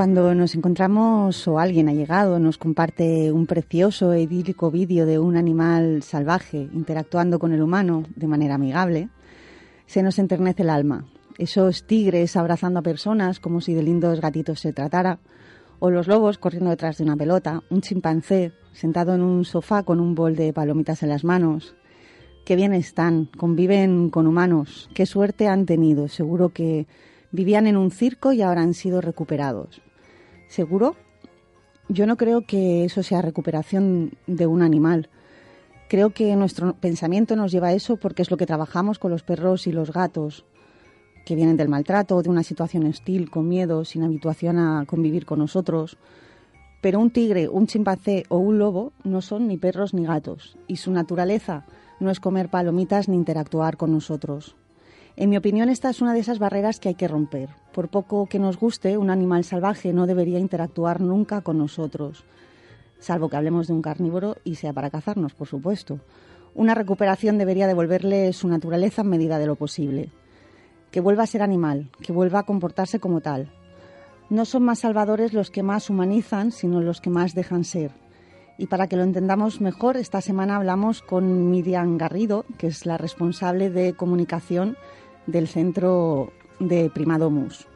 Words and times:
Cuando 0.00 0.34
nos 0.34 0.54
encontramos 0.54 1.46
o 1.46 1.58
alguien 1.58 1.90
ha 1.90 1.92
llegado, 1.92 2.38
nos 2.38 2.56
comparte 2.56 3.30
un 3.30 3.44
precioso 3.44 4.14
e 4.14 4.22
idílico 4.22 4.70
vídeo 4.70 5.04
de 5.04 5.18
un 5.18 5.36
animal 5.36 6.02
salvaje 6.02 6.70
interactuando 6.72 7.38
con 7.38 7.52
el 7.52 7.60
humano 7.60 8.04
de 8.16 8.26
manera 8.26 8.54
amigable, 8.54 9.10
se 9.84 10.02
nos 10.02 10.18
enternece 10.18 10.62
el 10.62 10.70
alma. 10.70 11.04
Esos 11.36 11.86
tigres 11.86 12.34
abrazando 12.34 12.80
a 12.80 12.82
personas 12.82 13.40
como 13.40 13.60
si 13.60 13.74
de 13.74 13.82
lindos 13.82 14.22
gatitos 14.22 14.60
se 14.60 14.72
tratara, 14.72 15.18
o 15.80 15.90
los 15.90 16.08
lobos 16.08 16.38
corriendo 16.38 16.70
detrás 16.70 16.96
de 16.96 17.04
una 17.04 17.18
pelota, 17.18 17.62
un 17.68 17.82
chimpancé 17.82 18.52
sentado 18.72 19.14
en 19.14 19.20
un 19.20 19.44
sofá 19.44 19.82
con 19.82 20.00
un 20.00 20.14
bol 20.14 20.34
de 20.34 20.54
palomitas 20.54 21.02
en 21.02 21.10
las 21.10 21.24
manos. 21.24 21.76
Qué 22.46 22.56
bien 22.56 22.72
están, 22.72 23.26
conviven 23.36 24.08
con 24.08 24.26
humanos, 24.26 24.88
qué 24.94 25.04
suerte 25.04 25.46
han 25.46 25.66
tenido, 25.66 26.08
seguro 26.08 26.54
que 26.54 26.86
Vivían 27.32 27.68
en 27.68 27.76
un 27.76 27.92
circo 27.92 28.32
y 28.32 28.42
ahora 28.42 28.62
han 28.62 28.74
sido 28.74 29.00
recuperados. 29.00 29.80
¿Seguro? 30.50 30.96
Yo 31.88 32.06
no 32.06 32.16
creo 32.16 32.44
que 32.44 32.84
eso 32.84 33.04
sea 33.04 33.22
recuperación 33.22 34.14
de 34.26 34.48
un 34.48 34.62
animal. 34.62 35.08
Creo 35.88 36.10
que 36.10 36.34
nuestro 36.34 36.74
pensamiento 36.74 37.36
nos 37.36 37.52
lleva 37.52 37.68
a 37.68 37.72
eso 37.72 37.98
porque 37.98 38.22
es 38.22 38.32
lo 38.32 38.36
que 38.36 38.46
trabajamos 38.46 38.98
con 38.98 39.12
los 39.12 39.22
perros 39.22 39.68
y 39.68 39.72
los 39.72 39.92
gatos, 39.92 40.44
que 41.24 41.36
vienen 41.36 41.56
del 41.56 41.68
maltrato, 41.68 42.20
de 42.20 42.30
una 42.30 42.42
situación 42.42 42.84
hostil, 42.86 43.30
con 43.30 43.46
miedo, 43.46 43.84
sin 43.84 44.02
habituación 44.02 44.58
a 44.58 44.86
convivir 44.86 45.24
con 45.24 45.38
nosotros. 45.38 45.98
Pero 46.80 46.98
un 46.98 47.12
tigre, 47.12 47.48
un 47.48 47.68
chimpancé 47.68 48.24
o 48.28 48.38
un 48.38 48.58
lobo 48.58 48.92
no 49.04 49.22
son 49.22 49.46
ni 49.46 49.56
perros 49.56 49.94
ni 49.94 50.04
gatos, 50.04 50.58
y 50.66 50.78
su 50.78 50.90
naturaleza 50.90 51.64
no 52.00 52.10
es 52.10 52.18
comer 52.18 52.48
palomitas 52.48 53.08
ni 53.08 53.14
interactuar 53.14 53.76
con 53.76 53.92
nosotros. 53.92 54.56
En 55.20 55.28
mi 55.28 55.36
opinión, 55.36 55.68
esta 55.68 55.90
es 55.90 56.00
una 56.00 56.14
de 56.14 56.20
esas 56.20 56.38
barreras 56.38 56.80
que 56.80 56.88
hay 56.88 56.94
que 56.94 57.06
romper. 57.06 57.50
Por 57.74 57.88
poco 57.88 58.24
que 58.24 58.38
nos 58.38 58.56
guste, 58.58 58.96
un 58.96 59.10
animal 59.10 59.44
salvaje 59.44 59.92
no 59.92 60.06
debería 60.06 60.38
interactuar 60.38 61.02
nunca 61.02 61.42
con 61.42 61.58
nosotros, 61.58 62.24
salvo 63.00 63.28
que 63.28 63.36
hablemos 63.36 63.66
de 63.66 63.74
un 63.74 63.82
carnívoro 63.82 64.38
y 64.44 64.54
sea 64.54 64.72
para 64.72 64.88
cazarnos, 64.88 65.34
por 65.34 65.46
supuesto. 65.46 66.00
Una 66.54 66.74
recuperación 66.74 67.36
debería 67.36 67.66
devolverle 67.66 68.32
su 68.32 68.48
naturaleza 68.48 69.02
en 69.02 69.10
medida 69.10 69.38
de 69.38 69.44
lo 69.44 69.56
posible. 69.56 70.08
Que 70.90 71.00
vuelva 71.02 71.24
a 71.24 71.26
ser 71.26 71.42
animal, 71.42 71.90
que 72.00 72.14
vuelva 72.14 72.38
a 72.38 72.46
comportarse 72.46 72.98
como 72.98 73.20
tal. 73.20 73.52
No 74.30 74.46
son 74.46 74.62
más 74.62 74.78
salvadores 74.78 75.34
los 75.34 75.50
que 75.50 75.62
más 75.62 75.90
humanizan, 75.90 76.50
sino 76.50 76.80
los 76.80 77.02
que 77.02 77.10
más 77.10 77.34
dejan 77.34 77.64
ser. 77.64 77.90
Y 78.56 78.68
para 78.68 78.86
que 78.86 78.96
lo 78.96 79.02
entendamos 79.02 79.60
mejor, 79.60 79.98
esta 79.98 80.22
semana 80.22 80.56
hablamos 80.56 81.02
con 81.02 81.50
Miriam 81.50 81.98
Garrido, 81.98 82.46
que 82.56 82.68
es 82.68 82.86
la 82.86 82.96
responsable 82.96 83.68
de 83.68 83.92
comunicación 83.92 84.78
del 85.26 85.48
centro 85.48 86.32
de 86.58 86.90
Primadomus. 86.90 87.66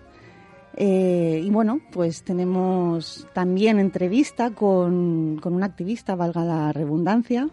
Eh, 0.76 1.40
y 1.44 1.50
bueno, 1.50 1.80
pues 1.92 2.24
tenemos 2.24 3.26
también 3.32 3.78
entrevista 3.78 4.50
con, 4.50 5.38
con 5.40 5.54
un 5.54 5.62
activista, 5.62 6.16
valga 6.16 6.44
la 6.44 6.72
redundancia, 6.72 7.48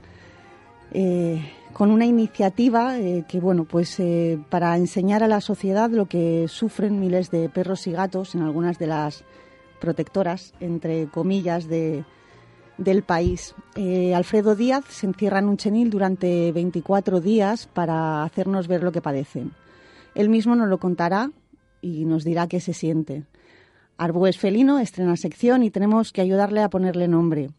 eh, 0.92 1.42
con 1.72 1.92
una 1.92 2.06
iniciativa 2.06 2.98
eh, 2.98 3.24
que, 3.28 3.40
bueno, 3.40 3.66
pues 3.66 4.02
para 4.50 4.76
enseñar 4.76 5.24
a 5.24 5.28
la 5.28 5.40
sociedad 5.40 5.90
lo 5.90 6.08
que 6.08 6.48
sufren 6.48 7.00
miles 7.00 7.30
de 7.32 7.48
perros 7.50 7.86
y 7.88 7.92
gatos 7.92 8.36
en 8.36 8.42
algunas 8.42 8.80
de 8.80 8.88
las 8.88 9.24
protectoras, 9.80 10.54
entre 10.60 11.08
comillas, 11.08 11.68
de, 11.68 12.04
del 12.78 13.04
país. 13.04 13.56
Alfredo 14.16 14.56
Díaz 14.56 14.84
se 14.90 15.08
encierra 15.08 15.40
en 15.40 15.46
un 15.46 15.58
chenil 15.58 15.90
durante 15.90 16.52
24 16.52 17.22
días 17.22 17.68
para 17.68 18.24
hacernos 18.24 18.68
ver 18.68 18.84
lo 18.84 18.92
que 18.92 19.02
padecen. 19.02 19.54
Él 20.16 20.30
mismo 20.30 20.56
nos 20.56 20.68
lo 20.68 20.80
contará 20.80 21.32
y 21.82 22.06
nos 22.06 22.24
dirá 22.24 22.48
qué 22.48 22.60
se 22.60 22.74
siente. 22.74 23.24
Arbu 23.98 24.26
es 24.28 24.38
felino, 24.38 24.80
estrena 24.80 25.16
sección 25.16 25.64
y 25.64 25.72
tenemos 25.72 26.12
que 26.12 26.22
ayudarle 26.22 26.62
a 26.62 26.70
ponerle 26.70 27.08
nombre. 27.08 27.50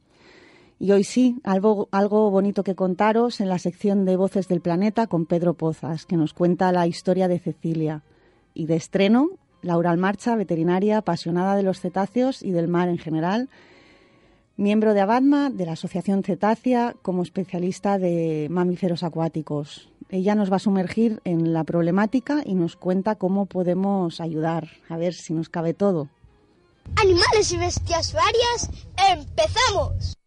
Y 0.79 0.91
hoy 0.91 1.05
sí, 1.05 1.39
algo, 1.45 1.89
algo 1.93 2.31
bonito 2.31 2.65
que 2.65 2.75
contaros 2.75 3.41
en 3.41 3.49
la 3.49 3.59
sección 3.59 4.05
de 4.05 4.17
Voces 4.17 4.49
del 4.49 4.61
Planeta 4.61 5.07
con 5.07 5.27
Pedro 5.27 5.55
Pozas, 5.55 6.07
que 6.07 6.17
nos 6.17 6.35
cuenta 6.35 6.73
la 6.73 6.89
historia 6.89 7.29
de 7.29 7.39
Cecilia. 7.39 8.03
Y 8.55 8.67
de 8.67 8.75
estreno, 8.75 9.29
Laura 9.63 9.93
Almarcha, 9.93 10.35
veterinaria 10.35 10.99
apasionada 10.99 11.55
de 11.55 11.63
los 11.63 11.79
cetáceos 11.79 12.43
y 12.43 12.51
del 12.51 12.67
mar 12.67 12.89
en 12.89 12.99
general, 12.99 13.49
miembro 14.63 14.95
de 14.95 15.01
Abadma, 15.01 15.51
de 15.51 15.67
la 15.67 15.73
Asociación 15.73 16.23
Cetácea, 16.23 16.95
como 17.03 17.23
especialista 17.23 17.99
de 17.99 18.47
mamíferos 18.51 19.03
acuáticos. 19.03 19.91
Ella 20.09 20.35
nos 20.35 20.53
va 20.53 20.57
a 20.57 20.61
sumergir 20.61 21.21
en 21.25 21.53
la 21.53 21.65
problemática 21.65 22.43
y 22.45 22.55
nos 22.55 22.77
cuenta 22.77 23.17
cómo 23.17 23.47
podemos 23.47 24.21
ayudar, 24.21 24.69
a 24.89 24.97
ver 24.97 25.15
si 25.15 25.33
nos 25.33 25.49
cabe 25.49 25.75
todo. 25.75 26.09
Animales 26.97 27.53
y 27.53 27.57
bestias 27.57 28.13
varias, 28.13 28.71
empezamos. 29.11 30.22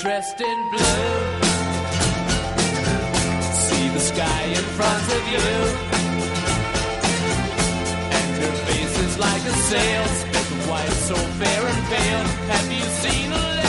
Dressed 0.00 0.40
in 0.40 0.70
blue? 0.70 0.80
See 3.52 3.88
the 3.88 4.00
sky 4.00 4.42
in 4.44 4.64
front 4.78 5.06
of 5.16 5.22
you. 5.32 5.46
And 8.18 8.30
her 8.42 8.54
face 8.66 8.98
is 8.98 9.18
like 9.18 9.42
a 9.42 9.56
sail, 9.68 10.02
of 10.02 10.68
white, 10.68 10.96
so 11.08 11.14
fair 11.14 11.66
and 11.66 11.86
pale. 11.88 12.26
Have 12.48 12.72
you 12.72 12.84
seen 13.02 13.32
a 13.32 13.59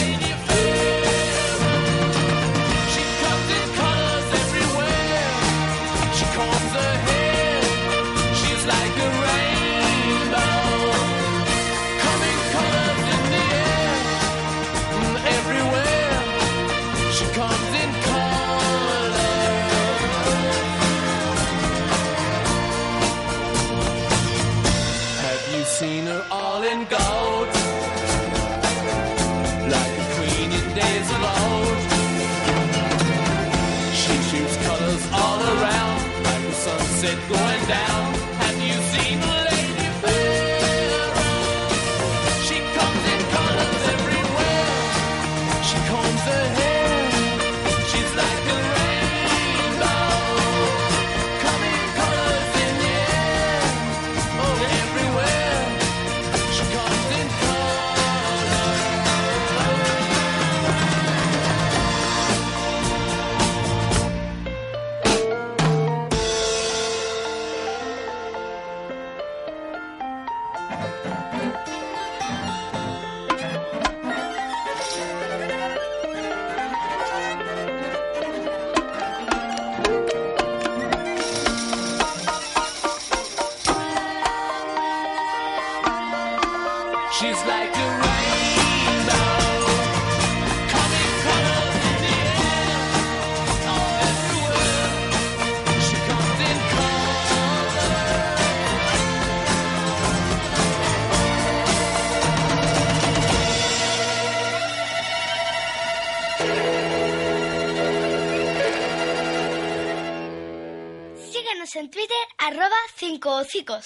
arroba 113.21 113.21
5 113.21 113.29
hocicos. 113.29 113.85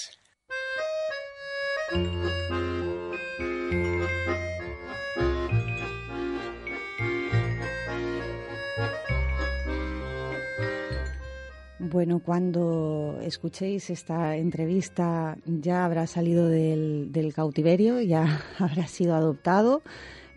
Bueno, 11.78 12.20
cuando 12.20 13.18
escuchéis 13.22 13.90
esta 13.90 14.36
entrevista 14.36 15.36
ya 15.46 15.84
habrá 15.84 16.06
salido 16.06 16.48
del, 16.48 17.32
cautiverio, 17.34 18.00
ya 18.00 18.42
habrá 18.58 18.86
sido 18.86 19.14
adoptado, 19.14 19.82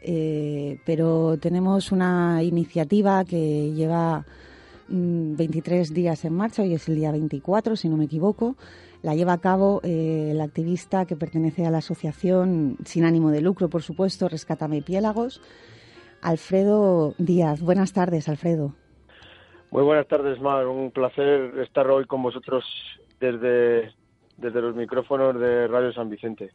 eh, 0.01 0.79
pero 0.85 1.37
tenemos 1.37 1.91
una 1.91 2.43
iniciativa 2.43 3.25
que 3.25 3.73
lleva 3.73 4.25
mm, 4.87 5.35
23 5.35 5.93
días 5.93 6.23
en 6.23 6.33
marcha, 6.33 6.61
hoy 6.61 6.75
es 6.75 6.87
el 6.87 6.95
día 6.95 7.11
24, 7.11 7.75
si 7.75 7.89
no 7.89 7.97
me 7.97 8.05
equivoco. 8.05 8.55
La 9.01 9.15
lleva 9.15 9.33
a 9.33 9.39
cabo 9.39 9.79
eh, 9.83 10.29
el 10.31 10.41
activista 10.41 11.05
que 11.05 11.15
pertenece 11.15 11.65
a 11.65 11.71
la 11.71 11.77
asociación 11.77 12.77
sin 12.83 13.05
ánimo 13.05 13.31
de 13.31 13.41
lucro, 13.41 13.69
por 13.69 13.81
supuesto, 13.81 14.27
Rescátame 14.27 14.81
Piélagos, 14.81 15.41
Alfredo 16.21 17.13
Díaz. 17.17 17.61
Buenas 17.61 17.93
tardes, 17.93 18.27
Alfredo. 18.27 18.73
Muy 19.71 19.83
buenas 19.83 20.07
tardes, 20.07 20.41
Mar. 20.41 20.67
Un 20.67 20.91
placer 20.91 21.59
estar 21.59 21.89
hoy 21.89 22.05
con 22.05 22.23
vosotros 22.23 22.65
desde, 23.19 23.93
desde 24.37 24.61
los 24.61 24.75
micrófonos 24.75 25.39
de 25.39 25.67
Radio 25.67 25.93
San 25.93 26.09
Vicente. 26.09 26.51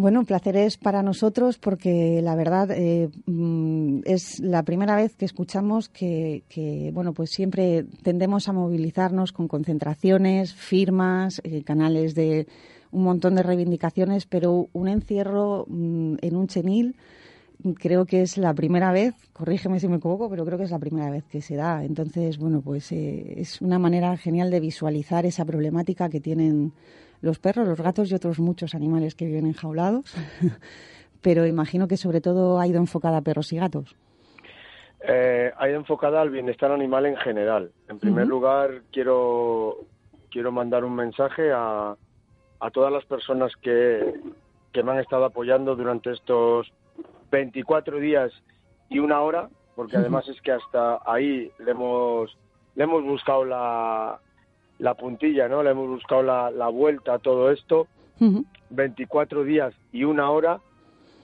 Bueno, 0.00 0.20
un 0.20 0.24
placer 0.24 0.56
es 0.56 0.78
para 0.78 1.02
nosotros 1.02 1.58
porque 1.58 2.22
la 2.22 2.34
verdad 2.34 2.70
eh, 2.70 3.10
mm, 3.26 4.00
es 4.06 4.40
la 4.40 4.62
primera 4.62 4.96
vez 4.96 5.14
que 5.14 5.26
escuchamos 5.26 5.90
que, 5.90 6.42
que, 6.48 6.90
bueno, 6.94 7.12
pues 7.12 7.28
siempre 7.28 7.84
tendemos 8.02 8.48
a 8.48 8.54
movilizarnos 8.54 9.32
con 9.32 9.46
concentraciones, 9.46 10.54
firmas, 10.54 11.42
eh, 11.44 11.62
canales 11.64 12.14
de 12.14 12.46
un 12.90 13.02
montón 13.02 13.34
de 13.34 13.42
reivindicaciones, 13.42 14.24
pero 14.24 14.70
un 14.72 14.88
encierro 14.88 15.66
mm, 15.68 16.14
en 16.22 16.34
un 16.34 16.46
chenil 16.46 16.96
creo 17.78 18.06
que 18.06 18.22
es 18.22 18.38
la 18.38 18.54
primera 18.54 18.92
vez, 18.92 19.14
corrígeme 19.34 19.80
si 19.80 19.88
me 19.88 19.96
equivoco, 19.96 20.30
pero 20.30 20.46
creo 20.46 20.56
que 20.56 20.64
es 20.64 20.70
la 20.70 20.78
primera 20.78 21.10
vez 21.10 21.24
que 21.24 21.42
se 21.42 21.56
da. 21.56 21.84
Entonces, 21.84 22.38
bueno, 22.38 22.62
pues 22.62 22.90
eh, 22.92 23.34
es 23.36 23.60
una 23.60 23.78
manera 23.78 24.16
genial 24.16 24.50
de 24.50 24.60
visualizar 24.60 25.26
esa 25.26 25.44
problemática 25.44 26.08
que 26.08 26.20
tienen 26.20 26.72
los 27.20 27.38
perros, 27.38 27.68
los 27.68 27.80
gatos 27.80 28.10
y 28.10 28.14
otros 28.14 28.38
muchos 28.38 28.74
animales 28.74 29.14
que 29.14 29.26
viven 29.26 29.46
enjaulados. 29.46 30.14
pero 31.22 31.46
imagino 31.46 31.88
que 31.88 31.96
sobre 31.96 32.20
todo 32.20 32.58
ha 32.58 32.66
ido 32.66 32.78
enfocada 32.78 33.18
a 33.18 33.22
perros 33.22 33.52
y 33.52 33.58
gatos. 33.58 33.94
Eh, 35.02 35.52
ha 35.56 35.68
ido 35.68 35.78
enfocada 35.78 36.20
al 36.20 36.30
bienestar 36.30 36.72
animal 36.72 37.06
en 37.06 37.16
general. 37.16 37.72
En 37.88 37.98
primer 37.98 38.26
lugar, 38.26 38.82
quiero, 38.92 39.78
quiero 40.30 40.52
mandar 40.52 40.84
un 40.84 40.94
mensaje 40.94 41.50
a, 41.52 41.96
a 42.60 42.70
todas 42.70 42.92
las 42.92 43.04
personas 43.06 43.52
que, 43.62 44.14
que 44.72 44.82
me 44.82 44.92
han 44.92 44.98
estado 44.98 45.24
apoyando 45.24 45.74
durante 45.74 46.12
estos 46.12 46.72
24 47.30 47.98
días 47.98 48.30
y 48.90 48.98
una 48.98 49.20
hora, 49.20 49.48
porque 49.74 49.96
además 49.96 50.28
es 50.28 50.40
que 50.42 50.52
hasta 50.52 51.00
ahí 51.06 51.50
le 51.58 51.70
hemos, 51.70 52.36
le 52.74 52.84
hemos 52.84 53.02
buscado 53.02 53.44
la, 53.44 54.20
la 54.80 54.94
puntilla, 54.94 55.46
¿no? 55.48 55.62
Le 55.62 55.70
hemos 55.70 55.88
buscado 55.88 56.22
la, 56.22 56.50
la 56.50 56.68
vuelta 56.68 57.14
a 57.14 57.18
todo 57.18 57.50
esto. 57.50 57.86
24 58.68 59.44
días 59.44 59.72
y 59.92 60.04
una 60.04 60.30
hora 60.30 60.60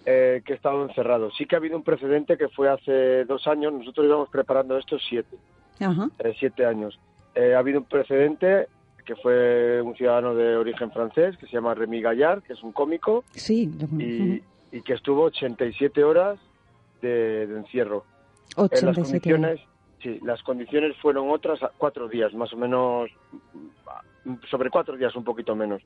eh, 0.07 0.41
que 0.45 0.55
he 0.55 0.57
estado 0.57 0.83
encerrado. 0.83 1.31
Sí 1.33 1.45
que 1.45 1.57
ha 1.57 1.59
habido 1.59 1.77
un 1.77 1.83
precedente 1.83 2.39
que 2.39 2.49
fue 2.49 2.71
hace 2.71 3.25
dos 3.27 3.47
años, 3.47 3.73
nosotros 3.75 4.07
íbamos 4.07 4.31
preparando 4.31 4.79
esto 4.79 4.97
siete, 4.99 5.37
eh, 5.81 6.35
siete 6.39 6.65
años. 6.65 6.99
Eh, 7.35 7.55
ha 7.55 7.59
habido 7.59 7.81
un 7.81 7.85
precedente 7.85 8.69
que 9.05 9.15
fue 9.17 9.83
un 9.83 9.95
ciudadano 9.95 10.35
de 10.35 10.57
origen 10.57 10.91
francés 10.91 11.37
que 11.37 11.47
se 11.47 11.53
llama 11.53 11.75
Remy 11.75 12.01
Gallard, 12.01 12.43
que 12.43 12.55
es 12.55 12.63
un 12.63 12.73
cómico, 12.73 13.25
Sí, 13.33 13.71
lo 13.79 14.03
y, 14.03 14.43
y 14.73 14.81
que 14.81 14.95
estuvo 14.95 15.25
87 15.25 16.03
horas 16.03 16.39
de, 17.03 17.47
de 17.47 17.59
encierro. 17.59 18.05
En 18.57 18.63
las 18.63 18.83
87 18.83 19.03
condiciones, 19.03 19.61
sí, 20.07 20.21
las 20.25 20.43
condiciones 20.43 20.97
fueron 20.99 21.31
otras, 21.31 21.59
cuatro 21.79 22.09
días, 22.09 22.33
más 22.35 22.53
o 22.53 22.57
menos, 22.57 23.11
mm, 24.25 24.35
sobre 24.51 24.71
cuatro 24.71 24.97
días, 24.97 25.15
un 25.17 25.25
poquito 25.25 25.55
menos. 25.55 25.83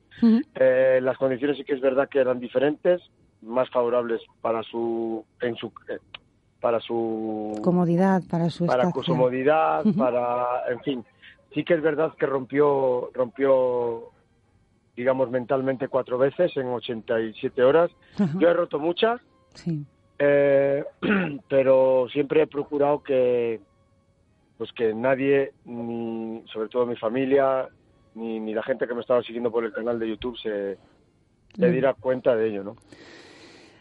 Eh, 0.55 0.99
las 1.01 1.17
condiciones 1.17 1.57
sí 1.57 1.63
que 1.63 1.73
es 1.73 1.81
verdad 1.81 2.07
que 2.09 2.19
eran 2.19 2.39
diferentes, 2.39 3.01
más 3.41 3.69
favorables 3.69 4.21
para 4.41 4.61
su, 4.63 5.25
en 5.41 5.55
su, 5.55 5.67
eh, 5.89 5.97
para 6.59 6.79
su, 6.79 7.59
Comodidad 7.63 8.21
para 8.29 8.49
su 8.51 8.67
para 8.67 8.91
su 8.91 9.01
comodidad, 9.01 9.83
para, 9.97 10.45
en 10.69 10.79
fin, 10.81 11.05
sí 11.53 11.63
que 11.63 11.73
es 11.73 11.81
verdad 11.81 12.13
que 12.17 12.25
rompió, 12.27 13.09
rompió, 13.13 14.09
digamos, 14.95 15.31
mentalmente 15.31 15.87
cuatro 15.87 16.17
veces 16.19 16.55
en 16.57 16.67
87 16.67 17.63
horas. 17.63 17.89
Ajá. 18.19 18.37
Yo 18.37 18.47
he 18.49 18.53
roto 18.53 18.77
muchas, 18.79 19.19
Sí. 19.55 19.83
eh, 20.19 20.83
pero 21.49 22.07
siempre 22.11 22.43
he 22.43 22.47
procurado 22.47 23.01
que 23.01 23.59
pues 24.61 24.71
que 24.73 24.93
nadie 24.93 25.53
ni 25.65 26.43
sobre 26.53 26.69
todo 26.69 26.85
mi 26.85 26.95
familia 26.95 27.67
ni, 28.13 28.39
ni 28.39 28.53
la 28.53 28.61
gente 28.61 28.85
que 28.85 28.93
me 28.93 29.01
estaba 29.01 29.23
siguiendo 29.23 29.49
por 29.51 29.65
el 29.65 29.73
canal 29.73 29.97
de 29.97 30.07
YouTube 30.09 30.37
se, 30.37 30.77
se 31.59 31.67
Mm. 31.67 31.71
diera 31.71 31.95
cuenta 31.95 32.35
de 32.35 32.47
ello 32.49 32.63
no 32.63 32.75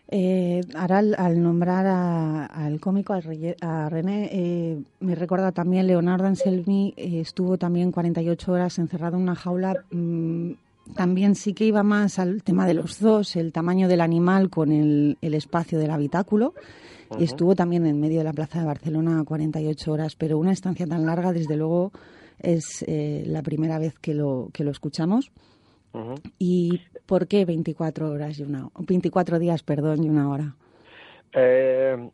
Eh, 0.08 0.62
ahora, 0.74 0.98
al, 0.98 1.14
al 1.18 1.42
nombrar 1.42 1.84
a- 1.86 2.46
al 2.46 2.80
cómico, 2.80 3.12
al 3.12 3.22
Reye- 3.22 3.56
a 3.60 3.90
René, 3.90 4.28
eh, 4.32 4.78
me 5.00 5.14
recuerda 5.14 5.52
también 5.52 5.86
Leonardo 5.86 6.26
Anselmi, 6.26 6.94
eh, 6.96 7.20
estuvo 7.20 7.58
también 7.58 7.92
48 7.92 8.50
horas 8.52 8.78
encerrado 8.78 9.16
en 9.18 9.22
una 9.24 9.34
jaula. 9.36 9.84
mm, 9.92 10.52
también 10.94 11.34
sí 11.34 11.54
que 11.54 11.64
iba 11.64 11.82
más 11.82 12.18
al 12.18 12.42
tema 12.42 12.66
de 12.66 12.74
los 12.74 13.00
dos, 13.00 13.36
el 13.36 13.52
tamaño 13.52 13.88
del 13.88 14.00
animal 14.00 14.50
con 14.50 14.72
el, 14.72 15.18
el 15.20 15.34
espacio 15.34 15.78
del 15.78 15.90
habitáculo. 15.90 16.54
Y 17.18 17.24
estuvo 17.24 17.56
también 17.56 17.86
en 17.86 17.98
medio 17.98 18.18
de 18.18 18.24
la 18.24 18.32
plaza 18.32 18.60
de 18.60 18.66
Barcelona 18.66 19.24
48 19.26 19.92
horas, 19.92 20.14
pero 20.14 20.38
una 20.38 20.52
estancia 20.52 20.86
tan 20.86 21.06
larga, 21.06 21.32
desde 21.32 21.56
luego, 21.56 21.90
es 22.38 22.84
eh, 22.86 23.24
la 23.26 23.42
primera 23.42 23.80
vez 23.80 23.98
que 23.98 24.14
lo, 24.14 24.48
que 24.52 24.62
lo 24.62 24.70
escuchamos. 24.70 25.32
¿Y 26.38 26.80
por 27.06 27.26
qué 27.26 27.44
24 27.44 28.10
horas 28.10 28.38
y 28.38 28.44
una 28.44 28.68
24 28.78 29.40
días, 29.40 29.64
perdón, 29.64 30.04
y 30.04 30.08
una 30.08 30.30
hora? 30.30 30.54
Eh, 31.32 32.10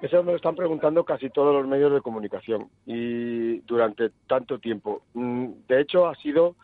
eso 0.00 0.22
me 0.22 0.30
lo 0.30 0.36
están 0.36 0.54
preguntando 0.54 1.04
casi 1.04 1.28
todos 1.30 1.52
los 1.52 1.66
medios 1.66 1.92
de 1.92 2.00
comunicación 2.00 2.68
y 2.86 3.58
durante 3.60 4.10
tanto 4.28 4.60
tiempo. 4.60 5.02
Mm, 5.14 5.46
De 5.68 5.80
hecho, 5.80 6.06
ha 6.06 6.14
sido 6.14 6.54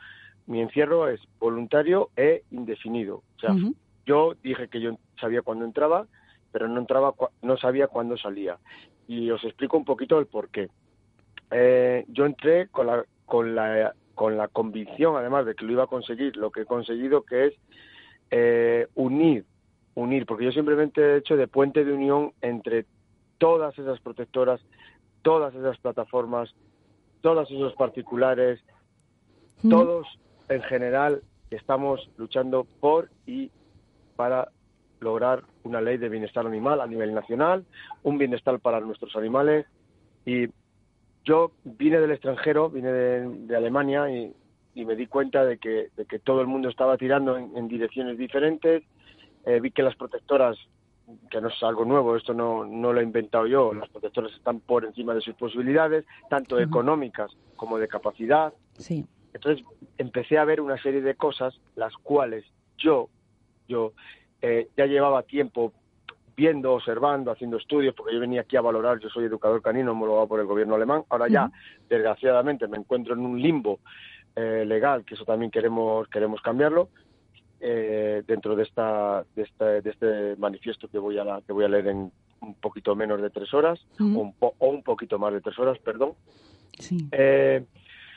mi 0.46 0.60
encierro 0.60 1.08
es 1.08 1.20
voluntario 1.38 2.10
e 2.16 2.42
indefinido. 2.50 3.22
O 3.36 3.40
sea, 3.40 3.54
yo 4.04 4.34
dije 4.42 4.68
que 4.68 4.80
yo 4.80 4.98
sabía 5.20 5.42
cuándo 5.42 5.64
entraba, 5.64 6.06
pero 6.52 6.68
no 6.68 6.80
entraba, 6.80 7.14
no 7.42 7.56
sabía 7.56 7.88
cuándo 7.88 8.16
salía. 8.16 8.58
Y 9.08 9.30
os 9.30 9.42
explico 9.44 9.76
un 9.76 9.84
poquito 9.84 10.18
el 10.18 10.26
por 10.26 10.48
qué. 10.48 10.68
Eh, 11.50 12.04
yo 12.08 12.26
entré 12.26 12.68
con 12.68 12.86
la, 12.86 13.04
con 13.24 13.54
la 13.54 13.94
con 14.16 14.38
la 14.38 14.48
convicción, 14.48 15.14
además 15.14 15.44
de 15.44 15.54
que 15.54 15.66
lo 15.66 15.72
iba 15.72 15.84
a 15.84 15.88
conseguir, 15.88 16.38
lo 16.38 16.50
que 16.50 16.62
he 16.62 16.64
conseguido, 16.64 17.22
que 17.22 17.48
es 17.48 17.54
eh, 18.30 18.88
unir, 18.94 19.44
unir, 19.94 20.24
porque 20.24 20.46
yo 20.46 20.52
simplemente 20.52 21.02
he 21.02 21.16
hecho 21.18 21.36
de 21.36 21.46
puente 21.46 21.84
de 21.84 21.92
unión 21.92 22.32
entre 22.40 22.86
todas 23.36 23.78
esas 23.78 24.00
protectoras, 24.00 24.58
todas 25.20 25.54
esas 25.54 25.76
plataformas, 25.78 26.54
todos 27.20 27.50
esos 27.50 27.74
particulares, 27.74 28.58
todos 29.68 30.06
en 30.48 30.62
general 30.62 31.22
estamos 31.50 32.10
luchando 32.16 32.66
por 32.80 33.10
y 33.26 33.50
para 34.16 34.48
lograr 35.00 35.44
una 35.62 35.80
ley 35.80 35.98
de 35.98 36.08
bienestar 36.08 36.46
animal 36.46 36.80
a 36.80 36.86
nivel 36.86 37.14
nacional, 37.14 37.64
un 38.02 38.18
bienestar 38.18 38.58
para 38.60 38.80
nuestros 38.80 39.14
animales. 39.16 39.66
Y 40.24 40.48
yo 41.24 41.52
vine 41.64 42.00
del 42.00 42.12
extranjero, 42.12 42.70
vine 42.70 42.90
de, 42.90 43.28
de 43.46 43.56
Alemania 43.56 44.10
y, 44.10 44.32
y 44.74 44.84
me 44.84 44.96
di 44.96 45.06
cuenta 45.06 45.44
de 45.44 45.58
que, 45.58 45.88
de 45.96 46.06
que 46.06 46.18
todo 46.18 46.40
el 46.40 46.46
mundo 46.46 46.68
estaba 46.68 46.96
tirando 46.96 47.36
en, 47.36 47.56
en 47.56 47.68
direcciones 47.68 48.16
diferentes. 48.16 48.82
Eh, 49.44 49.60
vi 49.60 49.70
que 49.70 49.82
las 49.82 49.94
protectoras, 49.96 50.56
que 51.30 51.40
no 51.40 51.48
es 51.48 51.62
algo 51.62 51.84
nuevo, 51.84 52.16
esto 52.16 52.34
no, 52.34 52.64
no 52.64 52.92
lo 52.92 53.00
he 53.00 53.04
inventado 53.04 53.46
yo, 53.46 53.72
las 53.72 53.88
protectoras 53.90 54.32
están 54.32 54.58
por 54.60 54.84
encima 54.84 55.14
de 55.14 55.20
sus 55.20 55.34
posibilidades, 55.34 56.04
tanto 56.28 56.58
económicas 56.58 57.30
como 57.54 57.78
de 57.78 57.86
capacidad. 57.86 58.52
Sí. 58.74 59.06
Entonces 59.37 59.64
empecé 59.99 60.38
a 60.38 60.45
ver 60.45 60.61
una 60.61 60.81
serie 60.83 61.00
de 61.00 61.14
cosas 61.14 61.59
las 61.76 61.95
cuales 61.99 62.45
yo, 62.78 63.09
yo 63.69 63.93
eh, 64.43 64.69
ya 64.76 64.87
llevaba 64.87 65.23
tiempo 65.23 65.73
viendo, 66.37 66.73
observando, 66.75 67.31
haciendo 67.31 67.57
estudios, 67.57 67.95
porque 67.95 68.12
yo 68.14 68.21
venía 68.21 68.43
aquí 68.43 68.57
a 68.57 68.61
valorar, 68.61 68.99
yo 68.99 69.09
soy 69.09 69.25
educador 69.25 69.62
canino 69.62 69.93
homologado 69.93 70.26
por 70.28 70.40
el 70.40 70.47
gobierno 70.47 70.75
alemán, 70.75 71.02
ahora 71.09 71.28
ya, 71.28 71.50
desgraciadamente, 71.88 72.69
me 72.69 72.76
encuentro 72.76 73.14
en 73.14 73.21
un 73.21 73.40
limbo 73.40 73.78
eh, 74.35 74.64
legal, 74.66 75.02
que 75.07 75.14
eso 75.14 75.25
también 75.25 75.50
queremos, 75.50 76.07
queremos 76.09 76.43
cambiarlo, 76.43 76.90
eh, 77.61 78.23
dentro 78.26 78.55
de 78.55 78.64
esta, 78.64 79.25
de 79.35 79.43
este, 79.45 79.64
de 79.81 79.90
este 79.90 80.37
manifiesto 80.37 80.88
que 80.88 80.99
voy 80.99 81.16
a 81.19 81.25
la- 81.25 81.40
que 81.40 81.55
voy 81.55 81.64
a 81.64 81.69
leer 81.69 81.87
en 81.88 82.12
un 82.43 82.55
poquito 82.57 82.95
menos 82.95 83.23
de 83.23 83.31
tres 83.31 83.55
horas, 83.55 83.81
un 83.99 84.35
po- 84.35 84.55
o 84.59 84.69
un 84.69 84.83
poquito 84.83 85.19
más 85.19 85.33
de 85.33 85.40
tres 85.40 85.59
horas, 85.59 85.78
perdón. 85.78 86.12
Sí. 86.78 87.09
Eh, 87.12 87.64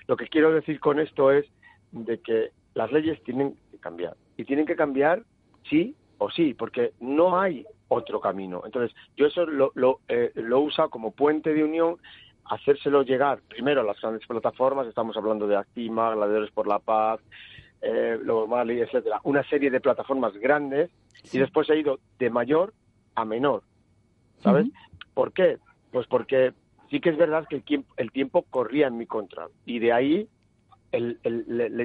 lo 0.09 0.17
que 0.17 0.27
quiero 0.27 0.51
decir 0.51 0.79
con 0.79 0.99
esto 0.99 1.31
es 1.31 1.45
de 1.91 2.19
que 2.19 2.49
las 2.73 2.91
leyes 2.91 3.23
tienen 3.23 3.55
que 3.69 3.77
cambiar. 3.77 4.17
Y 4.37 4.43
tienen 4.43 4.65
que 4.65 4.75
cambiar 4.75 5.21
sí 5.69 5.95
o 6.17 6.31
sí, 6.31 6.55
porque 6.55 6.93
no 6.99 7.39
hay 7.39 7.63
otro 7.89 8.19
camino. 8.19 8.63
Entonces, 8.65 8.91
yo 9.15 9.27
eso 9.27 9.45
lo, 9.45 9.71
lo, 9.75 9.99
eh, 10.07 10.31
lo 10.33 10.61
uso 10.61 10.89
como 10.89 11.11
puente 11.11 11.53
de 11.53 11.63
unión, 11.63 11.97
hacérselo 12.45 13.03
llegar 13.03 13.41
primero 13.47 13.81
a 13.81 13.83
las 13.83 14.01
grandes 14.01 14.25
plataformas, 14.25 14.87
estamos 14.87 15.15
hablando 15.15 15.45
de 15.45 15.57
Actima, 15.57 16.15
Gladiadores 16.15 16.49
por 16.53 16.65
la 16.65 16.79
Paz, 16.79 17.19
eh, 17.79 18.17
Lobo 18.23 18.47
Marley, 18.47 18.79
etcétera, 18.79 19.21
una 19.25 19.43
serie 19.43 19.69
de 19.69 19.79
plataformas 19.79 20.33
grandes, 20.37 20.89
Sí. 21.21 21.37
y 21.37 21.39
después 21.39 21.69
he 21.69 21.77
ido 21.77 21.99
de 22.17 22.31
mayor 22.31 22.73
a 23.13 23.25
menor. 23.25 23.61
¿Sabes? 24.39 24.65
¿Por 25.13 25.33
qué? 25.33 25.59
Pues 25.91 26.07
porque 26.07 26.53
sí 26.89 26.99
que 26.99 27.09
es 27.09 27.17
verdad 27.17 27.45
que 27.49 27.57
el 27.57 27.63
tiempo, 27.63 27.93
el 27.97 28.11
tiempo 28.11 28.43
corría 28.49 28.87
en 28.87 28.97
mi 28.97 29.05
contra. 29.05 29.47
Y 29.65 29.79
de 29.79 29.93
ahí, 29.93 30.27
el, 30.91 31.19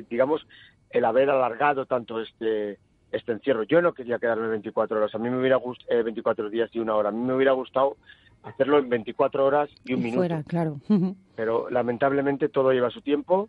digamos, 0.09 0.47
el 0.91 1.05
haber 1.05 1.31
alargado 1.31 1.87
tanto 1.87 2.21
este 2.21 2.79
este 3.13 3.31
encierro. 3.31 3.63
Yo 3.63 3.81
no 3.81 3.95
quería 3.95 4.19
quedarme 4.19 4.49
24 4.49 4.97
horas. 4.97 5.15
A 5.15 5.19
mí 5.19 5.31
me 5.31 5.39
hubiera 5.39 5.55
gustado 5.57 6.03
24 6.03 6.51
días 6.51 6.69
y 6.73 6.81
una 6.81 6.97
hora. 6.97 7.11
A 7.11 7.13
mí 7.13 7.21
me 7.21 7.35
hubiera 7.35 7.53
gustado 7.53 7.97
hacerlo 8.43 8.79
en 8.79 8.89
24 8.89 9.47
horas 9.47 9.71
y 9.85 9.93
un 9.95 10.01
Y 10.01 10.03
minuto. 10.03 10.19
fuera, 10.19 10.43
claro. 10.43 10.81
Pero 11.37 11.71
lamentablemente 11.71 12.49
todo 12.49 12.73
lleva 12.73 12.91
su 12.91 13.03
tiempo. 13.03 13.49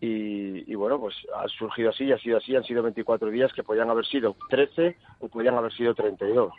Y, 0.00 0.70
y 0.70 0.74
bueno, 0.76 0.98
pues 0.98 1.14
ha 1.34 1.46
surgido 1.48 1.90
así, 1.90 2.10
ha 2.10 2.18
sido 2.18 2.38
así, 2.38 2.56
han 2.56 2.64
sido 2.64 2.82
24 2.82 3.30
días 3.30 3.52
que 3.52 3.62
podían 3.62 3.90
haber 3.90 4.06
sido 4.06 4.34
13 4.48 4.96
o 5.20 5.28
podían 5.28 5.56
haber 5.56 5.72
sido 5.74 5.94
32. 5.94 6.52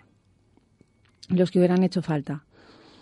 Los 1.29 1.49
que 1.51 1.57
hubieran 1.59 1.81
hecho 1.83 2.01
falta. 2.03 2.43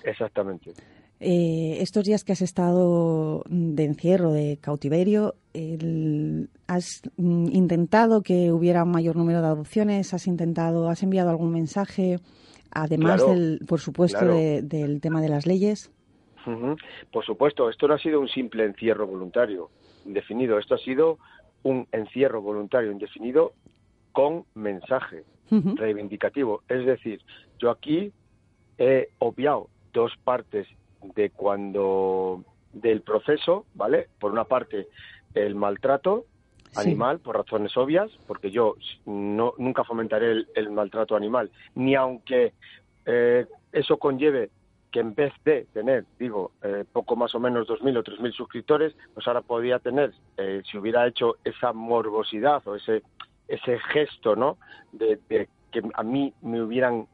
Exactamente. 0.04 0.74
Eh, 1.20 1.78
estos 1.82 2.04
días 2.04 2.24
que 2.24 2.34
has 2.34 2.42
estado 2.42 3.44
de 3.48 3.86
encierro, 3.86 4.32
de 4.34 4.58
cautiverio, 4.62 5.36
el- 5.54 6.50
¿has 6.68 7.02
mm, 7.18 7.48
intentado 7.52 8.22
que 8.22 8.52
hubiera 8.52 8.84
un 8.84 8.92
mayor 8.92 9.16
número 9.16 9.42
de 9.42 9.48
adopciones? 9.48 10.14
¿Has 10.14 10.28
intentado, 10.28 10.90
has 10.90 11.04
enviado 11.04 11.30
algún 11.30 11.52
mensaje? 11.52 12.20
Además 12.72 13.24
Claro, 13.24 13.40
del, 13.40 13.60
por 13.66 13.80
supuesto, 13.80 14.20
claro. 14.20 14.34
de- 14.36 14.62
del 14.62 15.00
tema 15.00 15.22
de 15.22 15.30
las 15.30 15.46
leyes. 15.46 15.90
Por 17.12 17.26
supuesto, 17.26 17.70
esto 17.70 17.88
no 17.88 17.96
ha 17.96 18.00
sido 18.00 18.20
un 18.20 18.28
simple 18.28 18.66
encierro 18.66 19.08
voluntario 19.08 19.70
indefinido, 20.06 20.60
esto 20.60 20.76
ha 20.76 20.80
sido 20.80 21.18
un 21.64 21.88
encierro 21.92 22.42
voluntario 22.42 22.92
indefinido 22.92 23.54
con 24.12 24.44
mensaje 24.54 25.24
reivindicativo. 25.50 26.62
Es 26.68 26.86
decir, 26.86 27.22
yo 27.58 27.72
aquí 27.72 28.12
he 28.78 29.08
obviado 29.20 29.70
dos 29.94 30.12
partes 30.24 30.68
de 31.16 31.30
cuando 31.32 32.44
del 32.74 33.02
proceso, 33.02 33.66
¿vale? 33.74 34.08
Por 34.20 34.32
una 34.32 34.44
parte, 34.46 34.88
el 35.34 35.56
maltrato 35.56 36.26
Sí. 36.72 36.82
animal 36.82 37.20
por 37.20 37.38
razones 37.38 37.78
obvias, 37.78 38.12
porque 38.28 38.52
yo 38.52 38.76
no 39.06 39.54
nunca 39.58 39.86
fomentaré 39.86 40.32
el, 40.32 40.48
el 40.56 40.72
maltrato 40.72 41.16
animal, 41.16 41.50
ni 41.74 41.96
aunque 41.96 42.52
eh, 43.06 43.46
eso 43.72 43.98
conlleve 43.98 44.50
que 44.92 45.00
en 45.00 45.16
vez 45.16 45.32
de 45.46 45.68
tener, 45.74 46.04
digo, 46.20 46.52
eh, 46.64 46.84
poco 46.92 47.16
más 47.16 47.34
o 47.34 47.40
menos 47.40 47.68
2.000 47.68 47.98
o 47.98 48.04
3.000 48.04 48.34
suscriptores, 48.34 48.94
pues 49.14 49.26
ahora 49.26 49.42
podría 49.42 49.80
tener, 49.80 50.14
eh, 50.36 50.64
si 50.70 50.78
hubiera 50.78 51.08
hecho 51.08 51.38
esa 51.46 51.72
morbosidad 51.72 52.62
o 52.68 52.76
ese 52.76 53.04
ese 53.48 53.80
gesto, 53.80 54.36
¿no? 54.36 54.58
De, 54.92 55.20
de 55.30 55.48
que 55.72 55.82
a 55.94 56.04
mí 56.04 56.34
me 56.42 56.62
hubieran 56.62 57.08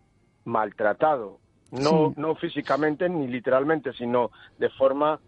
maltratado, 0.45 1.39
no 1.71 2.09
Sí. 2.09 2.21
no 2.21 2.35
físicamente 2.35 3.07
ni 3.09 3.27
literalmente, 3.27 3.93
sino 3.93 4.31
de 4.57 4.69
forma 4.69 5.19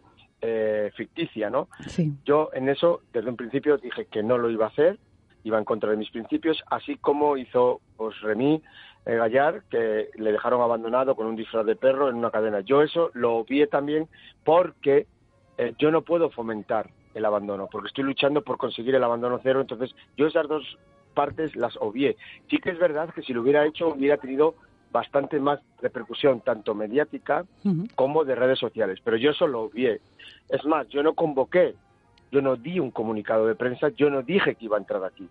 eh, 0.41 0.91
ficticia, 0.95 1.49
¿no? 1.49 1.69
Sí. 1.87 2.11
Yo 2.25 2.49
en 2.53 2.67
eso, 2.67 3.01
desde 3.13 3.29
un 3.29 3.37
principio, 3.37 3.77
dije 3.77 4.05
que 4.05 4.21
no 4.23 4.37
lo 4.37 4.49
iba 4.49 4.65
a 4.65 4.69
hacer, 4.69 4.99
iba 5.45 5.57
en 5.57 5.63
contra 5.65 5.89
de 5.89 5.97
mis 5.97 6.09
principios, 6.11 6.61
así 6.69 6.97
como 6.97 7.37
hizo 7.37 7.79
pues, 7.95 8.19
Remy 8.21 8.61
eh, 9.05 9.15
Gallar, 9.15 9.63
que 9.69 10.09
le 10.15 10.31
dejaron 10.31 10.61
abandonado 10.61 11.15
con 11.15 11.27
un 11.27 11.35
disfraz 11.35 11.65
de 11.65 11.77
perro 11.77 12.09
en 12.09 12.15
una 12.15 12.29
cadena. 12.31 12.59
Yo 12.59 12.81
eso 12.81 13.09
lo 13.13 13.35
obvié 13.35 13.67
también 13.67 14.07
porque 14.43 15.07
eh, 15.57 15.73
yo 15.77 15.91
no 15.91 16.01
puedo 16.01 16.29
fomentar 16.29 16.89
el 17.13 17.25
abandono, 17.25 17.67
porque 17.71 17.87
estoy 17.87 18.03
luchando 18.03 18.41
por 18.41 18.57
conseguir 18.57 18.95
el 18.95 19.03
abandono 19.03 19.39
cero, 19.43 19.61
entonces 19.61 19.95
yo 20.17 20.27
esas 20.27 20.47
dos 20.47 20.77
partes 21.13 21.55
las 21.55 21.77
obvié. 21.77 22.17
Sí 22.49 22.57
que 22.57 22.71
es 22.71 22.79
verdad 22.79 23.13
que 23.13 23.21
si 23.21 23.33
lo 23.33 23.41
hubiera 23.41 23.65
hecho 23.65 23.89
hubiera 23.89 24.17
tenido 24.17 24.55
bastante 24.93 25.39
más 25.39 25.59
repercusión, 25.81 26.39
tanto 26.41 26.73
mediática 26.75 27.43
como 27.95 28.23
de 28.23 28.35
redes 28.35 28.59
sociales, 28.59 28.99
pero 29.03 29.17
yo 29.17 29.31
eso 29.31 29.47
lo 29.47 29.63
obvié. 29.63 29.99
Es 30.47 30.63
más, 30.65 30.87
yo 30.89 31.01
no 31.03 31.13
convoqué, 31.15 31.73
yo 32.31 32.41
no 32.41 32.55
di 32.55 32.79
un 32.79 32.91
comunicado 32.91 33.47
de 33.47 33.55
prensa, 33.55 33.89
yo 33.89 34.09
no 34.09 34.21
dije 34.21 34.55
que 34.55 34.65
iba 34.65 34.77
a 34.77 34.79
entrar 34.79 35.03
aquí, 35.03 35.27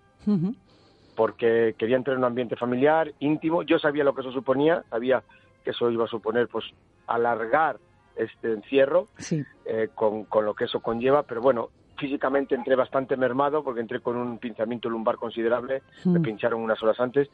porque 1.15 1.75
quería 1.79 1.97
entrar 1.97 2.15
en 2.15 2.19
un 2.19 2.25
ambiente 2.25 2.57
familiar, 2.57 3.13
íntimo, 3.21 3.63
yo 3.63 3.79
sabía 3.79 4.03
lo 4.05 4.15
que 4.15 4.23
eso 4.23 4.33
suponía, 4.33 4.83
sabía 4.91 5.23
que 5.65 5.71
eso 5.71 5.91
iba 5.91 6.05
a 6.05 6.09
suponer 6.09 6.49
pues 6.49 6.65
alargar 7.07 7.77
este 8.17 8.53
encierro 8.53 9.09
Sí. 9.19 9.43
eh, 9.65 9.89
con, 9.95 10.25
con 10.25 10.45
lo 10.45 10.55
que 10.55 10.65
eso 10.65 10.81
conlleva, 10.81 11.23
pero 11.23 11.41
bueno, 11.41 11.69
físicamente 11.99 12.55
entré 12.57 12.75
bastante 12.75 13.17
mermado 13.17 13.63
porque 13.63 13.81
entré 13.81 14.01
con 14.01 14.17
un 14.17 14.39
pinzamiento 14.39 14.89
lumbar 14.91 15.17
considerable, 15.17 15.83
me 16.05 16.19
pincharon 16.21 16.61
unas 16.61 16.83
horas 16.83 16.99
antes 16.99 17.29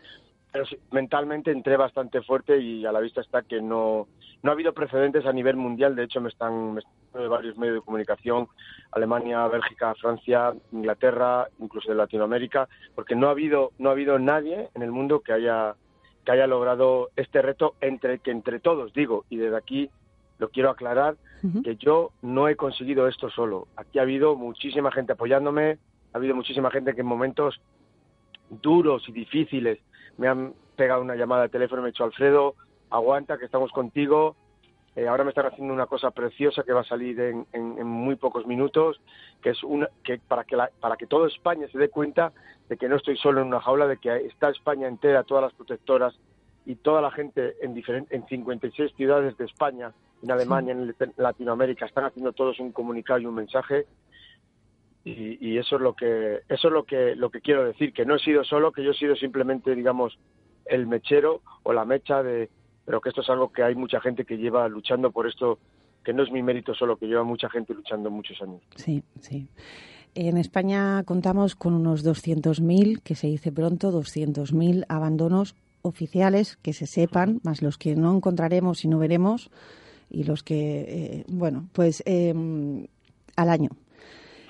pero 0.52 0.64
mentalmente 0.90 1.50
entré 1.50 1.76
bastante 1.76 2.22
fuerte 2.22 2.58
y 2.58 2.86
a 2.86 2.92
la 2.92 3.00
vista 3.00 3.20
está 3.20 3.42
que 3.42 3.60
no, 3.60 4.08
no 4.42 4.50
ha 4.50 4.54
habido 4.54 4.72
precedentes 4.72 5.26
a 5.26 5.32
nivel 5.32 5.56
mundial. 5.56 5.94
De 5.94 6.04
hecho, 6.04 6.20
me 6.20 6.28
están, 6.28 6.74
me 6.74 6.80
están 6.80 7.22
de 7.22 7.28
varios 7.28 7.56
medios 7.58 7.76
de 7.76 7.82
comunicación, 7.82 8.48
Alemania, 8.92 9.46
Bélgica, 9.48 9.94
Francia, 9.96 10.54
Inglaterra, 10.72 11.48
incluso 11.58 11.90
de 11.90 11.96
Latinoamérica, 11.96 12.68
porque 12.94 13.14
no 13.14 13.28
ha 13.28 13.32
habido, 13.32 13.72
no 13.78 13.90
ha 13.90 13.92
habido 13.92 14.18
nadie 14.18 14.70
en 14.74 14.82
el 14.82 14.90
mundo 14.90 15.20
que 15.20 15.32
haya, 15.32 15.74
que 16.24 16.32
haya 16.32 16.46
logrado 16.46 17.10
este 17.16 17.42
reto 17.42 17.74
entre 17.80 18.20
que 18.20 18.30
entre 18.30 18.60
todos, 18.60 18.92
digo, 18.92 19.24
y 19.28 19.36
desde 19.36 19.56
aquí 19.56 19.90
lo 20.38 20.50
quiero 20.50 20.70
aclarar, 20.70 21.16
que 21.62 21.76
yo 21.76 22.10
no 22.22 22.48
he 22.48 22.56
conseguido 22.56 23.06
esto 23.06 23.28
solo. 23.30 23.68
Aquí 23.76 23.98
ha 23.98 24.02
habido 24.02 24.36
muchísima 24.36 24.90
gente 24.92 25.12
apoyándome, 25.12 25.78
ha 26.12 26.18
habido 26.18 26.34
muchísima 26.34 26.70
gente 26.70 26.94
que 26.94 27.02
en 27.02 27.06
momentos 27.06 27.60
duros 28.50 29.08
y 29.08 29.12
difíciles 29.12 29.78
me 30.18 30.28
han 30.28 30.52
pegado 30.76 31.00
una 31.00 31.16
llamada 31.16 31.42
de 31.42 31.48
teléfono 31.48 31.82
me 31.82 31.88
ha 31.88 31.92
dicho 31.92 32.04
Alfredo, 32.04 32.54
aguanta 32.90 33.38
que 33.38 33.46
estamos 33.46 33.72
contigo. 33.72 34.36
Eh, 34.96 35.06
ahora 35.06 35.22
me 35.22 35.30
están 35.30 35.46
haciendo 35.46 35.72
una 35.72 35.86
cosa 35.86 36.10
preciosa 36.10 36.64
que 36.64 36.72
va 36.72 36.80
a 36.80 36.84
salir 36.84 37.18
en, 37.20 37.46
en- 37.52 37.78
en 37.78 37.86
muy 37.86 38.16
pocos 38.16 38.46
minutos, 38.46 39.00
que 39.40 39.50
es 39.50 39.62
una 39.62 39.88
que 40.02 40.18
para 40.18 40.42
que 40.44 40.56
la- 40.56 40.70
para 40.80 40.96
que 40.96 41.06
toda 41.06 41.28
España 41.28 41.68
se 41.70 41.78
dé 41.78 41.88
cuenta 41.88 42.32
de 42.68 42.76
que 42.76 42.88
no 42.88 42.96
estoy 42.96 43.16
solo 43.16 43.40
en 43.40 43.46
una 43.48 43.60
jaula, 43.60 43.86
de 43.86 43.98
que 43.98 44.14
está 44.26 44.48
España 44.50 44.88
entera, 44.88 45.22
todas 45.22 45.44
las 45.44 45.52
protectoras 45.54 46.18
y 46.66 46.74
toda 46.74 47.00
la 47.00 47.10
gente 47.12 47.54
en 47.62 47.74
diferen- 47.74 48.06
en 48.10 48.26
56 48.26 48.92
ciudades 48.96 49.36
de 49.38 49.44
España, 49.44 49.92
en 50.22 50.30
Alemania, 50.32 50.72
en 50.72 50.88
Lat- 50.88 51.12
Latinoamérica, 51.16 51.86
están 51.86 52.04
haciendo 52.04 52.32
todos 52.32 52.58
un 52.58 52.72
comunicado 52.72 53.20
y 53.20 53.26
un 53.26 53.34
mensaje 53.36 53.86
y, 55.40 55.58
eso 55.58 55.76
es 55.76 55.82
lo 55.82 55.94
que 55.94 56.40
eso 56.48 56.68
es 56.68 56.72
lo 56.72 56.84
que 56.84 57.14
lo 57.16 57.30
que 57.30 57.40
quiero 57.40 57.64
decir 57.64 57.92
que 57.92 58.04
no 58.04 58.16
he 58.16 58.18
sido 58.18 58.44
solo 58.44 58.72
que 58.72 58.84
yo 58.84 58.92
he 58.92 58.94
sido 58.94 59.16
simplemente 59.16 59.74
digamos 59.74 60.18
el 60.66 60.86
mechero 60.86 61.42
o 61.62 61.72
la 61.72 61.84
mecha 61.84 62.22
de 62.22 62.48
pero 62.84 63.00
que 63.00 63.10
esto 63.10 63.20
es 63.22 63.30
algo 63.30 63.52
que 63.52 63.62
hay 63.62 63.74
mucha 63.74 64.00
gente 64.00 64.24
que 64.24 64.38
lleva 64.38 64.68
luchando 64.68 65.10
por 65.10 65.26
esto 65.26 65.58
que 66.04 66.12
no 66.12 66.22
es 66.22 66.30
mi 66.30 66.42
mérito 66.42 66.74
solo 66.74 66.96
que 66.96 67.06
lleva 67.06 67.24
mucha 67.24 67.48
gente 67.50 67.74
luchando 67.74 68.10
muchos 68.10 68.40
años 68.42 68.62
Sí, 68.76 69.02
sí. 69.20 69.48
En 70.14 70.36
España 70.36 71.04
contamos 71.04 71.54
con 71.54 71.74
unos 71.74 72.04
200.000, 72.04 73.02
que 73.02 73.14
se 73.14 73.28
dice 73.28 73.52
pronto, 73.52 73.92
200.000 73.92 74.84
abandonos 74.88 75.54
oficiales 75.82 76.56
que 76.56 76.72
se 76.72 76.86
sepan, 76.86 77.40
más 77.44 77.62
los 77.62 77.78
que 77.78 77.94
no 77.94 78.16
encontraremos 78.16 78.84
y 78.84 78.88
no 78.88 78.98
veremos, 78.98 79.50
y 80.10 80.24
los 80.24 80.42
que, 80.42 80.80
eh, 80.80 81.24
bueno, 81.28 81.68
pues 81.72 82.02
eh, 82.06 82.34
al 83.36 83.48
año. 83.48 83.70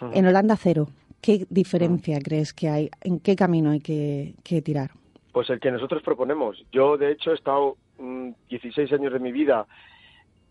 En 0.00 0.26
Holanda 0.26 0.56
cero. 0.56 0.88
¿Qué 1.20 1.46
diferencia 1.50 2.18
crees 2.22 2.52
que 2.52 2.68
hay? 2.68 2.90
¿En 3.02 3.18
qué 3.18 3.34
camino 3.34 3.70
hay 3.70 3.80
que, 3.80 4.34
que 4.44 4.62
tirar? 4.62 4.90
Pues 5.32 5.50
el 5.50 5.58
que 5.58 5.70
nosotros 5.70 6.02
proponemos. 6.02 6.64
Yo, 6.72 6.96
de 6.96 7.12
hecho, 7.12 7.32
he 7.32 7.34
estado 7.34 7.76
mm, 7.98 8.30
16 8.48 8.92
años 8.92 9.12
de 9.12 9.18
mi 9.18 9.32
vida 9.32 9.66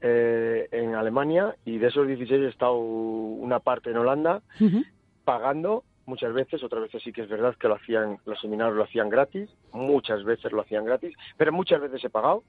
eh, 0.01 0.67
en 0.71 0.93
Alemania 0.93 1.55
y 1.65 1.79
de 1.79 1.87
esos 1.87 2.05
16 2.05 2.41
he 2.41 2.47
estado 2.49 2.75
una 2.75 3.59
parte 3.59 3.89
en 3.89 3.97
Holanda 3.97 4.43
pagando 5.23 5.83
muchas 6.05 6.33
veces, 6.33 6.63
otras 6.63 6.83
veces 6.83 7.01
sí 7.03 7.11
que 7.11 7.21
es 7.21 7.29
verdad 7.29 7.55
que 7.59 7.67
lo 7.67 7.75
hacían, 7.75 8.19
los 8.25 8.39
seminarios 8.39 8.77
lo 8.77 8.83
hacían 8.83 9.09
gratis, 9.09 9.49
muchas 9.73 10.23
veces 10.23 10.51
lo 10.51 10.61
hacían 10.61 10.85
gratis, 10.85 11.15
pero 11.35 11.51
muchas 11.51 11.81
veces 11.81 12.03
he 12.03 12.09
pagado 12.09 12.43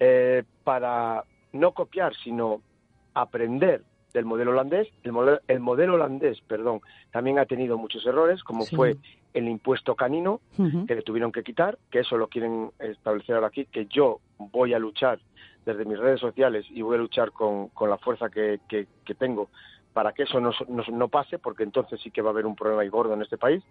eh, 0.00 0.42
para 0.64 1.24
no 1.52 1.72
copiar, 1.72 2.14
sino 2.16 2.60
aprender 3.14 3.82
del 4.12 4.24
modelo 4.24 4.50
holandés. 4.52 4.88
El 5.02 5.12
modelo, 5.12 5.40
el 5.48 5.60
modelo 5.60 5.94
holandés, 5.94 6.40
perdón, 6.42 6.80
también 7.10 7.38
ha 7.38 7.46
tenido 7.46 7.78
muchos 7.78 8.04
errores, 8.06 8.42
como 8.44 8.64
Sí. 8.64 8.76
fue 8.76 8.96
el 9.34 9.48
impuesto 9.48 9.94
canino, 9.94 10.40
que 10.86 10.94
le 10.94 11.02
tuvieron 11.02 11.32
que 11.32 11.42
quitar, 11.42 11.78
que 11.90 12.00
eso 12.00 12.16
lo 12.18 12.28
quieren 12.28 12.70
establecer 12.78 13.34
ahora 13.34 13.46
aquí, 13.48 13.64
que 13.66 13.86
yo 13.86 14.20
voy 14.38 14.74
a 14.74 14.78
luchar 14.78 15.18
desde 15.64 15.84
mis 15.84 15.98
redes 15.98 16.20
sociales 16.20 16.66
y 16.70 16.82
voy 16.82 16.96
a 16.96 16.98
luchar 17.00 17.30
con, 17.32 17.68
con 17.68 17.88
la 17.88 17.96
fuerza 17.98 18.28
que, 18.28 18.60
que- 18.68 18.86
que 19.04 19.14
tengo 19.14 19.48
para 19.94 20.12
que 20.12 20.22
eso 20.22 20.40
no, 20.40 20.52
no, 20.68 20.82
no 20.90 21.08
pase, 21.08 21.38
porque 21.38 21.62
entonces 21.64 22.00
sí 22.00 22.10
que 22.10 22.22
va 22.22 22.30
a 22.30 22.32
haber 22.32 22.46
un 22.46 22.56
problema 22.56 22.82
y 22.82 22.88
gordo 22.88 23.12
en 23.12 23.20
este 23.20 23.36
país. 23.36 23.62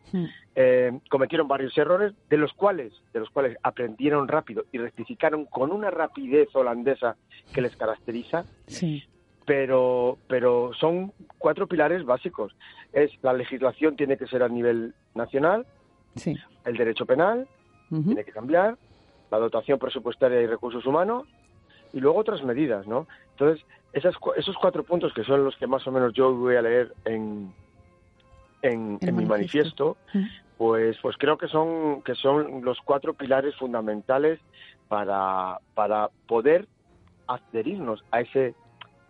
Eh, 0.56 1.00
cometieron 1.10 1.48
varios 1.48 1.76
errores, 1.78 2.14
de 2.30 2.38
los 2.38 2.54
cuales, 2.54 2.94
de 3.12 3.20
los 3.22 3.30
cuales 3.32 3.58
aprendieron 3.64 4.28
rápido 4.28 4.66
y 4.72 4.78
rectificaron 4.78 5.46
con 5.46 5.72
una 5.72 5.90
rapidez 5.90 6.48
holandesa 6.56 7.16
que 7.54 7.62
les 7.62 7.76
caracteriza, 7.76 8.46
Sí. 8.68 9.04
Pero, 9.52 10.18
pero 10.30 10.72
son 10.80 11.12
cuatro 11.38 11.68
pilares 11.68 12.06
básicos. 12.06 12.56
Es 12.94 13.12
la 13.22 13.34
legislación 13.34 13.98
tiene 13.98 14.16
que 14.16 14.26
ser 14.26 14.44
a 14.44 14.48
nivel 14.48 14.94
nacional, 15.14 15.66
Sí. 16.16 16.38
el 16.64 16.78
derecho 16.78 17.06
penal 17.06 17.50
tiene 17.90 18.24
que 18.24 18.32
cambiar, 18.32 18.78
la 19.30 19.40
dotación 19.40 19.78
presupuestaria 19.78 20.40
y 20.42 20.48
recursos 20.48 20.86
humanos 20.86 21.28
y 21.92 22.00
luego 22.00 22.18
otras 22.18 22.42
medidas, 22.44 22.88
¿no? 22.88 23.08
Entonces, 23.32 23.66
esas, 23.92 24.16
esos 24.38 24.56
cuatro 24.56 24.84
puntos 24.86 25.14
que 25.14 25.26
son 25.26 25.44
los 25.44 25.58
que 25.58 25.68
más 25.68 25.86
o 25.86 25.92
menos 25.92 26.14
yo 26.14 26.34
voy 26.34 26.56
a 26.56 26.62
leer 26.62 26.94
en, 27.04 27.54
en, 28.62 29.00
mi 29.14 29.26
manifiesto. 29.26 29.98
pues, 30.58 30.98
pues 31.02 31.18
creo 31.18 31.38
que 31.38 31.50
son, 31.50 32.02
que 32.04 32.16
son 32.16 32.64
los 32.64 32.80
cuatro 32.86 33.14
pilares 33.16 33.54
fundamentales 33.58 34.40
para, 34.88 35.60
para 35.74 36.10
poder 36.26 36.70
adherirnos 37.28 38.02
a 38.12 38.22
ese, 38.22 38.56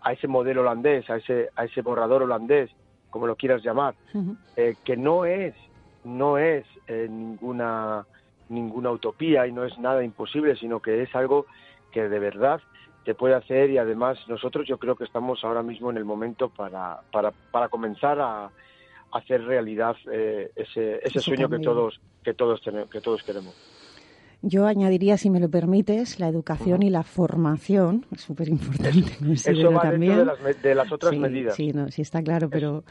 a 0.01 0.13
ese 0.13 0.27
modelo 0.27 0.61
holandés, 0.61 1.09
a 1.09 1.17
ese, 1.17 1.49
a 1.55 1.65
ese 1.65 1.81
borrador 1.81 2.23
holandés, 2.23 2.69
como 3.09 3.27
lo 3.27 3.35
quieras 3.35 3.63
llamar, 3.63 3.95
eh, 4.55 4.75
que 4.83 4.97
no 4.97 5.25
es 5.25 5.53
no 6.03 6.37
es 6.37 6.65
eh, 6.87 7.07
ninguna 7.09 8.05
ninguna 8.49 8.91
utopía 8.91 9.45
y 9.45 9.51
no 9.51 9.63
es 9.63 9.77
nada 9.77 10.03
imposible 10.03 10.55
sino 10.55 10.79
que 10.79 11.03
es 11.03 11.15
algo 11.15 11.45
que 11.91 12.09
de 12.09 12.19
verdad 12.19 12.59
se 13.05 13.13
puede 13.13 13.35
hacer 13.35 13.69
y 13.69 13.77
además 13.77 14.17
nosotros 14.27 14.67
yo 14.67 14.77
creo 14.77 14.95
que 14.95 15.03
estamos 15.03 15.43
ahora 15.43 15.61
mismo 15.61 15.91
en 15.91 15.97
el 15.97 16.05
momento 16.05 16.49
para 16.49 17.01
para, 17.11 17.31
para 17.51 17.69
comenzar 17.69 18.19
a 18.19 18.49
hacer 19.11 19.43
realidad 19.45 19.95
eh, 20.11 20.51
ese 20.55 20.99
ese 21.03 21.19
sueño 21.19 21.49
que 21.49 21.59
todos 21.59 22.01
que 22.23 22.33
todos 22.33 22.61
tenemos, 22.61 22.89
que 22.89 23.01
todos 23.01 23.21
queremos 23.23 23.53
Yo 24.43 24.65
añadiría, 24.65 25.17
si 25.17 25.29
me 25.29 25.39
lo 25.39 25.49
permites, 25.49 26.19
la 26.19 26.27
educación 26.27 26.81
y 26.81 26.89
la 26.89 27.03
formación, 27.03 28.05
es 28.11 28.21
súper 28.21 28.49
importante, 28.49 29.11
eso 29.33 29.71
va 29.71 29.81
también. 29.81 30.17
de 30.19 30.25
las, 30.25 30.61
de 30.61 30.75
las 30.75 30.91
otras 30.91 31.13
sí, 31.13 31.19
medidas 31.19 31.55
Sí, 31.55 31.71
no, 31.73 31.91
sí 31.91 32.01
está 32.01 32.23
claro, 32.23 32.49
pero 32.49 32.83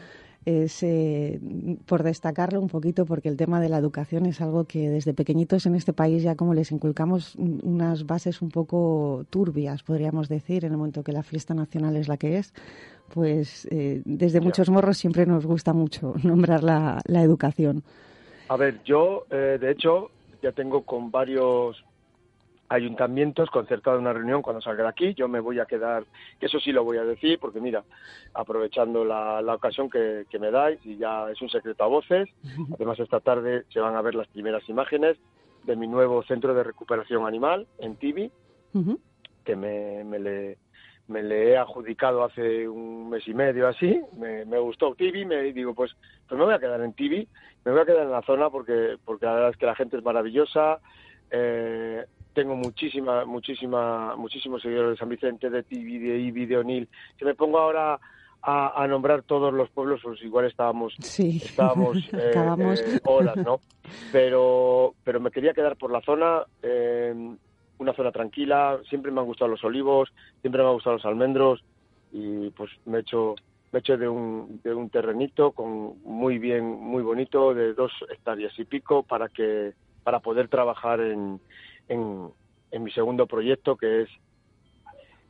es 0.47 0.83
eh, 0.85 1.39
por 1.87 2.03
destacarlo 2.05 2.61
un 2.61 2.69
poquito 2.69 3.05
porque 3.05 3.29
el 3.29 3.37
tema 3.37 3.61
de 3.61 3.69
la 3.69 3.79
educación 3.79 4.27
es 4.27 4.41
algo 4.41 4.65
que 4.65 4.89
desde 4.89 5.13
pequeñitos 5.13 5.67
en 5.67 5.75
este 5.75 5.93
país 5.93 6.23
ya 6.23 6.35
como 6.37 6.55
les 6.55 6.71
inculcamos 6.73 7.35
un- 7.35 7.61
unas 7.63 8.07
bases 8.07 8.41
un 8.41 8.51
poco 8.51 9.27
turbias, 9.29 9.83
podríamos 9.83 10.29
decir, 10.29 10.65
en 10.65 10.71
el 10.73 10.79
momento 10.79 11.03
que 11.03 11.13
la 11.13 11.23
fiesta 11.25 11.53
nacional 11.53 11.97
es 11.97 12.07
la 12.09 12.17
que 12.17 12.39
es, 12.39 12.55
pues 13.13 13.67
eh, 13.73 14.03
desde 14.05 14.39
Ya. 14.39 14.45
muchos 14.45 14.71
morros 14.71 14.97
siempre 14.99 15.27
nos 15.27 15.45
gusta 15.45 15.73
mucho 15.73 16.15
nombrar 16.23 16.63
la, 16.63 17.03
la 17.07 17.23
educación. 17.23 17.83
A 18.49 18.57
ver, 18.57 18.81
yo, 18.85 19.27
eh, 19.31 19.59
de 19.61 19.71
hecho, 19.73 20.11
ya 20.43 20.53
tengo 20.53 20.83
con 20.85 21.11
varios 21.11 21.85
ayuntamientos 22.71 23.51
concertado 23.51 23.99
una 23.99 24.13
reunión 24.13 24.43
cuando 24.43 24.63
salga 24.63 24.85
de 24.85 24.89
aquí. 24.89 25.15
Yo 25.15 25.29
me 25.29 25.41
voy 25.41 25.59
a 25.59 25.67
quedar, 25.67 26.05
que 26.39 26.47
eso 26.47 26.61
sí 26.61 26.71
lo 26.71 26.85
voy 26.85 26.99
a 26.99 27.05
decir, 27.05 27.39
porque 27.41 27.61
mira, 27.61 27.83
aprovechando 28.33 29.05
la, 29.05 29.43
la 29.43 29.55
ocasión 29.57 29.91
que, 29.91 30.25
que 30.31 30.39
me 30.39 30.53
dais, 30.53 30.79
y 30.87 30.97
ya 30.97 31.29
es 31.31 31.43
un 31.43 31.51
secreto 31.51 31.83
a 31.83 31.89
voces, 31.89 32.29
además 32.75 32.99
esta 33.01 33.21
tarde 33.21 33.65
se 33.71 33.81
van 33.81 33.97
a 33.97 34.03
ver 34.03 34.15
las 34.15 34.29
primeras 34.29 34.67
imágenes 34.69 35.19
de 35.65 35.77
mi 35.77 35.89
nuevo 35.89 36.23
centro 36.23 36.55
de 36.55 36.63
recuperación 36.63 37.27
animal 37.27 37.67
en 37.79 37.97
Tibi, 37.97 38.31
que 39.45 39.57
me, 39.57 40.05
me 40.05 40.19
le 40.21 40.59
me 41.11 41.23
le 41.23 41.51
he 41.51 41.57
adjudicado 41.57 42.25
hace 42.25 42.69
un 42.69 43.11
mes 43.11 43.27
y 43.27 43.35
medio 43.35 43.69
así, 43.69 44.01
me, 44.17 44.45
me 44.45 44.59
gustó 44.59 44.95
Tibi, 44.95 45.25
me 45.25 45.43
digo 45.53 45.75
pues 45.75 45.93
pues 46.29 46.39
me 46.39 46.45
voy 46.45 46.55
a 46.55 46.59
quedar 46.59 46.81
en 46.81 46.93
Tibi, 46.93 47.29
me 47.65 47.73
voy 47.73 47.81
a 47.81 47.85
quedar 47.85 48.05
en 48.05 48.13
la 48.13 48.23
zona 48.23 48.49
porque 48.49 48.97
porque 49.05 49.27
la 49.27 49.35
verdad 49.35 49.51
es 49.51 49.57
que 49.57 49.67
la 49.67 49.75
gente 49.75 49.97
es 49.97 50.05
maravillosa, 50.05 50.79
eh, 51.31 52.05
tengo 52.33 52.55
muchísima 52.55 53.25
muchísima 53.25 54.15
muchísimos 54.17 54.63
seguidores 54.63 54.93
de 54.93 54.97
San 54.97 55.09
Vicente, 55.09 55.51
de 55.51 55.63
Tibi, 55.65 55.99
de 55.99 56.19
Ibi, 56.19 56.47
de 56.47 56.57
Onil, 56.57 56.89
si 57.19 57.25
me 57.25 57.35
pongo 57.35 57.59
ahora 57.59 57.99
a, 58.43 58.83
a 58.83 58.87
nombrar 58.87 59.23
todos 59.23 59.53
los 59.53 59.69
pueblos, 59.71 60.01
pues 60.03 60.23
igual 60.23 60.47
estábamos 60.47 60.95
Sí, 61.01 61.41
estábamos 61.45 61.97
eh, 62.13 62.33
eh, 62.35 63.01
horas, 63.05 63.37
¿no? 63.37 63.61
Pero, 64.13 64.95
pero 65.03 65.19
me 65.19 65.33
quería 65.33 65.53
quedar 65.53 65.77
por 65.77 65.91
la 65.91 66.01
zona, 66.03 66.45
eh, 66.63 67.13
una 67.81 67.95
zona 67.95 68.13
tranquila. 68.13 68.79
Siempre 68.89 69.11
me 69.11 69.21
han 69.21 69.27
gustado 69.27 69.51
los 69.51 69.65
olivos, 69.65 70.11
siempre 70.41 70.63
me 70.63 70.69
han 70.69 70.75
gustado 70.75 70.97
los 70.97 71.05
almendros 71.07 71.61
y 72.13 72.51
pues 72.51 72.71
me 72.85 72.99
he 72.99 73.01
hecho 73.01 73.35
me 73.73 73.79
he 73.79 73.81
hecho 73.81 73.97
de 73.97 74.09
un, 74.09 74.61
de 74.65 74.75
un 74.75 74.91
terrenito 74.91 75.53
con 75.53 76.01
muy 76.03 76.39
bien, 76.39 76.65
muy 76.65 77.03
bonito, 77.03 77.55
de 77.55 77.73
dos 77.73 77.93
hectáreas 78.11 78.53
y 78.59 78.65
pico 78.65 79.05
para 79.05 79.29
que 79.29 79.75
para 80.03 80.19
poder 80.21 80.49
trabajar 80.49 81.01
en, 81.01 81.41
en, 81.89 82.31
en 82.73 82.83
mi 82.83 82.91
segundo 82.91 83.27
proyecto 83.27 83.77
que 83.77 84.03
es 84.03 84.09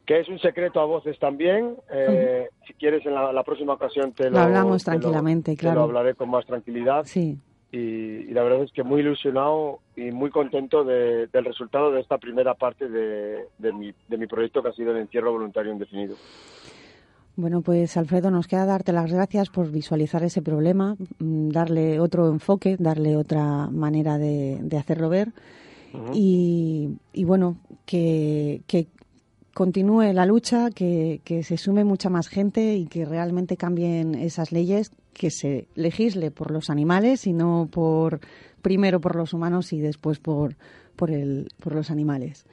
que 0.06 0.18
es 0.20 0.28
un 0.28 0.38
secreto 0.40 0.80
a 0.80 0.86
voces 0.86 1.18
también. 1.18 1.76
Eh, 1.92 2.48
Si 2.66 2.74
quieres, 2.74 3.04
en 3.06 3.14
la, 3.14 3.32
la 3.32 3.44
próxima 3.44 3.74
ocasión 3.74 4.12
te 4.12 4.24
lo, 4.30 4.38
Lo 4.38 4.42
hablamos 4.44 4.82
te 4.84 4.90
lo- 4.90 4.96
tranquilamente, 5.00 5.52
te 5.54 5.56
claro. 5.62 5.80
lo 5.80 5.82
hablaré 5.84 6.14
con 6.14 6.30
más 6.30 6.44
tranquilidad. 6.46 7.04
Sí, 7.04 7.38
y, 7.72 7.78
y 7.78 8.32
la 8.32 8.42
verdad 8.42 8.62
es 8.64 8.72
que 8.72 8.82
muy 8.82 9.00
ilusionado 9.00 9.80
y 9.96 10.10
muy 10.10 10.30
contento 10.30 10.84
de- 10.84 11.26
del 11.28 11.44
resultado 11.44 11.90
de 11.92 12.00
esta 12.00 12.18
primera 12.18 12.54
parte 12.54 12.88
de, 12.88 13.44
de 13.58 13.72
mi, 13.72 13.92
de 14.08 14.18
mi 14.18 14.26
proyecto 14.26 14.62
que 14.62 14.70
ha 14.70 14.72
sido 14.72 14.90
el 14.92 14.98
encierro 14.98 15.32
voluntario 15.32 15.72
indefinido. 15.72 16.16
Bueno, 17.36 17.62
pues 17.62 17.96
Alfredo, 17.96 18.30
nos 18.30 18.46
queda 18.48 18.66
darte 18.66 18.92
las 18.92 19.10
gracias 19.12 19.48
por 19.48 19.70
visualizar 19.70 20.22
ese 20.24 20.42
problema, 20.42 20.96
mm, 21.20 21.48
darle 21.50 21.98
otro 22.00 22.28
enfoque, 22.28 22.76
darle 22.78 23.16
otra 23.16 23.68
manera 23.70 24.18
de, 24.18 24.58
de 24.62 24.76
hacerlo 24.76 25.08
ver 25.08 25.28
y, 26.12 26.90
y 27.12 27.24
bueno, 27.24 27.56
que, 27.86 28.62
que 28.66 28.88
continúe 29.54 30.12
la 30.12 30.26
lucha, 30.26 30.70
que, 30.70 31.20
que 31.24 31.42
se 31.42 31.56
sume 31.56 31.84
mucha 31.84 32.10
más 32.10 32.28
gente 32.28 32.74
y 32.74 32.86
que 32.86 33.04
realmente 33.04 33.56
cambien 33.56 34.14
esas 34.14 34.52
leyes, 34.52 34.92
que 35.20 35.30
se 35.30 35.68
legisle 35.74 36.30
por 36.30 36.50
los 36.50 36.70
animales 36.70 37.26
y 37.26 37.34
no 37.34 37.68
por 37.70 38.20
primero 38.62 39.00
por 39.02 39.16
los 39.16 39.34
humanos 39.34 39.70
y 39.74 39.78
después 39.80 40.18
por, 40.18 40.54
por, 40.96 41.10
el, 41.10 41.48
por 41.62 41.74
los 41.74 41.90
animales. 41.90 42.46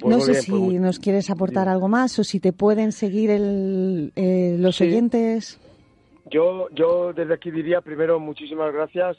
Pues 0.00 0.16
no 0.16 0.20
sé 0.20 0.32
bien, 0.32 0.42
si 0.42 0.50
pues 0.50 0.60
muy- 0.62 0.78
nos 0.80 0.98
quieres 0.98 1.30
aportar 1.30 1.68
algo 1.68 1.86
más 1.86 2.18
o 2.18 2.24
si 2.24 2.40
te 2.40 2.52
pueden 2.52 2.90
seguir 2.90 3.30
el, 3.30 4.12
eh, 4.16 4.56
los 4.58 4.74
Sí. 4.76 4.84
oyentes. 4.88 5.60
Yo, 6.28 6.68
yo 6.74 7.12
desde 7.12 7.34
aquí 7.34 7.52
diría 7.52 7.80
primero 7.80 8.18
muchísimas 8.18 8.72
gracias. 8.74 9.16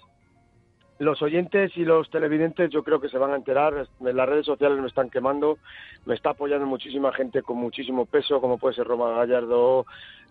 Los 0.99 1.21
oyentes 1.21 1.71
y 1.77 1.85
los 1.85 2.09
televidentes 2.09 2.69
yo 2.71 2.83
creo 2.83 2.99
que 2.99 3.07
se 3.09 3.17
van 3.17 3.31
a 3.31 3.35
enterar. 3.37 3.87
En 4.01 4.17
las 4.17 4.27
redes 4.29 4.45
sociales 4.45 4.79
me 4.81 4.87
están 4.87 5.09
quemando. 5.09 5.57
Me 6.05 6.15
está 6.15 6.31
apoyando 6.31 6.65
muchísima 6.65 7.13
gente 7.13 7.41
con 7.41 7.55
muchísimo 7.57 8.05
peso, 8.05 8.41
como 8.41 8.57
puede 8.57 8.75
ser 8.75 8.87
Roma 8.87 9.11
Gallardo, 9.11 9.85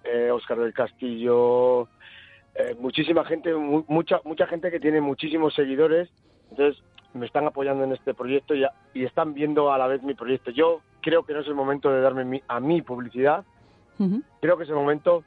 eh, 0.04 0.30
Oscar 0.30 0.58
del 0.58 0.72
Castillo, 0.74 1.88
eh, 2.54 2.74
muchísima 2.78 3.24
gente, 3.24 3.52
mu- 3.54 3.84
mucha, 3.88 4.20
mucha 4.24 4.46
gente 4.46 4.70
que 4.70 4.80
tiene 4.80 5.00
muchísimos 5.00 5.54
seguidores. 5.54 6.08
Entonces 6.50 6.82
me 7.12 7.26
están 7.26 7.46
apoyando 7.46 7.84
en 7.84 7.92
este 7.92 8.14
proyecto 8.14 8.54
y, 8.54 8.64
a- 8.64 8.72
y 8.92 9.04
están 9.04 9.34
viendo 9.34 9.72
a 9.72 9.78
la 9.78 9.86
vez 9.86 10.02
mi 10.02 10.14
proyecto. 10.14 10.50
Yo 10.50 10.80
creo 11.00 11.24
que 11.24 11.32
no 11.32 11.40
es 11.40 11.46
el 11.46 11.54
momento 11.54 11.90
de 11.90 12.00
darme 12.00 12.24
mi- 12.24 12.42
a 12.48 12.60
mí 12.60 12.82
publicidad. 12.82 13.44
Creo 14.40 14.56
que 14.56 14.64
es 14.64 14.68
el 14.68 14.74
momento 14.74 15.24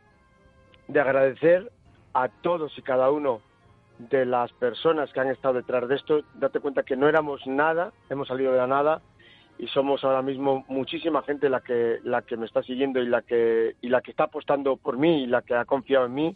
de 0.87 0.99
agradecer 0.99 1.71
a 2.13 2.29
todos 2.29 2.77
y 2.77 2.81
cada 2.81 3.11
uno 3.11 3.41
de 3.99 4.25
las 4.25 4.51
personas 4.53 5.11
que 5.11 5.19
han 5.19 5.29
estado 5.29 5.55
detrás 5.55 5.87
de 5.87 5.95
esto. 5.95 6.21
Date 6.35 6.59
cuenta 6.59 6.83
que 6.83 6.95
no 6.95 7.07
éramos 7.09 7.45
nada, 7.47 7.91
hemos 8.09 8.27
salido 8.27 8.51
de 8.51 8.57
la 8.59 8.67
nada 8.67 9.01
y 9.57 9.67
somos 9.67 10.03
ahora 10.03 10.21
mismo 10.21 10.65
muchísima 10.67 11.23
gente 11.23 11.49
la 11.49 11.61
que 11.61 11.97
la 12.03 12.21
que 12.21 12.37
me 12.37 12.45
está 12.45 12.61
siguiendo 12.61 12.99
y 13.01 13.07
la 13.07 13.23
que 13.23 13.75
y 13.81 13.89
la 13.89 14.01
que 14.01 14.11
está 14.11 14.25
apostando 14.25 14.77
por 14.77 14.97
mí 14.97 15.23
y 15.23 15.27
la 15.27 15.41
que 15.41 15.55
ha 15.55 15.65
confiado 15.65 16.05
en 16.05 16.13
mí 16.13 16.35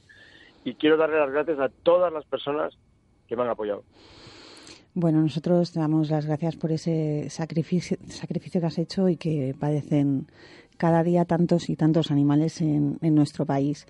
y 0.63 0.75
quiero 0.75 0.97
darle 0.97 1.19
las 1.19 1.31
gracias 1.31 1.59
a 1.59 1.69
todas 1.69 2.11
las 2.11 2.25
personas 2.25 2.73
que 3.27 3.35
me 3.35 3.43
han 3.43 3.49
apoyado. 3.49 3.83
Bueno, 4.93 5.21
nosotros 5.21 5.71
te 5.71 5.79
damos 5.79 6.09
las 6.09 6.25
gracias 6.25 6.57
por 6.57 6.71
ese 6.71 7.29
sacrificio, 7.29 7.97
sacrificio 8.07 8.59
que 8.59 8.67
has 8.67 8.77
hecho 8.77 9.07
y 9.07 9.15
que 9.15 9.55
padecen 9.57 10.27
cada 10.77 11.01
día 11.03 11.23
tantos 11.23 11.69
y 11.69 11.75
tantos 11.75 12.11
animales 12.11 12.59
en, 12.59 12.97
nuestro 13.01 13.45
país. 13.45 13.87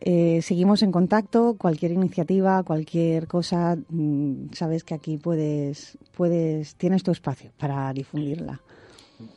Eh, 0.00 0.42
seguimos 0.42 0.82
en 0.82 0.92
contacto, 0.92 1.56
cualquier 1.56 1.92
iniciativa, 1.92 2.62
cualquier 2.62 3.26
cosa, 3.26 3.76
mm, 3.88 4.50
sabes 4.52 4.84
que 4.84 4.94
aquí 4.94 5.16
puedes, 5.16 5.96
puedes, 6.14 6.74
tienes 6.76 7.02
tu 7.04 7.12
espacio 7.12 7.52
para 7.56 7.90
difundirla. 7.92 8.60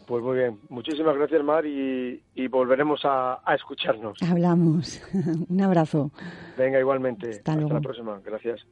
Pues 0.07 0.23
muy 0.23 0.37
bien, 0.37 0.59
muchísimas 0.69 1.15
gracias 1.15 1.43
Mar 1.43 1.65
y, 1.65 2.21
y 2.33 2.47
volveremos 2.47 3.01
a, 3.03 3.41
a 3.45 3.55
escucharnos. 3.55 4.17
Hablamos. 4.27 5.01
Un 5.49 5.61
abrazo. 5.61 6.11
Venga, 6.57 6.79
igualmente. 6.79 7.29
Hasta 7.29 7.53
Hasta 7.53 7.73
la 7.73 7.81
próxima. 7.81 8.19
Gracias. 8.25 8.65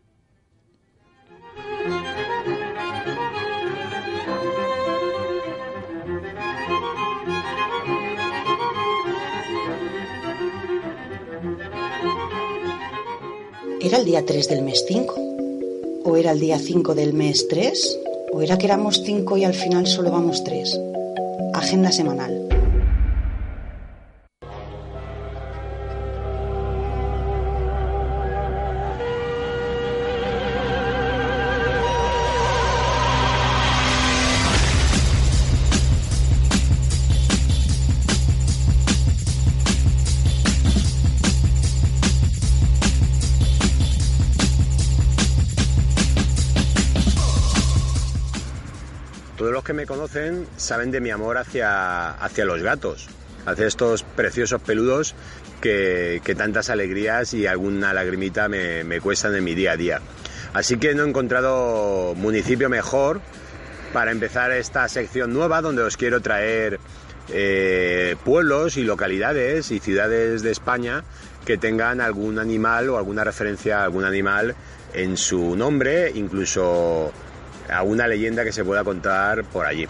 ¿Era 13.81 13.97
el 13.99 14.05
día 14.05 14.25
3 14.25 14.49
del 14.49 14.63
mes 14.63 14.83
5? 14.87 15.15
¿O 16.05 16.17
era 16.17 16.31
el 16.31 16.39
día 16.39 16.57
5 16.57 16.95
del 16.95 17.13
mes 17.13 17.47
3? 17.47 17.99
¿O 18.33 18.41
era 18.41 18.57
que 18.57 18.65
éramos 18.65 19.01
5 19.03 19.37
y 19.37 19.43
al 19.43 19.53
final 19.53 19.85
solo 19.85 20.11
vamos 20.11 20.43
3? 20.43 20.79
Agenda 21.65 21.91
semanal. 21.91 22.44
Saben 50.57 50.91
de 50.91 51.01
mi 51.01 51.11
amor 51.11 51.37
hacia, 51.37 52.11
hacia 52.11 52.45
los 52.45 52.61
gatos, 52.61 53.07
hacia 53.45 53.67
estos 53.67 54.03
preciosos 54.03 54.61
peludos 54.61 55.15
que, 55.61 56.35
tantas 56.37 56.69
alegrías 56.69 57.33
y 57.33 57.47
alguna 57.47 57.93
lagrimita 57.93 58.47
me, 58.47 58.99
cuestan 59.01 59.35
en 59.35 59.43
mi 59.43 59.55
día 59.55 59.73
a 59.73 59.77
día. 59.77 60.01
Así 60.53 60.77
que 60.77 60.93
no 60.95 61.03
he 61.03 61.09
encontrado 61.09 62.13
municipio 62.15 62.69
mejor 62.69 63.21
para 63.93 64.11
empezar 64.11 64.51
esta 64.51 64.87
sección 64.87 65.33
nueva 65.33 65.61
donde 65.61 65.81
os 65.81 65.97
quiero 65.97 66.21
traer 66.21 66.79
eh, 67.29 68.15
pueblos 68.23 68.77
y 68.77 68.83
localidades 68.83 69.71
y 69.71 69.79
ciudades 69.79 70.43
de 70.43 70.51
España 70.51 71.03
que 71.45 71.57
tengan 71.57 72.01
algún 72.01 72.39
animal 72.39 72.89
o 72.89 72.97
alguna 72.97 73.23
referencia 73.23 73.81
a 73.81 73.83
algún 73.85 74.05
animal 74.05 74.55
en 74.93 75.17
su 75.17 75.55
nombre, 75.55 76.11
incluso 76.13 77.11
alguna 77.69 78.07
leyenda 78.07 78.43
que 78.43 78.51
se 78.51 78.63
pueda 78.63 78.83
contar 78.83 79.43
por 79.45 79.65
allí. 79.65 79.87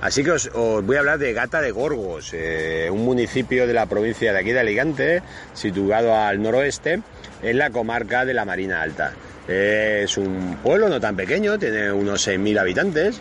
Así 0.00 0.22
que 0.22 0.30
os, 0.30 0.50
voy 0.52 0.96
a 0.96 1.00
hablar 1.00 1.18
de 1.18 1.32
Gata 1.32 1.60
de 1.60 1.72
Gorgos, 1.72 2.32
eh, 2.32 2.88
un 2.90 3.04
municipio 3.04 3.66
de 3.66 3.74
la 3.74 3.86
provincia 3.86 4.32
de 4.32 4.38
aquí 4.38 4.52
de 4.52 4.60
Alicante, 4.60 5.22
situado 5.54 6.14
al 6.14 6.40
noroeste, 6.40 7.02
en 7.42 7.58
la 7.58 7.70
comarca 7.70 8.24
de 8.24 8.34
la 8.34 8.44
Marina 8.44 8.80
Alta. 8.80 9.12
Es 9.48 10.16
un 10.16 10.58
pueblo 10.62 10.88
no 10.88 11.00
tan 11.00 11.16
pequeño, 11.16 11.58
tiene 11.58 11.90
unos 11.90 12.28
6.000 12.28 12.60
habitantes 12.60 13.20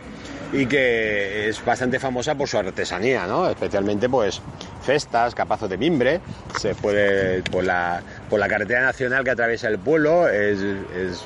y 0.54 0.66
que 0.66 1.50
es 1.50 1.64
bastante 1.66 2.00
famosa 2.00 2.36
por 2.36 2.48
su 2.48 2.58
artesanía, 2.58 3.26
¿no? 3.26 3.50
Especialmente 3.50 4.08
pues 4.08 4.42
cestas, 4.84 5.34
capazos 5.34 5.70
de 5.70 5.78
mimbre, 5.78 6.22
se 6.60 6.76
puede 6.76 7.42
por 7.44 7.64
la, 7.64 8.02
por 8.30 8.40
la 8.40 8.48
carretera 8.48 8.82
nacional 8.82 9.24
que 9.24 9.32
atraviesa 9.32 9.68
el 9.68 9.80
pueblo, 9.80 10.28
es, 10.28 10.60
es 10.60 11.24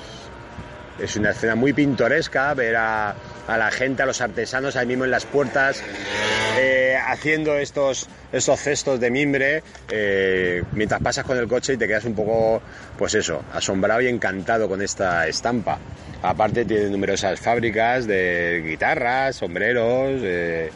es 1.02 1.16
una 1.16 1.32
escena 1.32 1.56
muy 1.56 1.74
pintoresca 1.74 2.54
ver 2.54 2.76
a, 2.76 3.16
a 3.47 3.58
la 3.58 3.71
gente, 3.71 4.04
a 4.04 4.06
los 4.06 4.21
artesanos 4.21 4.75
ahí 4.75 4.86
mismo 4.86 5.06
en 5.06 5.12
las 5.12 5.25
puertas 5.25 5.84
eh, 6.58 6.97
haciendo 7.08 7.58
estos, 7.58 8.08
estos 8.32 8.60
cestos 8.60 8.99
de 8.99 9.10
mimbre 9.10 9.63
eh, 9.89 10.63
mientras 10.73 11.01
pasas 11.01 11.25
con 11.25 11.38
el 11.38 11.47
coche 11.47 11.73
y 11.73 11.77
te 11.77 11.88
quedas 11.88 12.06
un 12.06 12.15
poco, 12.15 12.62
pues 12.97 13.15
eso, 13.15 13.43
asombrado 13.54 14.01
y 14.01 14.08
encantado 14.08 14.67
con 14.67 14.82
esta 14.82 15.27
estampa. 15.27 15.80
Aparte 16.21 16.65
tiene 16.65 16.89
numerosas 16.89 17.39
fábricas 17.39 18.06
de 18.06 18.63
guitarras, 18.65 19.38
sombreros, 19.38 20.21
eh, 20.23 20.69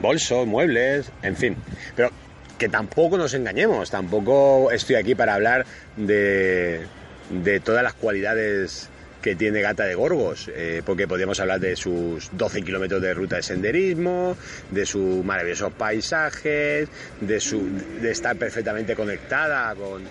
bolsos, 0.00 0.46
muebles, 0.46 1.10
en 1.22 1.36
fin. 1.36 1.56
Pero 1.94 2.10
que 2.58 2.68
tampoco 2.68 3.18
nos 3.18 3.34
engañemos, 3.34 3.90
tampoco 3.90 4.70
estoy 4.70 4.96
aquí 4.96 5.14
para 5.14 5.34
hablar 5.34 5.66
de, 5.96 6.86
de 7.30 7.60
todas 7.60 7.82
las 7.82 7.94
cualidades 7.94 8.88
que 9.26 9.34
tiene 9.34 9.60
Gata 9.60 9.84
de 9.84 9.96
Gorgos, 9.96 10.48
eh, 10.54 10.82
porque 10.86 11.08
podríamos 11.08 11.40
hablar 11.40 11.58
de 11.58 11.74
sus 11.74 12.30
12 12.30 12.62
kilómetros 12.62 13.02
de 13.02 13.12
ruta 13.12 13.34
de 13.34 13.42
senderismo, 13.42 14.36
de 14.70 14.86
sus 14.86 15.24
maravillosos 15.24 15.72
paisajes, 15.72 16.88
de, 17.20 17.40
su, 17.40 17.60
de 18.00 18.12
estar 18.12 18.36
perfectamente 18.36 18.94
conectada 18.94 19.74
con, 19.74 20.04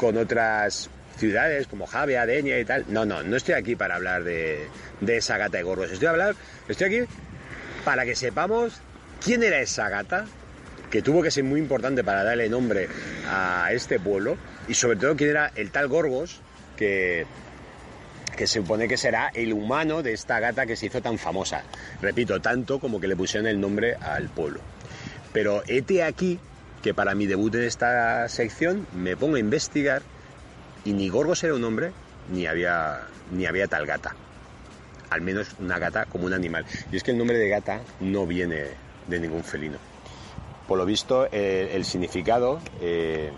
con 0.00 0.16
otras 0.16 0.88
ciudades 1.18 1.66
como 1.66 1.86
Javia, 1.86 2.24
Deña 2.24 2.58
y 2.58 2.64
tal. 2.64 2.86
No, 2.88 3.04
no, 3.04 3.22
no 3.22 3.36
estoy 3.36 3.52
aquí 3.52 3.76
para 3.76 3.96
hablar 3.96 4.24
de, 4.24 4.66
de 5.02 5.18
esa 5.18 5.36
gata 5.36 5.58
de 5.58 5.62
Gorgos. 5.62 5.92
Estoy, 5.92 6.06
a 6.06 6.12
hablar, 6.12 6.36
estoy 6.66 6.86
aquí 6.86 7.12
para 7.84 8.06
que 8.06 8.16
sepamos 8.16 8.80
quién 9.22 9.42
era 9.42 9.60
esa 9.60 9.90
gata, 9.90 10.24
que 10.90 11.02
tuvo 11.02 11.22
que 11.22 11.30
ser 11.30 11.44
muy 11.44 11.60
importante 11.60 12.02
para 12.02 12.24
darle 12.24 12.48
nombre 12.48 12.88
a 13.28 13.68
este 13.72 14.00
pueblo, 14.00 14.38
y 14.68 14.72
sobre 14.72 14.96
todo 14.96 15.14
quién 15.16 15.28
era 15.28 15.52
el 15.54 15.70
tal 15.70 15.88
Gorgos, 15.88 16.40
que, 16.78 17.26
que 18.36 18.46
se 18.46 18.60
supone 18.60 18.88
que 18.88 18.96
será 18.96 19.30
el 19.34 19.52
humano 19.52 20.02
de 20.02 20.12
esta 20.12 20.40
gata 20.40 20.66
que 20.66 20.76
se 20.76 20.86
hizo 20.86 21.00
tan 21.00 21.18
famosa. 21.18 21.62
Repito, 22.00 22.40
tanto 22.40 22.78
como 22.78 23.00
que 23.00 23.08
le 23.08 23.16
pusieron 23.16 23.46
el 23.46 23.60
nombre 23.60 23.94
al 23.94 24.28
pueblo. 24.28 24.60
Pero 25.32 25.62
hete 25.66 26.02
aquí 26.02 26.38
que 26.82 26.94
para 26.94 27.14
mi 27.14 27.26
debut 27.26 27.54
en 27.54 27.64
esta 27.64 28.28
sección 28.28 28.86
me 28.94 29.16
pongo 29.16 29.36
a 29.36 29.40
investigar 29.40 30.02
Y 30.84 30.92
ni 30.92 31.08
Gorgos 31.08 31.42
era 31.42 31.54
un 31.54 31.64
hombre, 31.64 31.92
ni 32.30 32.46
había, 32.46 33.00
ni 33.32 33.46
había 33.46 33.66
tal 33.66 33.86
gata. 33.86 34.14
Al 35.08 35.22
menos 35.22 35.48
una 35.58 35.78
gata 35.78 36.04
como 36.04 36.26
un 36.26 36.34
animal. 36.34 36.66
Y 36.92 36.96
es 36.96 37.02
que 37.02 37.12
el 37.12 37.18
nombre 37.18 37.38
de 37.38 37.48
gata 37.48 37.80
no 38.00 38.26
viene 38.26 38.64
de 39.08 39.18
ningún 39.18 39.42
felino. 39.42 39.78
Por 40.68 40.76
lo 40.76 40.84
visto, 40.84 41.26
eh, 41.32 41.70
el 41.72 41.86
significado 41.86 42.60
eh, 42.82 43.30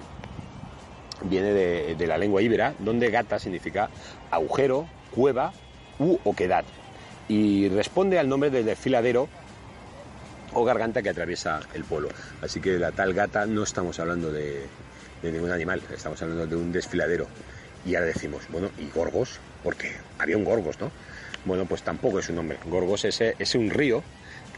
viene 1.22 1.52
de, 1.52 2.07
la 2.07 2.18
lengua 2.18 2.42
íbera, 2.42 2.74
donde 2.79 3.11
gata 3.11 3.38
significa 3.38 3.88
agujero, 4.31 4.88
cueva 5.14 5.52
u 5.98 6.18
oquedad. 6.24 6.64
Y 7.29 7.68
responde 7.68 8.18
al 8.18 8.29
nombre 8.29 8.50
del 8.50 8.64
desfiladero 8.64 9.29
o 10.52 10.64
garganta 10.64 11.02
que 11.02 11.11
atraviesa 11.11 11.61
el 11.74 11.85
pueblo. 11.85 12.09
Así 12.42 12.61
que 12.61 12.79
la 12.79 12.92
tal 12.92 13.14
gata 13.14 13.46
no 13.46 13.62
estamos 13.62 13.98
hablando 13.98 14.31
de, 14.31 14.66
de 15.22 15.33
ningún 15.33 15.50
animal, 15.50 15.83
estamos 15.92 16.20
hablando 16.22 16.46
de 16.46 16.57
un 16.57 16.72
desfiladero. 16.72 17.26
Y 17.85 17.94
ahora 17.94 18.07
decimos, 18.07 18.42
bueno, 18.50 18.70
¿y 18.79 18.88
Gorgos? 18.90 19.38
Porque 19.62 19.92
había 20.18 20.37
un 20.37 20.44
Gorgos, 20.44 20.81
¿no? 20.81 20.90
Bueno, 21.44 21.64
pues 21.66 21.83
tampoco 21.83 22.18
es 22.18 22.29
un 22.29 22.37
nombre. 22.37 22.59
Gorgos 22.66 23.05
es, 23.05 23.20
es 23.20 23.55
un 23.55 23.70
río, 23.70 24.02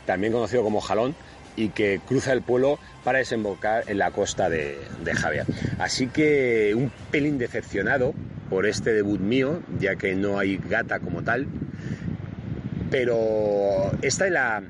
también 0.06 0.32
conocido 0.32 0.62
como 0.62 0.80
Jalón, 0.80 1.14
y 1.58 1.70
que 1.70 2.00
cruza 2.06 2.32
el 2.32 2.42
pueblo 2.42 2.78
para 3.02 3.18
desembocar 3.18 3.84
en 3.88 3.98
la 3.98 4.12
costa 4.12 4.48
de, 4.48 4.78
de 5.04 5.14
Javier. 5.14 5.44
Así 5.78 6.06
que 6.06 6.72
un 6.74 6.90
pelín 7.10 7.36
decepcionado 7.36 8.14
por 8.48 8.64
este 8.64 8.92
debut 8.92 9.20
mío, 9.20 9.62
ya 9.78 9.96
que 9.96 10.14
no 10.14 10.38
hay 10.38 10.56
gata 10.56 11.00
como 11.00 11.22
tal, 11.22 11.46
pero 12.90 13.90
esta 14.02 14.26
es 14.26 14.32
la, 14.32 14.62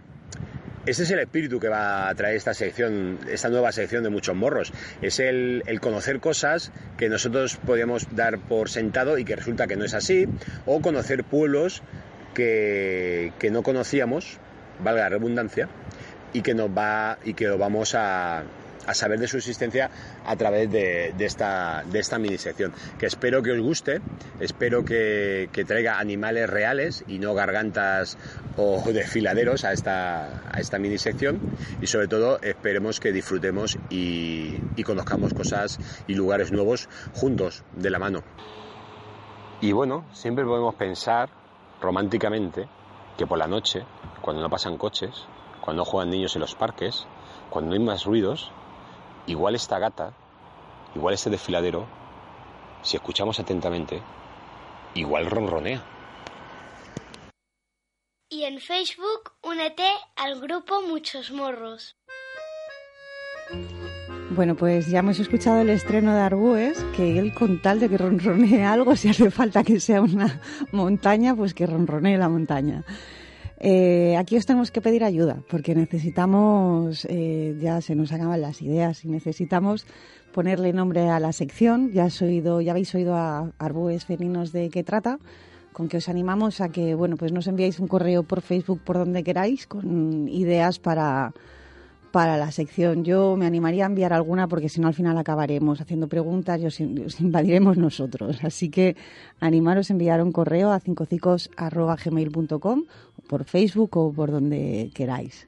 es 0.86 1.10
el 1.10 1.18
espíritu 1.18 1.60
que 1.60 1.68
va 1.68 2.08
a 2.08 2.14
traer 2.14 2.36
esta 2.36 2.54
sección, 2.54 3.18
esta 3.30 3.50
nueva 3.50 3.70
sección 3.72 4.02
de 4.02 4.08
muchos 4.08 4.34
morros. 4.34 4.72
Es 5.02 5.20
el, 5.20 5.62
el, 5.66 5.80
conocer 5.80 6.20
cosas 6.20 6.72
que 6.96 7.10
nosotros 7.10 7.56
podíamos 7.56 8.08
dar 8.16 8.38
por 8.38 8.70
sentado 8.70 9.18
y 9.18 9.24
que 9.24 9.36
resulta 9.36 9.66
que 9.66 9.76
no 9.76 9.84
es 9.84 9.94
así, 9.94 10.26
o 10.64 10.80
conocer 10.80 11.24
pueblos 11.24 11.82
que, 12.34 13.32
que 13.38 13.50
no 13.50 13.62
conocíamos, 13.62 14.38
valga 14.82 15.02
la 15.02 15.08
redundancia, 15.10 15.68
y 16.32 16.42
que 16.42 16.54
nos 16.54 16.70
va 16.70 17.18
y 17.24 17.34
que 17.34 17.46
lo 17.46 17.58
vamos 17.58 17.94
a, 17.94 18.42
a 18.88 18.94
saber 18.94 19.20
de 19.20 19.28
su 19.28 19.36
existencia 19.36 19.90
a 20.24 20.34
través 20.36 20.70
de, 20.72 21.12
de, 21.16 21.24
esta, 21.26 21.84
de 21.84 21.98
esta 21.98 22.18
mini 22.18 22.38
sección. 22.38 22.72
Que 22.98 23.04
espero 23.04 23.42
que 23.42 23.52
os 23.52 23.60
guste, 23.60 24.00
espero 24.40 24.82
que, 24.84 25.50
que 25.52 25.64
traiga 25.66 25.98
animales 25.98 26.48
reales 26.48 27.04
y 27.06 27.18
no 27.18 27.34
gargantas 27.34 28.16
o 28.56 28.82
desfiladeros 28.92 29.64
a 29.64 29.72
esta, 29.72 30.50
a 30.50 30.58
esta 30.58 30.78
mini 30.78 30.96
sección 30.96 31.38
y 31.82 31.86
sobre 31.86 32.08
todo 32.08 32.40
esperemos 32.40 32.98
que 32.98 33.12
disfrutemos 33.12 33.78
y, 33.90 34.58
y 34.74 34.82
conozcamos 34.84 35.34
cosas 35.34 35.78
y 36.06 36.14
lugares 36.14 36.50
nuevos 36.50 36.88
juntos, 37.12 37.64
de 37.76 37.90
la 37.90 37.98
mano. 37.98 38.22
Y 39.60 39.72
bueno, 39.72 40.06
siempre 40.12 40.44
podemos 40.44 40.74
pensar 40.76 41.28
románticamente 41.80 42.66
que 43.18 43.26
por 43.26 43.36
la 43.36 43.48
noche, 43.48 43.84
cuando 44.22 44.40
no 44.40 44.48
pasan 44.48 44.78
coches, 44.78 45.26
cuando 45.68 45.84
juegan 45.84 46.08
niños 46.08 46.34
en 46.34 46.40
los 46.40 46.54
parques, 46.54 47.06
cuando 47.50 47.68
no 47.68 47.74
hay 47.74 47.86
más 47.86 48.06
ruidos, 48.06 48.50
igual 49.26 49.54
esta 49.54 49.78
gata, 49.78 50.14
igual 50.94 51.12
este 51.12 51.28
desfiladero, 51.28 51.84
si 52.80 52.96
escuchamos 52.96 53.38
atentamente, 53.38 54.00
igual 54.94 55.26
ronronea. 55.26 55.84
Y 58.30 58.44
en 58.44 58.60
Facebook 58.60 59.32
únete 59.42 59.90
al 60.16 60.40
grupo 60.40 60.80
Muchos 60.80 61.32
Morros. 61.32 61.98
Bueno, 64.30 64.54
pues 64.54 64.86
ya 64.86 65.00
hemos 65.00 65.18
escuchado 65.18 65.60
el 65.60 65.68
estreno 65.68 66.14
de 66.14 66.20
Arbúes, 66.20 66.82
que 66.96 67.18
él 67.18 67.34
con 67.34 67.60
tal 67.60 67.78
de 67.78 67.90
que 67.90 67.98
ronronee 67.98 68.64
algo, 68.64 68.96
si 68.96 69.10
hace 69.10 69.30
falta 69.30 69.62
que 69.64 69.80
sea 69.80 70.00
una 70.00 70.40
montaña, 70.72 71.36
pues 71.36 71.52
que 71.52 71.66
ronronee 71.66 72.16
la 72.16 72.30
montaña. 72.30 72.84
Eh, 73.60 74.16
aquí 74.16 74.36
os 74.36 74.46
tenemos 74.46 74.70
que 74.70 74.80
pedir 74.80 75.02
ayuda 75.02 75.42
porque 75.50 75.74
necesitamos, 75.74 77.04
eh, 77.10 77.56
ya 77.60 77.80
se 77.80 77.96
nos 77.96 78.12
acaban 78.12 78.40
las 78.40 78.62
ideas 78.62 79.04
y 79.04 79.08
necesitamos 79.08 79.84
ponerle 80.32 80.72
nombre 80.72 81.10
a 81.10 81.18
la 81.18 81.32
sección. 81.32 81.90
Ya, 81.92 82.04
has 82.04 82.22
oído, 82.22 82.60
ya 82.60 82.70
habéis 82.70 82.94
oído 82.94 83.16
a 83.16 83.50
Arbúes 83.58 84.04
Felinos 84.04 84.52
de 84.52 84.70
qué 84.70 84.84
trata, 84.84 85.18
con 85.72 85.88
que 85.88 85.96
os 85.96 86.08
animamos 86.08 86.60
a 86.60 86.68
que 86.68 86.94
bueno, 86.94 87.16
pues 87.16 87.32
nos 87.32 87.48
enviáis 87.48 87.80
un 87.80 87.88
correo 87.88 88.22
por 88.22 88.42
Facebook 88.42 88.80
por 88.84 88.98
donde 88.98 89.24
queráis 89.24 89.66
con 89.66 90.28
ideas 90.28 90.78
para, 90.78 91.32
para 92.12 92.36
la 92.36 92.52
sección. 92.52 93.02
Yo 93.04 93.34
me 93.36 93.46
animaría 93.46 93.82
a 93.84 93.88
enviar 93.88 94.12
alguna 94.12 94.46
porque 94.46 94.68
si 94.68 94.80
no 94.80 94.86
al 94.86 94.94
final 94.94 95.18
acabaremos 95.18 95.80
haciendo 95.80 96.06
preguntas 96.08 96.60
y 96.60 96.66
os, 96.66 96.80
os 96.80 97.20
invadiremos 97.20 97.76
nosotros. 97.76 98.38
Así 98.44 98.70
que 98.70 98.94
animaros 99.40 99.90
a 99.90 99.94
enviar 99.94 100.22
un 100.22 100.30
correo 100.30 100.70
a 100.70 100.78
cincocicos.gmail.com 100.78 102.84
por 103.28 103.44
Facebook 103.44 103.96
o 103.96 104.12
por 104.12 104.30
donde 104.30 104.90
queráis. 104.94 105.46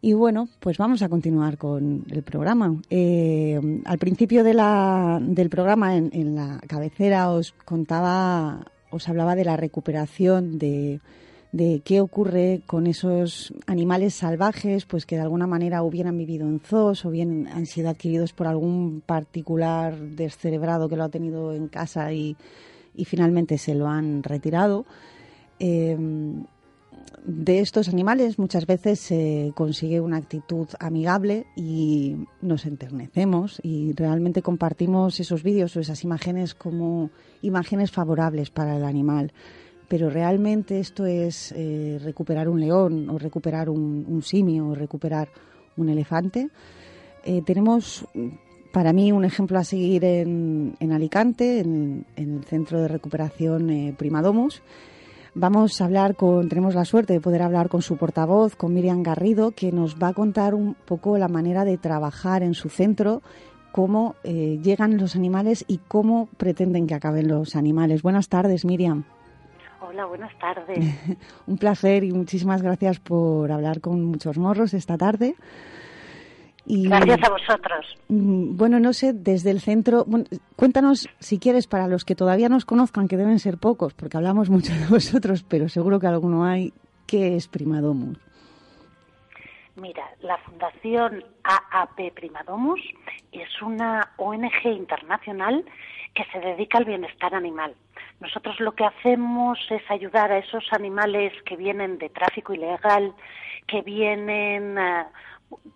Y 0.00 0.12
bueno, 0.12 0.48
pues 0.60 0.78
vamos 0.78 1.02
a 1.02 1.08
continuar 1.08 1.58
con 1.58 2.04
el 2.10 2.22
programa. 2.22 2.80
Eh, 2.90 3.60
al 3.84 3.98
principio 3.98 4.44
del 4.44 5.50
programa, 5.50 5.96
en, 5.96 6.34
la 6.34 6.60
cabecera, 6.66 7.30
os 7.30 7.52
contaba, 7.64 8.66
os 8.90 9.08
hablaba 9.08 9.34
de 9.34 9.44
la 9.44 9.56
recuperación 9.56 10.58
de, 10.58 11.00
de 11.50 11.80
qué 11.84 12.00
ocurre 12.00 12.62
con 12.66 12.86
esos 12.86 13.52
animales 13.66 14.14
salvajes, 14.14 14.84
pues 14.84 15.06
que 15.06 15.16
de 15.16 15.22
alguna 15.22 15.46
manera 15.46 15.82
hubieran 15.82 16.18
vivido 16.18 16.46
en 16.46 16.60
zoos 16.60 17.04
o 17.04 17.10
bien 17.10 17.48
han 17.48 17.66
sido 17.66 17.88
adquiridos 17.88 18.32
por 18.32 18.46
algún 18.46 19.02
particular 19.04 19.98
descerebrado 19.98 20.88
que 20.88 20.96
lo 20.96 21.04
ha 21.04 21.08
tenido 21.08 21.52
en 21.52 21.68
casa 21.68 22.12
y, 22.12 22.36
y 22.94 23.06
finalmente 23.06 23.58
se 23.58 23.74
lo 23.74 23.88
han 23.88 24.22
retirado. 24.22 24.84
Eh, 25.58 25.96
de 27.24 27.58
estos 27.58 27.88
animales 27.88 28.38
muchas 28.38 28.66
veces 28.66 29.00
se 29.00 29.52
consigue 29.56 30.00
una 30.00 30.16
actitud 30.16 30.68
amigable 30.78 31.46
y 31.56 32.16
nos 32.40 32.66
enternecemos 32.66 33.58
y 33.62 33.92
realmente 33.94 34.42
compartimos 34.42 35.18
esos 35.18 35.42
vídeos 35.42 35.76
o 35.76 35.80
esas 35.80 36.04
imágenes 36.04 36.54
como 36.54 37.10
imágenes 37.42 37.90
favorables 37.90 38.50
para 38.50 38.76
el 38.76 38.84
animal 38.84 39.32
pero 39.88 40.10
realmente 40.10 40.80
esto 40.80 41.06
es 41.06 41.52
eh, 41.56 41.98
recuperar 42.02 42.48
un 42.48 42.60
león 42.60 43.08
o 43.08 43.18
recuperar 43.18 43.68
un, 43.70 44.04
un, 44.08 44.22
simio 44.22 44.68
o 44.68 44.74
recuperar 44.74 45.28
un 45.76 45.88
elefante. 45.88 46.48
Eh, 47.24 47.42
tenemos 47.44 48.04
para 48.72 48.92
mí 48.92 49.12
un 49.12 49.24
ejemplo 49.24 49.58
a 49.58 49.64
seguir 49.64 50.04
en, 50.04 50.76
en 50.80 50.92
Alicante, 50.92 51.60
en, 51.60 52.04
en, 52.16 52.38
el 52.38 52.44
centro 52.44 52.80
de 52.80 52.88
recuperación 52.88 53.70
eh, 53.70 53.94
Primadomus. 53.96 54.62
Vamos 55.38 55.82
a 55.82 55.84
hablar 55.84 56.16
con, 56.16 56.48
tenemos 56.48 56.74
la 56.74 56.86
suerte 56.86 57.12
de 57.12 57.20
poder 57.20 57.42
hablar 57.42 57.68
con 57.68 57.82
su 57.82 57.98
portavoz, 57.98 58.56
con 58.56 58.72
Miriam 58.72 59.02
Garrido, 59.02 59.50
que 59.50 59.70
nos 59.70 60.02
va 60.02 60.08
a 60.08 60.12
contar 60.14 60.54
un 60.54 60.72
poco 60.72 61.18
la 61.18 61.28
manera 61.28 61.66
de 61.66 61.76
trabajar 61.76 62.42
en 62.42 62.54
su 62.54 62.70
centro, 62.70 63.20
cómo 63.70 64.14
eh, 64.24 64.58
llegan 64.62 64.96
los 64.96 65.14
animales 65.14 65.66
y 65.68 65.76
cómo 65.88 66.30
pretenden 66.38 66.86
que 66.86 66.94
acaben 66.94 67.28
los 67.28 67.54
animales. 67.54 68.00
Buenas 68.00 68.30
tardes, 68.30 68.64
Miriam. 68.64 69.04
Hola, 69.82 70.06
buenas 70.06 70.32
tardes. 70.38 70.78
Un 71.46 71.58
placer 71.58 72.02
y 72.02 72.12
muchísimas 72.12 72.62
gracias 72.62 72.98
por 72.98 73.52
hablar 73.52 73.82
con 73.82 74.02
muchos 74.06 74.38
morros 74.38 74.72
esta 74.72 74.96
tarde. 74.96 75.34
Y, 76.66 76.88
gracias 76.88 77.22
a 77.22 77.30
vosotros. 77.30 77.98
Bueno, 78.08 78.80
no 78.80 78.92
sé, 78.92 79.12
desde 79.12 79.52
el 79.52 79.60
centro, 79.60 80.04
bueno, 80.06 80.24
cuéntanos 80.56 81.08
si 81.20 81.38
quieres 81.38 81.68
para 81.68 81.86
los 81.86 82.04
que 82.04 82.16
todavía 82.16 82.48
nos 82.48 82.64
conozcan, 82.64 83.06
que 83.06 83.16
deben 83.16 83.38
ser 83.38 83.58
pocos, 83.58 83.94
porque 83.94 84.16
hablamos 84.16 84.50
mucho 84.50 84.72
de 84.72 84.86
vosotros, 84.90 85.44
pero 85.48 85.68
seguro 85.68 86.00
que 86.00 86.08
alguno 86.08 86.44
hay, 86.44 86.72
¿qué 87.06 87.36
es 87.36 87.46
Primadomus? 87.46 88.18
Mira, 89.76 90.04
la 90.22 90.38
Fundación 90.38 91.22
AAP 91.44 92.14
Primadomus 92.14 92.80
es 93.30 93.62
una 93.62 94.10
ONG 94.16 94.64
internacional 94.64 95.64
que 96.14 96.24
se 96.32 96.40
dedica 96.40 96.78
al 96.78 96.86
bienestar 96.86 97.34
animal. 97.34 97.74
Nosotros 98.20 98.58
lo 98.58 98.72
que 98.72 98.86
hacemos 98.86 99.58
es 99.70 99.82
ayudar 99.90 100.32
a 100.32 100.38
esos 100.38 100.64
animales 100.72 101.32
que 101.44 101.56
vienen 101.56 101.98
de 101.98 102.08
tráfico 102.08 102.54
ilegal, 102.54 103.12
que 103.66 103.82
vienen 103.82 104.78
uh, 104.78 105.04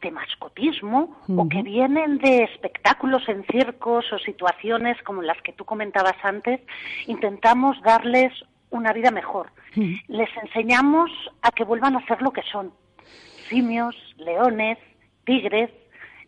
de 0.03 0.11
mascotismo 0.11 1.16
uh 1.29 1.33
-huh. 1.35 1.40
o 1.45 1.49
que 1.49 1.62
vienen 1.62 2.19
de 2.19 2.45
espectáculos 2.45 3.29
en 3.29 3.45
circos 3.45 4.12
o 4.12 4.19
situaciones 4.19 4.97
como 5.03 5.23
las 5.23 5.40
que 5.43 5.53
tú 5.53 5.64
comentabas 5.64 6.16
antes. 6.23 6.61
Intentamos 7.07 7.81
darles 7.83 8.33
una 8.71 8.93
vida 8.93 9.11
mejor. 9.11 9.47
Uh 9.77 9.81
-huh. 9.81 10.03
Les 10.09 10.31
enseñamos 10.43 11.11
a 11.43 11.51
que 11.51 11.64
vuelvan 11.64 11.97
a 11.97 12.07
ser 12.07 12.23
lo 12.23 12.33
que 12.33 12.43
son. 12.51 12.73
Simios, 13.49 13.97
leones, 14.16 14.79
tigres, 15.25 15.71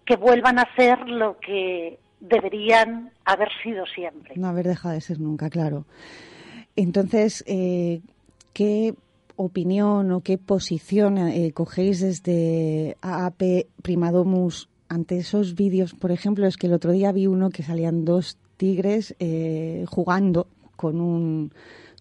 que 0.05 0.17
vuelvan 0.17 0.59
a 0.59 0.69
ser 0.77 1.09
lo 1.09 1.39
que 1.39 1.99
deberían 2.21 3.11
haber 3.25 3.49
sido 3.63 3.87
siempre. 3.87 4.35
No 4.37 4.49
haber 4.49 4.67
dejado 4.67 4.95
de 4.95 5.01
ser 5.01 5.21
nunca, 5.21 5.51
claro. 5.51 5.85
Entonces, 6.77 7.45
eh, 7.47 8.01
¿qué 8.53 8.95
opinión 9.37 10.11
o 10.13 10.21
qué 10.21 10.39
posición 10.39 11.19
eh, 11.19 11.53
cogéis 11.53 12.01
desde 12.01 12.97
AAP 13.01 13.67
Primadomus 13.83 14.69
ante 14.89 15.19
esos 15.19 15.55
vídeos? 15.55 15.95
Por 15.95 16.13
ejemplo, 16.13 16.47
es 16.47 16.57
que 16.57 16.67
el 16.67 16.75
otro 16.75 16.93
día 16.93 17.13
vi 17.13 17.27
uno 17.27 17.51
que 17.51 17.63
salían 17.63 18.05
dos 18.05 18.39
tigres 18.57 19.15
eh, 19.19 19.85
jugando 19.89 20.47
con 20.77 21.01
un 21.01 21.53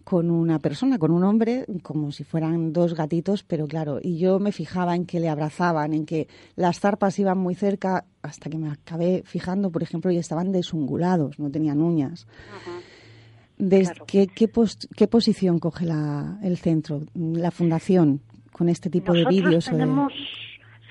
con 0.04 0.32
una 0.32 0.60
persona, 0.60 0.98
con 0.98 1.12
un 1.12 1.24
hombre, 1.24 1.66
como 1.84 2.12
si 2.12 2.24
fueran 2.24 2.74
dos 2.74 2.96
gatitos, 2.96 3.44
pero 3.44 3.68
claro, 3.68 4.00
y 4.02 4.18
yo 4.18 4.40
me 4.40 4.52
fijaba 4.52 4.96
en 4.96 5.06
que 5.06 5.20
le 5.20 5.30
abrazaban, 5.30 5.94
en 5.94 6.06
que 6.06 6.28
las 6.56 6.80
zarpas 6.80 7.18
iban 7.20 7.38
muy 7.38 7.56
cerca, 7.56 8.06
hasta 8.22 8.50
que 8.50 8.58
me 8.58 8.70
acabé 8.70 9.24
fijando, 9.26 9.72
por 9.72 9.84
ejemplo, 9.84 10.12
y 10.12 10.18
estaban 10.18 10.52
desungulados, 10.52 11.40
no 11.40 11.50
tenían 11.50 11.82
uñas. 11.82 12.28
Des- 13.62 13.94
¿qué, 14.08 14.28
qué, 14.28 14.48
pos- 14.48 14.88
qué 14.98 15.08
posición 15.08 15.60
coge 15.60 15.86
la, 15.86 16.38
el 16.44 16.58
centro, 16.58 17.02
la 17.14 17.52
fundación, 17.52 18.22
con 18.52 18.70
este 18.70 18.90
tipo 18.90 19.14
de 19.14 19.24
vídeos? 19.26 19.66
de- 19.66 19.72
tenemos, 19.72 20.12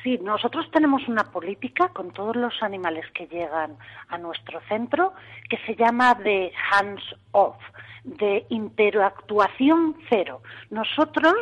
sí, 0.04 0.18
nosotros 0.22 0.70
tenemos 0.70 1.06
una 1.08 1.24
política 1.24 1.88
con 1.88 2.12
todos 2.12 2.36
los 2.36 2.54
animales 2.62 3.04
que 3.12 3.26
llegan 3.26 3.76
a 4.08 4.18
nuestro 4.18 4.60
centro 4.68 5.12
que 5.48 5.58
se 5.66 5.74
llama 5.74 6.14
de 6.14 6.52
hands 6.72 7.02
off, 7.32 7.56
de 8.04 8.46
interactuación 8.50 9.96
cero. 10.08 10.42
Nosotros 10.70 11.34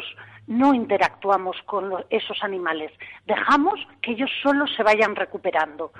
no 0.47 0.73
interactuamos 0.73 1.57
con 1.67 1.91
lo- 1.91 2.07
esos 2.11 2.43
animales, 2.43 2.91
dejamos 3.27 3.79
que 4.01 4.13
ellos 4.13 4.31
solos 4.43 4.71
se 4.77 4.83
vayan 4.83 5.15
recuperando. 5.15 5.93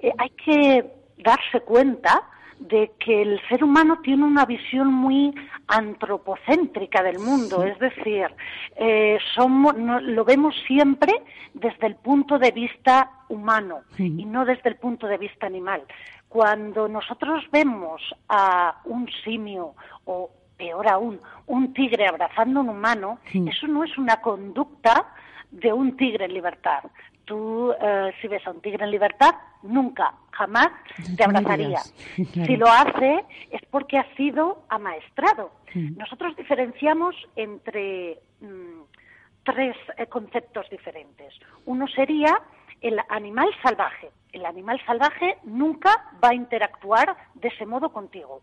Eh, 0.00 0.10
hay 0.18 0.30
que 0.30 0.84
darse 1.18 1.60
cuenta 1.60 2.20
de 2.68 2.92
que 2.98 3.22
el 3.22 3.40
ser 3.48 3.62
humano 3.64 3.98
tiene 4.02 4.24
una 4.24 4.44
visión 4.46 4.92
muy 4.92 5.34
antropocéntrica 5.68 7.02
del 7.02 7.18
mundo, 7.18 7.64
es 7.64 7.78
decir, 7.78 8.26
eh, 8.76 9.18
somos, 9.34 9.76
no- 9.76 10.00
lo 10.00 10.24
vemos 10.24 10.54
siempre 10.66 11.12
desde 11.54 11.86
el 11.86 11.96
punto 11.96 12.38
de 12.38 12.50
vista 12.50 13.10
humano 13.28 13.80
y 14.20 14.24
no 14.24 14.44
desde 14.44 14.68
el 14.70 14.76
punto 14.76 15.06
de 15.06 15.18
vista 15.18 15.46
animal. 15.46 15.82
Cuando 16.28 16.88
nosotros 16.88 17.44
vemos 17.52 18.00
a 18.28 18.80
un 18.84 19.08
simio 19.24 19.74
o 20.04 20.30
peor 20.56 20.88
aún, 20.88 21.20
un 21.46 21.72
tigre 21.74 22.06
abrazando 22.06 22.60
a 22.60 22.62
un 22.62 22.68
humano, 22.70 23.18
eso 23.48 23.66
no 23.66 23.84
es 23.84 23.96
una 23.98 24.16
conducta 24.20 25.06
de 25.50 25.72
un 25.72 25.96
tigre 25.96 26.24
en 26.26 26.34
libertad. 26.34 26.84
Tú, 27.32 27.72
eh, 27.80 28.12
si 28.20 28.28
ves 28.28 28.46
a 28.46 28.50
un 28.50 28.60
tigre 28.60 28.84
en 28.84 28.90
libertad, 28.90 29.34
nunca, 29.62 30.12
jamás 30.32 30.68
te 31.16 31.24
abrazaría. 31.24 31.80
Si 32.46 32.56
lo 32.58 32.66
hace, 32.66 33.24
es 33.50 33.62
porque 33.70 33.96
ha 33.96 34.14
sido 34.16 34.64
amaestrado. 34.68 35.50
Nosotros 35.74 36.36
diferenciamos 36.36 37.16
entre 37.34 38.18
mm, 38.42 38.82
tres 39.44 39.74
eh, 39.96 40.04
conceptos 40.08 40.68
diferentes. 40.68 41.32
Uno 41.64 41.88
sería 41.88 42.38
el 42.82 43.00
animal 43.08 43.48
salvaje. 43.62 44.10
El 44.34 44.44
animal 44.44 44.78
salvaje 44.84 45.38
nunca 45.44 46.10
va 46.22 46.32
a 46.32 46.34
interactuar 46.34 47.16
de 47.32 47.48
ese 47.48 47.64
modo 47.64 47.94
contigo. 47.94 48.42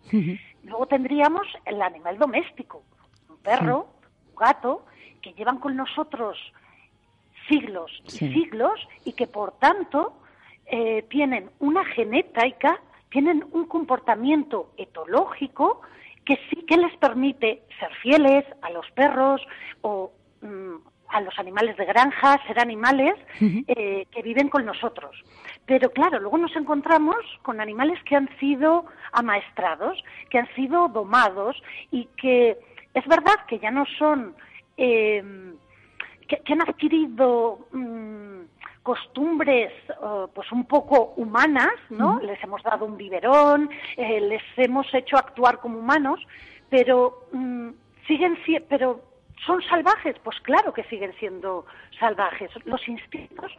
Luego 0.63 0.87
tendríamos 0.87 1.45
el 1.65 1.79
animal 1.83 2.17
doméstico, 2.17 2.81
un 3.29 3.37
perro, 3.37 3.87
un 4.29 4.35
gato, 4.35 4.83
que 5.21 5.33
llevan 5.33 5.59
con 5.59 5.75
nosotros 5.75 6.39
siglos 7.49 7.91
y 8.05 8.11
Sí. 8.11 8.33
siglos 8.33 8.79
y 9.05 9.13
que 9.13 9.27
por 9.27 9.51
tanto 9.59 10.13
eh, 10.71 11.03
tienen 11.09 11.49
una 11.59 11.83
genética, 11.83 12.79
tienen 13.09 13.43
un 13.51 13.65
comportamiento 13.65 14.69
etológico 14.77 15.81
que 16.25 16.37
sí 16.49 16.63
que 16.67 16.77
les 16.77 16.95
permite 16.97 17.63
ser 17.79 17.91
fieles 18.03 18.45
a 18.61 18.69
los 18.69 18.89
perros 18.91 19.41
o 19.81 20.11
mm, 20.41 20.75
a 21.09 21.21
los 21.21 21.39
animales 21.39 21.75
de 21.75 21.85
granja, 21.85 22.39
ser 22.45 22.59
animales 22.59 23.15
eh, 23.41 24.05
que 24.11 24.21
viven 24.21 24.47
con 24.47 24.63
nosotros. 24.63 25.15
Pero 25.65 25.89
claro, 25.89 26.19
luego 26.19 26.37
nos 26.37 26.55
encontramos 26.55 27.15
con 27.41 27.59
animales 27.59 27.97
que 28.03 28.15
han 28.15 28.29
sido 28.39 28.85
amaestrados, 29.11 29.97
que 30.29 30.37
han 30.37 30.47
sido 30.53 30.87
domados 30.87 31.59
y 31.89 32.05
que 32.15 32.59
es 32.93 33.07
verdad 33.07 33.33
que 33.47 33.57
ya 33.57 33.71
no 33.71 33.85
son, 33.97 34.35
eh, 34.77 35.23
que, 36.29 36.37
que 36.37 36.53
han 36.53 36.61
adquirido 36.61 37.67
mm, 37.73 38.39
costumbres 38.83 39.71
eh, 39.89 40.25
pues 40.33 40.51
un 40.51 40.65
poco 40.65 41.13
humanas, 41.17 41.73
¿no? 41.89 42.19
Les 42.21 42.41
hemos 42.43 42.63
dado 42.63 42.85
un 42.85 42.95
biberón, 42.97 43.69
eh, 43.97 44.21
les 44.21 44.41
hemos 44.57 44.87
hecho 44.93 45.17
actuar 45.17 45.59
como 45.59 45.79
humanos, 45.79 46.19
pero 46.69 47.25
mm, 47.33 47.69
siguen 48.07 48.37
si- 48.45 48.59
pero 48.61 49.01
son 49.45 49.61
salvajes, 49.63 50.15
pues 50.23 50.39
claro 50.41 50.73
que 50.73 50.83
siguen 50.85 51.13
siendo 51.19 51.65
salvajes. 51.99 52.49
Los 52.65 52.87
instintos 52.87 53.51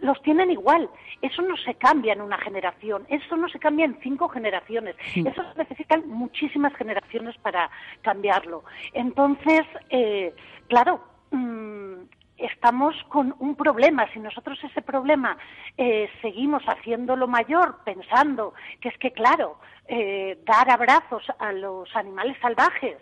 los 0.00 0.20
tienen 0.22 0.50
igual. 0.52 0.88
Eso 1.22 1.42
no 1.42 1.56
se 1.56 1.74
cambia 1.74 2.12
en 2.12 2.20
una 2.22 2.38
generación, 2.38 3.04
eso 3.08 3.36
no 3.36 3.48
se 3.48 3.58
cambia 3.58 3.84
en 3.84 3.98
cinco 4.00 4.28
generaciones. 4.28 4.94
Sí. 5.12 5.24
Eso 5.26 5.42
necesitan 5.56 6.08
muchísimas 6.08 6.72
generaciones 6.76 7.36
para 7.38 7.68
cambiarlo. 8.02 8.62
Entonces, 8.92 9.62
eh, 9.90 10.32
claro, 10.68 11.00
mm, 11.30 11.94
estamos 12.36 12.94
con 13.08 13.34
un 13.38 13.56
problema. 13.56 14.06
Si 14.12 14.20
nosotros 14.20 14.58
ese 14.62 14.82
problema 14.82 15.36
eh, 15.76 16.08
seguimos 16.22 16.62
haciéndolo 16.64 17.26
mayor, 17.26 17.78
pensando 17.84 18.54
que 18.80 18.88
es 18.90 18.98
que, 18.98 19.12
claro, 19.12 19.58
eh, 19.88 20.38
dar 20.46 20.70
abrazos 20.70 21.24
a 21.38 21.52
los 21.52 21.94
animales 21.96 22.36
salvajes 22.40 22.96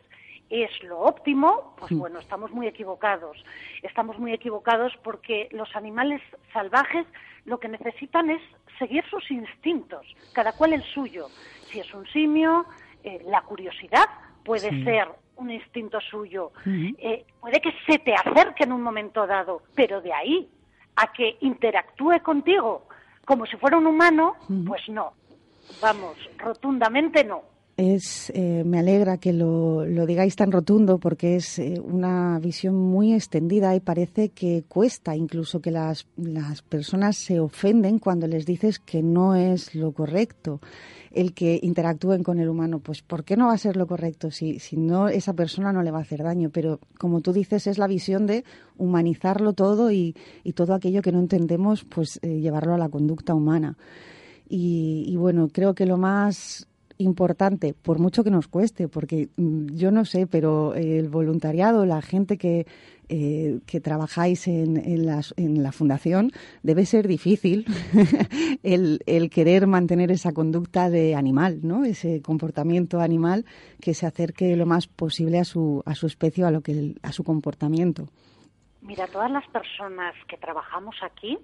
es 0.49 0.71
lo 0.85 1.01
óptimo, 1.01 1.75
pues 1.77 1.93
bueno, 1.93 2.21
estamos 2.21 2.53
muy 2.53 2.69
equivocados. 2.69 3.45
Estamos 3.83 4.17
muy 4.19 4.33
equivocados 4.33 4.97
porque 5.03 5.49
los 5.51 5.75
animales 5.75 6.23
salvajes 6.53 7.05
lo 7.45 7.59
que 7.59 7.69
necesitan 7.69 8.31
es 8.31 8.41
seguir 8.79 9.05
sus 9.11 9.29
instintos, 9.31 10.07
cada 10.33 10.53
cual 10.53 10.73
el 10.73 10.83
suyo. 10.85 11.27
Si 11.71 11.81
es 11.81 11.93
un 11.93 12.07
simio, 12.07 12.65
eh, 13.03 13.21
la 13.27 13.43
curiosidad 13.43 14.07
puede 14.45 14.71
Sí. 14.71 14.85
ser 14.85 15.09
un 15.37 15.51
instinto 15.51 16.01
suyo. 16.01 16.53
Eh, 16.67 17.25
puede 17.41 17.61
que 17.61 17.73
se 17.87 17.99
te 17.99 18.15
acerque 18.15 18.65
en 18.65 18.73
un 18.73 18.83
momento 18.83 19.27
dado, 19.27 19.63
pero 19.75 20.01
de 20.01 20.13
ahí 20.13 20.49
a 20.97 21.13
que 21.13 21.37
interactúe 21.41 22.21
contigo 22.23 22.87
como 23.25 23.45
si 23.45 23.57
fuera 23.57 23.77
un 23.77 23.87
humano, 23.87 24.37
pues 24.67 24.89
no. 24.89 25.13
Vamos, 25.83 26.17
rotundamente 26.39 27.25
no. 27.25 27.43
Es, 27.77 28.33
eh, 28.35 28.63
me 28.65 28.79
alegra 28.79 29.19
que 29.19 29.35
lo, 29.35 29.85
lo 29.85 30.07
digáis 30.07 30.35
tan 30.35 30.51
rotundo 30.51 30.97
porque 30.97 31.37
es 31.37 31.59
eh, 31.59 31.79
una 31.79 32.39
visión 32.39 32.75
muy 32.75 33.13
extendida 33.13 33.75
y 33.75 33.81
parece 33.81 34.31
que 34.31 34.65
cuesta 34.67 35.15
incluso 35.15 35.61
que 35.61 35.71
las, 35.71 36.07
las 36.17 36.63
personas 36.63 37.17
se 37.17 37.39
ofenden 37.39 37.99
cuando 37.99 38.27
les 38.29 38.47
dices 38.47 38.79
que 38.79 39.03
no 39.03 39.35
es 39.35 39.75
lo 39.75 39.93
correcto 39.93 40.61
el 41.13 41.35
que 41.35 41.61
interactúen 41.63 42.23
con 42.23 42.39
el 42.39 42.49
humano. 42.49 42.79
Pues 42.79 43.03
¿por 43.03 43.25
qué 43.25 43.37
no 43.37 43.49
va 43.49 43.53
a 43.53 43.59
ser 43.59 43.77
lo 43.77 43.87
correcto 43.87 44.31
si, 44.31 44.59
si 44.59 44.79
no 44.79 45.09
esa 45.09 45.35
persona 45.35 45.71
no 45.71 45.83
le 45.83 45.91
va 45.91 45.99
a 45.99 46.03
hacer 46.03 46.23
daño? 46.23 46.49
Pero 46.49 46.81
como 46.99 47.21
tú 47.21 47.35
dices 47.35 47.67
es 47.67 47.77
la 47.77 47.87
visión 47.87 48.27
de 48.27 48.45
humanizarlo 48.79 49.53
todo 49.53 49.91
y, 49.91 50.15
y 50.45 50.53
todo 50.53 50.73
aquello 50.73 51.03
que 51.03 51.13
no 51.13 51.19
entendemos 51.19 51.85
pues 51.85 52.21
eh, 52.23 52.41
llevarlo 52.41 52.73
a 52.73 52.79
la 52.79 52.89
conducta 52.89 53.35
humana. 53.35 53.77
Y, 54.49 55.05
y 55.09 55.17
bueno, 55.17 55.49
creo 55.53 55.75
que 55.75 55.85
lo 55.85 55.99
más 55.99 56.69
importante, 56.99 57.75
por 57.75 57.99
mucho 57.99 58.25
que 58.25 58.31
nos 58.31 58.49
cueste, 58.49 58.89
porque 58.89 59.29
mm, 59.37 59.75
yo 59.77 59.91
no 59.91 60.05
sé, 60.05 60.27
pero 60.27 60.75
el 60.75 61.09
voluntariado, 61.09 61.85
la 61.87 62.01
gente 62.03 62.39
que, 62.39 62.67
eh, 63.09 63.61
que 63.67 63.81
trabajáis 63.81 64.49
en, 64.49 64.77
en, 64.77 65.07
las- 65.07 65.35
en 65.37 65.63
la 65.63 65.73
fundación, 65.73 66.33
debe 66.63 66.87
ser 66.87 67.07
difícil 67.09 67.67
el, 68.63 69.01
el 69.07 69.31
querer 69.31 69.67
mantener 69.67 70.11
esa 70.11 70.33
conducta 70.33 70.91
de 70.91 71.15
animal, 71.15 71.61
¿no? 71.63 71.85
Ese 71.85 72.23
comportamiento 72.23 73.01
animal 73.01 73.45
que 73.81 73.95
se 73.95 74.07
acerque 74.07 74.57
lo 74.57 74.67
más 74.67 74.87
posible 74.87 75.39
a 75.39 75.45
su, 75.45 75.83
a 75.87 75.95
su 75.95 76.07
especie 76.07 76.45
a, 76.45 76.51
lo 76.51 76.61
que, 76.63 76.95
a 77.03 77.13
su 77.13 77.25
comportamiento. 77.25 78.09
Mira, 78.83 79.07
todas 79.09 79.31
las 79.31 79.47
personas 79.49 80.15
que 80.29 80.37
trabajamos 80.37 80.95
aquí, 81.03 81.37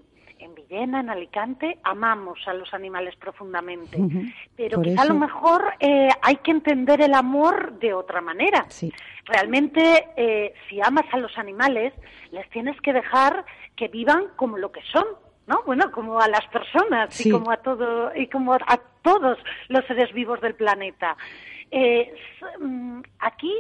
en 0.43 0.55
Villena, 0.55 1.01
en 1.01 1.11
Alicante, 1.11 1.79
amamos 1.85 2.39
a 2.47 2.53
los 2.55 2.73
animales 2.75 3.15
profundamente. 3.17 3.99
Pero 4.57 4.77
Por 4.77 4.85
quizá 4.85 5.03
a 5.03 5.07
lo 5.07 5.15
mejor 5.15 5.73
eh, 5.81 6.09
hay 6.23 6.37
que 6.37 6.51
entender 6.51 7.01
el 7.01 7.15
amor 7.15 7.79
de 7.79 7.95
otra 7.95 8.21
manera. 8.21 8.65
Sí. 8.69 8.93
Realmente, 9.25 10.09
eh, 10.17 10.55
si 10.69 10.81
amas 10.81 11.07
a 11.13 11.19
los 11.19 11.37
animales, 11.39 11.93
les 12.31 12.49
tienes 12.51 12.81
que 12.81 12.93
dejar 12.93 13.45
que 13.77 13.89
vivan 13.89 14.25
como 14.37 14.59
lo 14.59 14.73
que 14.73 14.83
son, 14.93 15.05
¿no? 15.47 15.63
Bueno, 15.65 15.91
como 15.93 16.21
a 16.21 16.29
las 16.29 16.47
personas 16.49 17.15
Sí. 17.15 17.29
y 17.29 17.33
como 17.33 17.51
a 17.51 17.57
todo 17.59 18.15
y 18.15 18.27
como 18.29 18.55
a 18.55 18.81
todos 19.03 19.39
los 19.69 19.85
seres 19.87 20.13
vivos 20.13 20.41
del 20.41 20.55
planeta. 20.55 21.17
Eh, 21.71 22.15
mm, 22.61 23.01
aquí 23.21 23.53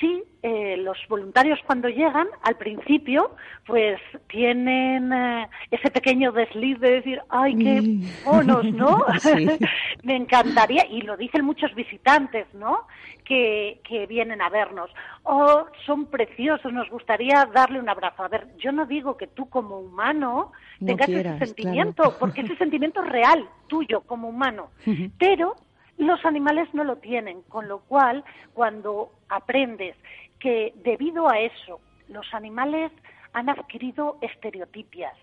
sí, 0.00 0.22
eh, 0.42 0.76
los 0.78 0.98
voluntarios 1.08 1.58
cuando 1.66 1.88
llegan, 1.88 2.26
al 2.42 2.56
principio, 2.56 3.36
pues 3.66 4.00
tienen 4.28 5.12
eh, 5.12 5.48
ese 5.70 5.90
pequeño 5.90 6.32
desliz 6.32 6.78
de 6.80 6.90
decir, 6.90 7.22
ay, 7.28 7.56
qué 7.56 8.00
monos, 8.24 8.64
¿no? 8.72 9.04
Sí. 9.20 9.48
Me 10.02 10.16
encantaría, 10.16 10.86
y 10.86 11.02
lo 11.02 11.16
dicen 11.16 11.44
muchos 11.44 11.74
visitantes, 11.74 12.46
¿no? 12.54 12.86
Que, 13.24 13.80
que 13.88 14.06
vienen 14.06 14.42
a 14.42 14.50
vernos. 14.50 14.90
Oh, 15.22 15.64
son 15.86 16.06
preciosos, 16.06 16.72
nos 16.72 16.90
gustaría 16.90 17.48
darle 17.54 17.78
un 17.78 17.88
abrazo. 17.88 18.22
A 18.22 18.28
ver, 18.28 18.48
yo 18.58 18.72
no 18.72 18.86
digo 18.86 19.16
que 19.16 19.28
tú 19.28 19.48
como 19.48 19.78
humano 19.78 20.52
No 20.80 20.86
tengas 20.86 21.06
quieras, 21.06 21.36
ese 21.36 21.46
sentimiento, 21.46 22.02
claro. 22.02 22.16
porque 22.18 22.42
ese 22.42 22.56
sentimiento 22.58 23.02
es 23.02 23.08
real, 23.08 23.48
tuyo 23.68 24.02
como 24.02 24.28
humano. 24.28 24.70
Pero 25.18 25.56
los 25.98 26.24
animales 26.24 26.68
no 26.74 26.84
lo 26.84 26.96
tienen, 26.96 27.42
con 27.42 27.68
lo 27.68 27.80
cual 27.80 28.24
cuando 28.52 29.12
aprendes 29.28 29.96
que 30.38 30.72
debido 30.82 31.28
a 31.28 31.38
eso 31.38 31.80
los 32.08 32.32
animales 32.34 32.92
han 33.32 33.48
adquirido 33.48 34.18
estereotipias, 34.20 35.14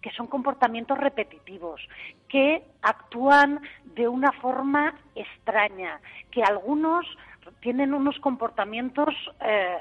que 0.00 0.10
son 0.16 0.26
comportamientos 0.26 0.98
repetitivos, 0.98 1.80
que 2.28 2.64
actúan 2.82 3.60
de 3.94 4.08
una 4.08 4.32
forma 4.32 4.94
extraña, 5.14 6.00
que 6.30 6.42
algunos 6.42 7.06
tienen 7.60 7.92
unos 7.92 8.18
comportamientos 8.20 9.14
eh, 9.40 9.78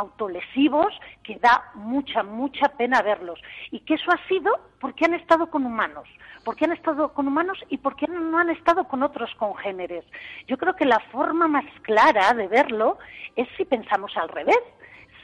autolesivos 0.00 0.92
que 1.22 1.36
da 1.36 1.70
mucha, 1.74 2.22
mucha 2.22 2.68
pena 2.68 3.02
verlos. 3.02 3.40
Y 3.70 3.80
que 3.80 3.94
eso 3.94 4.10
ha 4.10 4.28
sido 4.28 4.50
porque 4.80 5.04
han 5.04 5.14
estado 5.14 5.48
con 5.50 5.64
humanos, 5.64 6.08
porque 6.44 6.64
han 6.64 6.72
estado 6.72 7.12
con 7.12 7.28
humanos 7.28 7.58
y 7.68 7.78
porque 7.78 8.06
no 8.06 8.38
han 8.38 8.50
estado 8.50 8.84
con 8.84 9.02
otros 9.02 9.30
congéneres. 9.36 10.04
Yo 10.48 10.56
creo 10.58 10.74
que 10.74 10.84
la 10.84 11.00
forma 11.12 11.46
más 11.48 11.66
clara 11.82 12.32
de 12.34 12.48
verlo 12.48 12.98
es 13.36 13.48
si 13.56 13.64
pensamos 13.64 14.16
al 14.16 14.28
revés. 14.28 14.62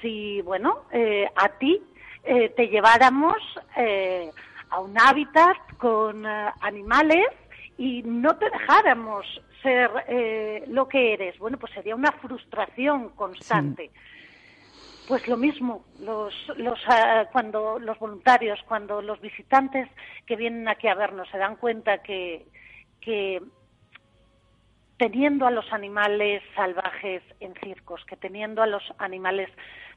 Si, 0.01 0.43
bueno, 0.43 0.83
eh, 0.93 1.27
a 1.35 1.49
ti 1.59 1.83
eh, 2.25 2.51
te 2.51 2.69
lleváramos 2.69 3.37
eh, 3.77 4.31
a 4.71 4.81
un 4.81 4.99
hábitat 4.99 5.57
con 5.79 6.27
eh, 6.27 6.51
animales 6.61 7.27
y 7.79 8.03
no 8.03 8.37
te 8.37 8.51
dejáramos 8.51 9.27
ser 9.63 9.91
eh, 10.09 10.65
lo 10.69 10.89
que 10.89 11.15
eres, 11.15 11.39
bueno, 11.39 11.59
pues 11.59 11.73
sería 11.73 11.95
una 11.95 12.13
frustración 12.13 13.11
constante. 13.11 13.91
Pues 15.09 15.29
lo 15.29 15.37
mismo, 15.37 15.85
los, 16.01 16.35
los, 16.57 16.81
ah, 16.89 17.27
cuando 17.31 17.79
los 17.79 17.97
voluntarios, 17.99 18.59
cuando 18.67 19.01
los 19.01 19.21
visitantes 19.21 19.89
que 20.27 20.35
vienen 20.35 20.67
aquí 20.67 20.89
a 20.89 20.97
vernos 20.97 21.29
se 21.29 21.39
dan 21.39 21.57
cuenta 21.57 22.03
que, 22.03 22.47
que 23.01 23.41
teniendo 24.99 25.47
a 25.47 25.53
los 25.53 25.73
animales 25.73 26.43
salvajes 26.57 27.23
en 27.39 27.55
circos, 27.63 28.05
que 28.07 28.17
teniendo 28.17 28.63
a 28.63 28.67
los 28.67 28.83
animales 28.99 29.49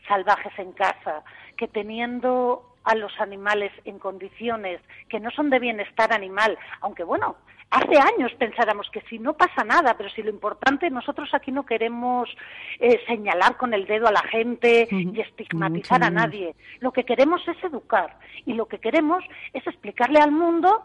salvajes 0.08 0.54
en 0.60 0.74
casa, 0.74 1.24
que 1.58 1.68
teniendo 1.68 2.76
a 2.84 2.94
los 2.96 3.20
animales 3.20 3.72
en 3.86 3.98
condiciones 3.98 4.80
que 5.10 5.20
no 5.20 5.32
son 5.32 5.50
de 5.50 5.60
bienestar 5.60 6.14
animal, 6.14 6.58
aunque 6.82 7.04
bueno, 7.04 7.36
hace 7.72 7.98
años 7.98 8.32
pensáramos 8.38 8.90
que 8.92 9.02
si 9.02 9.20
no 9.20 9.34
pasa 9.34 9.64
nada, 9.64 9.96
pero 9.98 10.10
si 10.10 10.24
lo 10.24 10.30
importante, 10.30 10.90
nosotros 10.90 11.30
aquí 11.34 11.52
no 11.52 11.66
queremos 11.66 12.30
eh, 12.80 13.00
señalar 13.08 13.58
con 13.58 13.74
el 13.74 13.86
dedo 13.86 14.08
a 14.08 14.12
la 14.12 14.24
gente 14.24 14.88
y 14.92 15.20
estigmatizar 15.20 16.04
a 16.04 16.10
nadie. 16.10 16.56
Lo 16.80 16.92
que 16.92 17.04
queremos 17.04 17.48
es 17.48 17.64
educar 17.64 18.18
y 18.46 18.54
lo 18.54 18.68
que 18.68 18.80
queremos 18.80 19.24
es 19.54 19.66
explicarle 19.68 20.20
al 20.20 20.32
mundo 20.32 20.84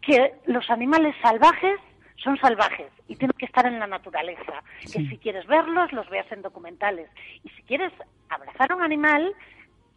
que 0.00 0.34
los 0.46 0.68
animales 0.70 1.14
salvajes 1.22 1.78
son 2.16 2.36
salvajes 2.38 2.88
y 3.08 3.16
tienen 3.16 3.36
que 3.38 3.46
estar 3.46 3.66
en 3.66 3.78
la 3.78 3.86
naturaleza. 3.86 4.62
Que 4.80 5.06
si 5.06 5.18
quieres 5.18 5.46
verlos, 5.46 5.92
los 5.92 6.08
veas 6.10 6.30
en 6.32 6.42
documentales. 6.42 7.08
Y 7.44 7.48
si 7.50 7.62
quieres 7.62 7.92
abrazar 8.28 8.72
a 8.72 8.76
un 8.76 8.82
animal, 8.82 9.34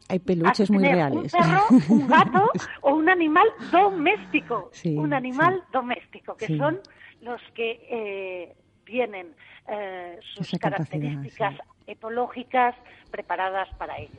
Hay 0.09 0.19
peluches 0.19 0.69
muy 0.69 0.83
reales. 0.83 1.33
Un 1.33 1.39
perro, 1.41 1.61
un 1.89 2.07
gato 2.07 2.51
o 2.81 2.93
un 2.95 3.09
animal 3.09 3.47
doméstico. 3.71 4.69
Sí, 4.73 4.95
un 4.95 5.13
animal 5.13 5.63
doméstico, 5.71 6.35
que 6.35 6.47
Sí. 6.47 6.57
son 6.57 6.79
los 7.21 7.41
que 7.55 7.79
eh, 7.89 8.55
tienen 8.85 9.27
eh, 9.69 10.19
sus 10.35 10.47
Esa 10.47 10.59
características 10.59 11.55
etológicas 11.87 12.75
preparadas 13.11 13.69
para 13.77 13.97
ello. 13.97 14.11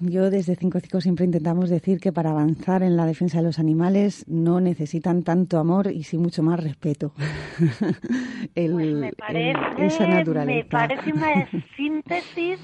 Yo 0.00 0.30
desde 0.30 0.56
5 0.56 1.00
siempre 1.00 1.26
intentamos 1.26 1.70
decir 1.70 2.00
que 2.00 2.10
para 2.10 2.30
avanzar 2.30 2.82
en 2.82 2.96
la 2.96 3.06
defensa 3.06 3.38
de 3.38 3.44
los 3.44 3.58
animales 3.60 4.24
no 4.26 4.60
necesitan 4.60 5.22
tanto 5.22 5.58
amor 5.58 5.92
y 5.92 6.02
sí 6.02 6.18
mucho 6.18 6.42
más 6.42 6.58
respeto. 6.60 7.12
El- 8.54 8.72
Pues 8.72 8.86
me 8.94 9.08
el- 9.08 9.82
esa 9.84 10.06
me 10.06 10.14
naturaleza. 10.14 10.68
parece 10.70 11.12
una 11.12 11.48
síntesis 11.76 12.58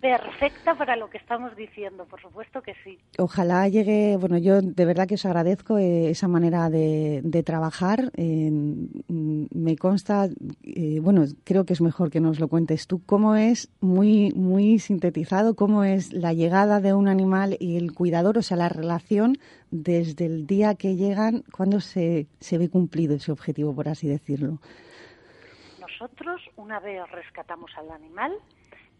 perfecta 0.00 0.74
para 0.74 0.96
lo 0.96 1.10
que 1.10 1.18
estamos 1.18 1.54
diciendo, 1.56 2.06
por 2.06 2.20
supuesto 2.20 2.62
que 2.62 2.74
sí. 2.82 2.98
Ojalá 3.18 3.68
llegue, 3.68 4.16
bueno, 4.16 4.38
yo 4.38 4.62
de 4.62 4.84
verdad 4.84 5.06
que 5.06 5.14
os 5.14 5.26
agradezco 5.26 5.76
eh, 5.78 6.10
esa 6.10 6.26
manera 6.26 6.70
de, 6.70 7.20
de 7.22 7.42
trabajar. 7.42 8.10
Eh, 8.16 8.50
mm, 8.50 9.46
me 9.52 9.76
consta, 9.76 10.28
eh, 10.62 11.00
bueno, 11.00 11.24
creo 11.44 11.64
que 11.64 11.74
es 11.74 11.82
mejor 11.82 12.10
que 12.10 12.20
nos 12.20 12.40
lo 12.40 12.48
cuentes 12.48 12.86
tú, 12.86 13.04
cómo 13.04 13.36
es 13.36 13.70
muy, 13.80 14.32
muy 14.32 14.78
sintetizado, 14.78 15.54
cómo 15.54 15.84
es 15.84 16.12
la 16.12 16.32
llegada 16.32 16.80
de 16.80 16.94
un 16.94 17.08
animal 17.08 17.56
y 17.60 17.76
el 17.76 17.92
cuidador, 17.92 18.38
o 18.38 18.42
sea, 18.42 18.56
la 18.56 18.70
relación 18.70 19.36
desde 19.70 20.26
el 20.26 20.46
día 20.46 20.74
que 20.74 20.96
llegan, 20.96 21.44
cuando 21.52 21.80
se, 21.80 22.26
se 22.40 22.56
ve 22.56 22.70
cumplido 22.70 23.14
ese 23.14 23.32
objetivo, 23.32 23.74
por 23.74 23.88
así 23.88 24.08
decirlo. 24.08 24.58
Nosotros, 25.78 26.40
una 26.56 26.80
vez 26.80 27.02
rescatamos 27.10 27.70
al 27.76 27.90
animal, 27.90 28.32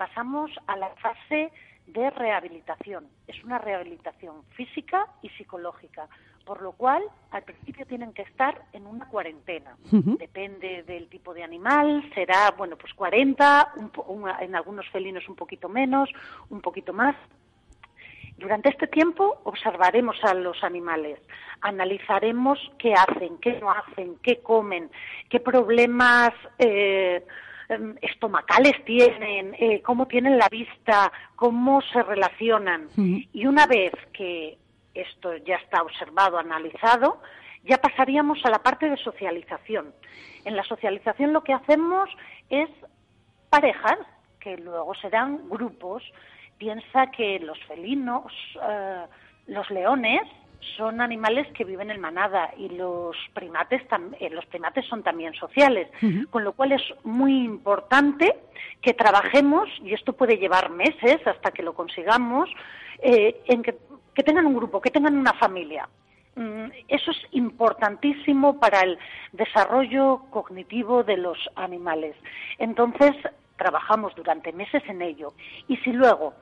pasamos 0.05 0.51
a 0.67 0.77
la 0.79 0.89
fase 0.97 1.53
de 1.87 2.09
rehabilitación. 2.09 3.07
Es 3.29 3.45
una 3.45 3.59
rehabilitación 3.59 4.45
física 4.57 5.07
y 5.21 5.29
psicológica, 5.29 6.09
por 6.47 6.63
lo 6.63 6.73
cual 6.73 7.03
al 7.33 7.43
principio 7.43 7.85
tienen 7.85 8.15
que 8.15 8.23
estar 8.23 8.63
en 8.73 8.87
una 8.87 9.07
cuarentena. 9.09 9.77
Depende 10.17 10.85
del 10.85 11.09
tipo 11.11 11.35
de 11.35 11.43
animal, 11.45 12.03
será, 12.15 12.51
bueno, 12.57 12.77
pues 12.79 12.95
40, 12.95 13.73
un 13.77 13.91
po- 13.91 14.05
una- 14.05 14.39
en 14.41 14.57
algunos 14.57 14.89
felinos 14.89 15.29
un 15.29 15.37
poquito 15.37 15.69
menos, 15.69 16.09
un 16.49 16.63
poquito 16.63 16.95
más. 16.95 17.15
Durante 18.39 18.71
este 18.71 18.87
tiempo 18.87 19.43
observaremos 19.45 20.17
a 20.25 20.33
los 20.33 20.65
animales, 20.65 21.21
analizaremos 21.61 22.59
qué 22.79 22.95
hacen, 22.95 23.37
qué 23.37 23.61
no 23.61 23.71
hacen, 23.71 24.17
qué 24.23 24.39
comen, 24.41 24.91
qué 25.29 25.41
problemas 25.41 26.33
eh, 26.59 27.23
em, 27.71 27.97
estomacales 28.03 28.85
tienen, 28.85 29.55
eh, 29.59 29.81
cómo 29.83 30.07
tienen 30.07 30.37
la 30.37 30.49
vista, 30.49 31.11
cómo 31.37 31.81
se 31.81 32.03
relacionan. 32.03 32.89
Y 33.33 33.47
una 33.47 33.67
vez 33.67 33.93
que 34.13 34.59
esto 34.95 35.37
ya 35.39 35.57
está 35.57 35.83
observado, 35.83 36.39
analizado, 36.39 37.23
ya 37.65 37.79
pasaríamos 37.79 38.45
a 38.45 38.51
la 38.51 38.63
parte 38.63 38.89
de 38.89 38.97
socialización. 38.97 39.95
En 40.45 40.57
la 40.57 40.65
socialización 40.65 41.33
lo 41.33 41.43
que 41.43 41.53
hacemos 41.53 42.09
es 42.49 42.69
parejas, 43.51 43.99
que 44.41 44.57
luego 44.57 44.95
serán 44.95 45.49
grupos. 45.49 46.03
Piensa 46.59 47.11
que 47.11 47.39
los 47.41 47.59
felinos, 47.65 48.33
eh, 48.63 49.05
los 49.47 49.69
leones, 49.71 50.23
son 50.77 51.01
animales 51.01 51.47
que 51.55 51.65
viven 51.65 51.91
en 51.91 52.01
manada 52.01 52.51
y 52.57 52.69
los 52.69 53.17
primates, 53.35 53.83
eh, 54.19 54.31
los 54.31 54.45
primates 54.47 54.87
son 54.87 55.03
también 55.03 55.35
sociales, 55.35 55.89
con 56.31 56.45
lo 56.45 56.53
cual 56.53 56.73
es 56.73 56.83
muy 57.05 57.45
importante 57.45 58.37
que 58.81 58.95
trabajemos, 58.95 59.69
y 59.83 59.95
esto 59.95 60.13
puede 60.13 60.37
llevar 60.37 60.71
meses 60.71 61.27
hasta 61.27 61.51
que 61.51 61.63
lo 61.63 61.75
consigamos, 61.75 62.49
eh, 63.03 63.41
en 63.47 63.63
que, 63.63 63.77
que 64.15 64.23
tengan 64.23 64.47
un 64.47 64.55
grupo, 64.55 64.81
que 64.81 64.91
tengan 64.91 65.17
una 65.17 65.33
familia. 65.35 65.89
Mm, 66.37 66.67
Eso 66.89 67.11
es 67.11 67.19
importantísimo 67.33 68.59
para 68.61 68.81
el 68.81 68.99
desarrollo 69.33 70.23
cognitivo 70.31 71.03
de 71.03 71.17
los 71.17 71.39
animales. 71.57 72.17
Entonces, 72.59 73.17
trabajamos 73.57 74.15
durante 74.15 74.53
meses 74.53 74.83
en 74.89 75.03
ello. 75.03 75.33
Y 75.69 75.77
si 75.79 75.93
luego 75.93 76.35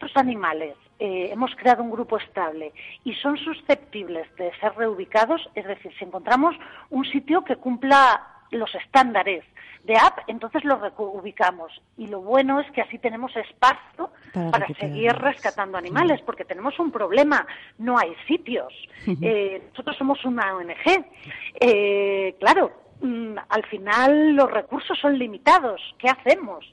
estos 0.00 0.16
animales 0.16 0.76
eh, 0.98 1.28
hemos 1.30 1.54
creado 1.56 1.82
un 1.82 1.90
grupo 1.90 2.16
estable 2.16 2.72
y 3.04 3.12
son 3.14 3.36
susceptibles 3.36 4.34
de 4.36 4.50
ser 4.58 4.74
reubicados, 4.74 5.46
es 5.54 5.66
decir, 5.66 5.92
si 5.98 6.04
encontramos 6.04 6.56
un 6.88 7.04
sitio 7.04 7.44
que 7.44 7.56
cumpla 7.56 8.26
los 8.50 8.74
estándares 8.74 9.44
de 9.84 9.96
app, 9.96 10.20
entonces 10.26 10.64
lo 10.64 10.76
reubicamos. 10.76 11.70
Y 11.98 12.06
lo 12.06 12.20
bueno 12.22 12.60
es 12.60 12.70
que 12.72 12.80
así 12.80 12.98
tenemos 12.98 13.34
espacio 13.36 14.10
Para 14.32 14.66
seguir 14.78 15.12
rescatando 15.12 15.76
animales, 15.78 16.20
porque 16.24 16.44
tenemos 16.44 16.78
un 16.78 16.90
problema, 16.90 17.46
no 17.78 17.98
hay 17.98 18.14
sitios. 18.26 18.72
Eh, 19.22 19.62
nosotros 19.70 19.96
somos 19.96 20.24
una 20.24 20.56
ONG. 20.56 21.04
Eh, 21.60 22.36
claro, 22.40 22.72
mm, 23.02 23.36
al 23.48 23.64
final 23.66 24.32
los 24.34 24.50
recursos 24.50 24.98
son 24.98 25.18
limitados. 25.18 25.80
¿Qué 25.98 26.08
hacemos? 26.08 26.64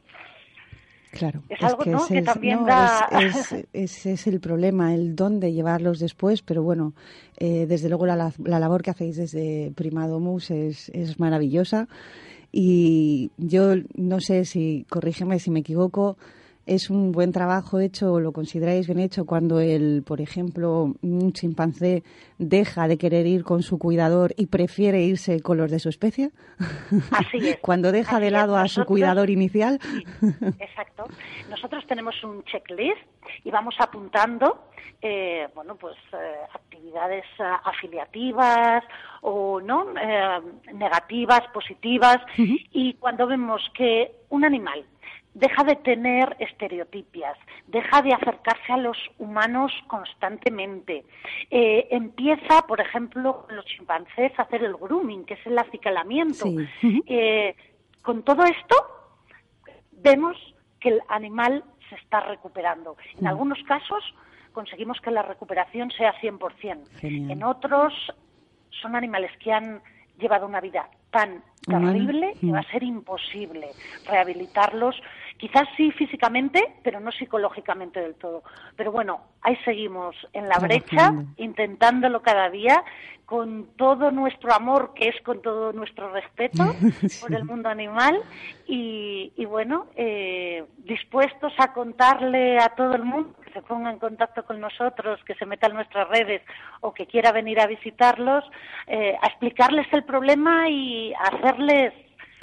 Claro, 1.11 1.41
Es 1.49 1.61
algo, 1.63 1.83
¿no? 1.85 1.97
ese 2.03 2.13
que 2.13 2.19
es- 2.19 2.25
también 2.25 2.59
no, 2.59 2.65
da- 2.67 3.07
es- 3.11 3.51
es- 3.53 3.65
ese 3.73 4.13
es 4.13 4.27
el 4.27 4.39
problema, 4.39 4.93
el 4.93 5.15
dónde 5.15 5.53
llevarlos 5.53 5.99
después, 5.99 6.41
pero 6.41 6.63
bueno, 6.63 6.93
eh, 7.37 7.65
desde 7.67 7.87
luego 7.89 8.05
la, 8.05 8.15
la- 8.15 8.33
la 8.43 8.59
labor 8.59 8.83
que 8.83 8.91
hacéis 8.91 9.15
desde 9.17 9.71
Primadomus 9.75 10.51
es, 10.51 10.89
es 10.89 11.19
maravillosa 11.19 11.87
y 12.51 13.31
yo 13.37 13.75
no 13.95 14.19
sé 14.19 14.45
si, 14.45 14.85
corrígeme 14.89 15.39
si 15.39 15.51
me 15.51 15.59
equivoco, 15.61 16.17
es 16.67 16.89
un 16.89 17.11
buen 17.11 17.31
trabajo 17.31 17.79
hecho 17.79 18.13
o 18.13 18.19
lo 18.19 18.31
consideráis 18.31 18.85
bien 18.87 18.99
hecho 18.99 19.25
cuando 19.25 19.59
el, 19.59 20.03
por 20.05 20.21
ejemplo, 20.21 20.93
un 21.01 21.33
chimpancé 21.33 22.03
deja 22.37 22.87
de 22.87 22.97
querer 22.97 23.25
ir 23.25 23.43
con 23.43 23.63
su 23.63 23.77
cuidador 23.79 24.33
y 24.37 24.47
prefiere 24.47 25.01
irse 25.01 25.41
con 25.41 25.57
los 25.57 25.71
de 25.71 25.79
su 25.79 25.89
especie? 25.89 26.31
Así 27.11 27.37
es. 27.49 27.57
cuando 27.61 27.91
deja 27.91 28.17
Así 28.17 28.21
de 28.21 28.27
es. 28.27 28.33
lado 28.33 28.57
a 28.57 28.67
su 28.67 28.85
cuidador 28.85 29.29
inicial. 29.29 29.79
Exacto. 30.59 31.05
Nosotros 31.49 31.85
tenemos 31.87 32.21
un 32.23 32.43
checklist 32.43 32.97
y 33.43 33.51
vamos 33.51 33.75
apuntando, 33.79 34.65
eh, 35.01 35.47
bueno, 35.55 35.75
pues 35.75 35.95
eh, 36.13 36.17
actividades 36.53 37.23
eh, 37.39 37.43
afiliativas 37.63 38.83
o 39.21 39.59
no 39.61 39.87
Eh, 39.99 40.39
negativas, 40.73 41.41
positivas. 41.53 42.17
Y 42.37 42.93
cuando 42.95 43.25
vemos 43.27 43.61
que 43.75 44.11
un 44.29 44.43
animal 44.45 44.83
deja 45.37 45.63
de 45.63 45.75
tener 45.75 46.35
estereotipias, 46.39 47.37
deja 47.67 48.01
de 48.01 48.13
acercarse 48.13 48.73
a 48.73 48.77
los 48.77 48.97
humanos 49.19 49.71
constantemente, 49.85 51.05
eh, 51.51 51.87
empieza, 51.91 52.63
por 52.67 52.81
ejemplo, 52.81 53.45
los 53.49 53.65
chimpancés 53.65 54.31
a 54.37 54.43
hacer 54.43 54.63
el 54.63 54.73
grooming, 54.73 55.25
que 55.25 55.35
es 55.35 55.45
el 55.45 55.57
acicalamiento. 55.59 56.45
Sí. 56.81 57.03
Eh, 57.05 57.55
con 58.01 58.23
todo 58.23 58.43
esto, 58.45 58.75
vemos 59.91 60.35
que 60.79 60.89
el 60.89 61.01
animal 61.07 61.63
se 61.89 61.95
está 61.95 62.21
recuperando. 62.21 62.97
En 63.19 63.27
algunos 63.27 63.61
casos 63.63 64.03
conseguimos 64.53 64.99
que 65.01 65.11
la 65.11 65.21
recuperación 65.21 65.91
sea 65.91 66.13
100%. 66.19 66.87
Genial. 66.99 67.31
En 67.31 67.43
otros 67.43 67.93
son 68.81 68.95
animales 68.95 69.31
que 69.37 69.53
han 69.53 69.81
llevado 70.17 70.47
una 70.47 70.61
vida 70.61 70.89
tan 71.11 71.43
terrible 71.67 72.33
que 72.39 72.51
va 72.51 72.59
a 72.59 72.71
ser 72.71 72.83
imposible 72.83 73.69
rehabilitarlos, 74.05 74.95
quizás 75.37 75.67
sí 75.77 75.91
físicamente, 75.91 76.75
pero 76.83 76.99
no 76.99 77.11
psicológicamente 77.11 77.99
del 77.99 78.15
todo. 78.15 78.43
Pero 78.75 78.91
bueno, 78.91 79.21
ahí 79.41 79.55
seguimos 79.63 80.15
en 80.33 80.47
la 80.49 80.59
brecha, 80.59 81.13
intentándolo 81.37 82.21
cada 82.21 82.49
día 82.49 82.83
con 83.25 83.67
todo 83.75 84.09
nuestro 84.09 84.53
amor, 84.53 84.93
que 84.95 85.09
es 85.09 85.21
con 85.21 85.41
todo 85.41 85.73
nuestro 85.73 86.11
respeto 86.13 86.63
por 87.21 87.35
el 87.35 87.43
mundo 87.43 87.67
animal 87.67 88.21
y, 88.65 89.33
y 89.35 89.43
bueno, 89.43 89.87
eh, 89.97 90.63
dispuestos 90.77 91.51
a 91.57 91.73
contarle 91.73 92.57
a 92.57 92.69
todo 92.69 92.95
el 92.95 93.03
mundo 93.03 93.35
que 93.43 93.51
se 93.51 93.61
ponga 93.61 93.91
en 93.91 93.99
contacto 93.99 94.45
con 94.45 94.61
nosotros, 94.61 95.19
que 95.25 95.35
se 95.35 95.45
meta 95.45 95.67
en 95.67 95.73
nuestras 95.73 96.07
redes 96.07 96.41
o 96.79 96.93
que 96.93 97.05
quiera 97.05 97.33
venir 97.33 97.59
a 97.59 97.67
visitarlos, 97.67 98.45
eh, 98.87 99.17
a 99.21 99.27
explicarles 99.27 99.87
el 99.91 100.05
problema 100.05 100.69
y 100.69 101.13
hacerles 101.13 101.93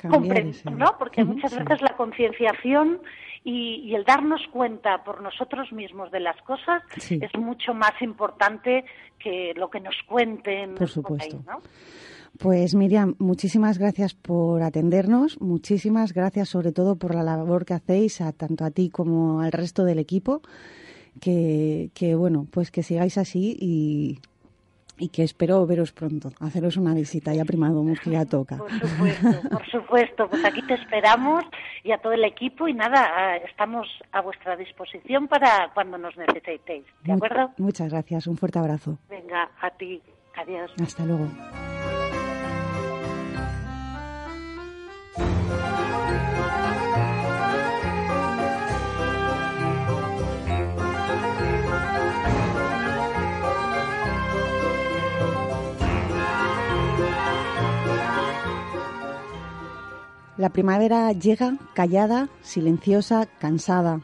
comprender, 0.09 0.73
¿no? 0.73 0.97
Porque 0.99 1.25
muchas 1.25 1.53
sí. 1.53 1.59
veces 1.59 1.81
la 1.83 1.97
concienciación 1.97 3.01
y, 3.45 3.83
y 3.85 3.95
el 3.95 4.05
darnos 4.05 4.41
cuenta 4.53 5.05
por 5.05 5.21
nosotros 5.23 5.73
mismos 5.73 6.11
de 6.11 6.21
las 6.21 6.41
cosas 6.43 6.83
Sí. 6.99 7.19
es 7.21 7.39
mucho 7.39 7.75
más 7.75 7.93
importante 8.01 8.85
que 9.19 9.53
lo 9.57 9.69
que 9.71 9.81
nos 9.81 9.95
cuenten 10.07 10.75
Por 10.75 10.83
ahí, 10.83 10.89
supuesto. 10.89 11.43
¿no? 11.47 11.61
Pues 12.39 12.75
Miriam, 12.75 13.15
muchísimas 13.19 13.79
gracias 13.79 14.15
por 14.15 14.63
atendernos, 14.63 15.41
muchísimas 15.41 16.13
gracias 16.13 16.49
sobre 16.49 16.73
todo 16.73 16.97
por 16.97 17.15
la 17.15 17.23
labor 17.23 17.65
que 17.65 17.75
hacéis 17.75 18.21
a 18.21 18.33
tanto 18.33 18.65
a 18.65 18.71
ti 18.73 18.91
como 18.91 19.41
al 19.41 19.53
resto 19.53 19.85
del 19.85 20.01
equipo, 20.01 20.43
que, 21.21 21.91
que 21.95 22.17
bueno, 22.17 22.47
pues 22.51 22.73
que 22.73 22.83
sigáis 22.83 23.19
así 23.19 23.57
y, 23.61 24.19
y 24.97 25.09
que 25.09 25.23
espero 25.23 25.67
veros 25.67 25.93
pronto, 25.93 26.31
haceros 26.41 26.77
una 26.77 26.95
visita 26.95 27.35
ya 27.35 27.45
Primadomus 27.45 28.01
que 28.01 28.11
ya 28.11 28.25
toca. 28.27 28.59
Por 28.59 28.71
supuesto, 28.79 29.49
por 29.51 29.67
supuesto. 29.71 30.29
Pues 30.29 30.45
aquí 30.45 30.63
te 30.63 30.75
esperamos 30.75 31.45
y 31.83 31.93
a 31.93 31.99
todo 31.99 32.13
el 32.13 32.25
equipo 32.25 32.69
y 32.69 32.75
nada, 32.75 33.37
estamos 33.39 33.89
a 34.13 34.21
vuestra 34.21 34.57
disposición 34.57 35.27
para 35.29 35.71
cuando 35.75 35.99
nos 35.99 36.17
necesitéis. 36.17 36.85
¿De 37.03 37.13
Mu- 37.13 37.17
acuerdo? 37.17 37.51
Muchas 37.59 37.91
gracias, 37.91 38.27
un 38.27 38.37
fuerte 38.37 38.59
abrazo. 38.59 38.99
Venga, 39.09 39.51
a 39.61 39.71
ti. 39.71 40.01
Adiós. 40.37 40.71
Hasta 40.81 41.05
luego. 41.05 41.29
La 60.37 60.49
primavera 60.49 61.13
llega 61.13 61.59
callada, 61.75 62.29
silenciosa, 62.43 63.27
cansada. 63.39 64.01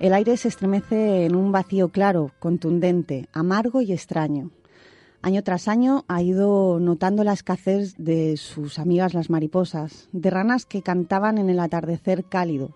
El 0.00 0.12
aire 0.12 0.36
se 0.36 0.48
estremece 0.48 1.24
en 1.24 1.36
un 1.36 1.52
vacío 1.52 1.90
claro, 1.90 2.32
contundente, 2.40 3.28
amargo 3.32 3.80
y 3.80 3.92
extraño. 3.92 4.50
Año 5.22 5.44
tras 5.44 5.68
año 5.68 6.04
ha 6.08 6.20
ido 6.20 6.80
notando 6.80 7.22
la 7.22 7.32
escasez 7.32 7.94
de 7.96 8.36
sus 8.36 8.80
amigas 8.80 9.14
las 9.14 9.30
mariposas, 9.30 10.08
de 10.10 10.30
ranas 10.30 10.66
que 10.66 10.82
cantaban 10.82 11.38
en 11.38 11.48
el 11.48 11.60
atardecer 11.60 12.24
cálido, 12.24 12.72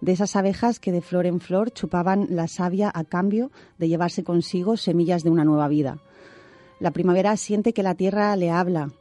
de 0.00 0.12
esas 0.12 0.36
abejas 0.36 0.78
que 0.78 0.92
de 0.92 1.00
flor 1.00 1.26
en 1.26 1.40
flor 1.40 1.72
chupaban 1.72 2.28
la 2.30 2.46
savia 2.46 2.88
a 2.94 3.02
cambio 3.02 3.50
de 3.78 3.88
llevarse 3.88 4.22
consigo 4.22 4.76
semillas 4.76 5.24
de 5.24 5.30
una 5.30 5.44
nueva 5.44 5.66
vida. 5.66 5.98
La 6.78 6.92
primavera 6.92 7.36
siente 7.36 7.72
que 7.72 7.82
la 7.82 7.96
tierra 7.96 8.36
le 8.36 8.52
habla, 8.52 8.92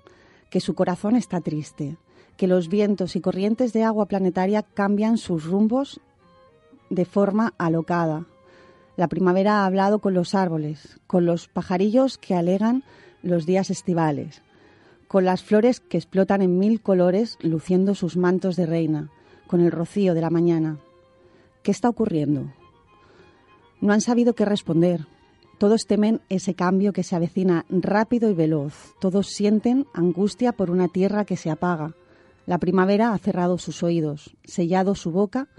que 0.49 0.59
su 0.59 0.73
corazón 0.73 1.15
está 1.15 1.39
triste, 1.39 1.97
que 2.37 2.47
los 2.47 2.69
vientos 2.69 3.15
y 3.15 3.21
corrientes 3.21 3.73
de 3.73 3.83
agua 3.83 4.05
planetaria 4.05 4.61
cambian 4.61 5.17
sus 5.17 5.45
rumbos 5.45 5.99
de 6.89 7.05
forma 7.05 7.53
alocada. 7.57 8.25
La 8.95 9.07
primavera 9.07 9.61
ha 9.61 9.65
hablado 9.65 9.99
con 9.99 10.13
los 10.13 10.33
árboles, 10.33 10.99
con 11.07 11.25
los 11.25 11.47
pajarillos 11.47 12.17
que 12.17 12.35
alegan 12.35 12.83
los 13.21 13.45
días 13.45 13.69
estivales, 13.69 14.41
con 15.07 15.25
las 15.25 15.43
flores 15.43 15.79
que 15.79 15.97
explotan 15.97 16.41
en 16.41 16.57
mil 16.57 16.81
colores 16.81 17.37
luciendo 17.41 17.95
sus 17.95 18.17
mantos 18.17 18.55
de 18.55 18.65
reina, 18.65 19.11
con 19.47 19.61
el 19.61 19.71
rocío 19.71 20.13
de 20.13 20.21
la 20.21 20.29
mañana. 20.29 20.79
¿Qué 21.63 21.71
está 21.71 21.89
ocurriendo? 21.89 22.51
No 23.81 23.93
han 23.93 24.01
sabido 24.01 24.33
qué 24.33 24.45
responder. 24.45 25.05
Todos 25.57 25.85
temen 25.87 26.21
ese 26.29 26.53
cambio 26.53 26.93
que 26.93 27.03
se 27.03 27.15
avecina 27.15 27.65
rápido 27.69 28.29
y 28.29 28.33
veloz. 28.33 28.93
Todos 28.99 29.27
sienten 29.27 29.85
angustia 29.93 30.51
por 30.51 30.69
una 30.69 30.87
tierra 30.87 31.25
que 31.25 31.37
se 31.37 31.49
apaga. 31.49 31.93
La 32.47 32.59
primavera 32.59 33.11
ha 33.11 33.17
cerrado 33.17 33.57
sus 33.57 33.83
oídos, 33.83 34.33
sellado 34.45 34.95
su 34.95 35.11
boca 35.11 35.49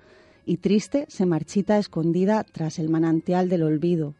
y 0.47 0.57
triste 0.57 1.05
se 1.09 1.27
marchita 1.27 1.77
escondida 1.77 2.45
tras 2.45 2.79
el 2.79 2.89
manantial 2.89 3.51
del 3.51 3.63
olvido. 3.63 4.15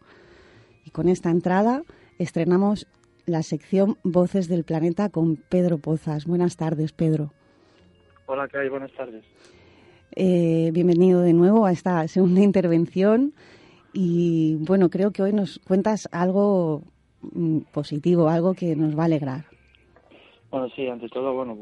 Y 0.85 0.91
con 0.91 1.09
esta 1.09 1.31
entrada 1.31 1.83
estrenamos 2.19 2.87
la 3.25 3.43
sección 3.43 3.97
Voces 4.05 4.49
del 4.49 4.65
Planeta 4.65 5.09
con 5.09 5.37
Pedro 5.37 5.79
Pozas. 5.79 6.27
Buenas 6.27 6.59
tardes, 6.59 6.93
Pedro. 6.93 7.33
Hola, 8.27 8.47
¿qué 8.49 8.59
hay? 8.59 8.69
Buenas 8.69 8.93
tardes. 8.93 9.25
Eh, 10.15 10.69
bienvenido 10.75 11.23
de 11.23 11.33
nuevo 11.33 11.65
a 11.65 11.73
esta 11.73 12.07
segunda 12.07 12.43
intervención. 12.43 13.33
Y 13.95 14.57
bueno, 14.57 14.91
creo 14.91 15.11
que 15.11 15.23
hoy 15.23 15.33
nos 15.33 15.59
cuentas 15.61 16.07
algo 16.13 16.83
mm, 17.23 17.61
positivo, 17.73 18.29
algo 18.29 18.53
que 18.53 18.77
nos 18.77 18.95
va 18.95 19.05
a 19.05 19.07
alegrar. 19.07 19.58
Bueno, 20.51 20.69
sí, 20.71 20.87
ante 20.89 21.09
todo, 21.09 21.35
bueno, 21.35 21.57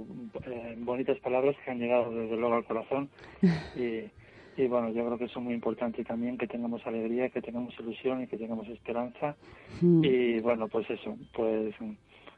eh, 0.46 0.74
bonitas 0.78 1.18
palabras 1.20 1.56
que 1.64 1.70
han 1.70 1.78
llegado 1.78 2.10
desde 2.14 2.36
luego 2.36 2.54
al 2.54 2.64
corazón 2.64 3.10
y, 3.74 4.10
y 4.56 4.66
bueno, 4.68 4.90
yo 4.90 5.04
creo 5.04 5.18
que 5.18 5.24
eso 5.24 5.38
es 5.40 5.44
muy 5.44 5.54
importante 5.54 6.04
también, 6.04 6.38
que 6.38 6.46
tengamos 6.46 6.86
alegría, 6.86 7.28
que 7.30 7.42
tengamos 7.42 7.74
ilusión 7.80 8.22
y 8.22 8.26
que 8.26 8.36
tengamos 8.38 8.68
esperanza 8.68 9.36
Mm. 9.80 10.04
y 10.04 10.40
bueno, 10.40 10.68
pues 10.68 10.88
eso, 10.88 11.16
pues 11.34 11.74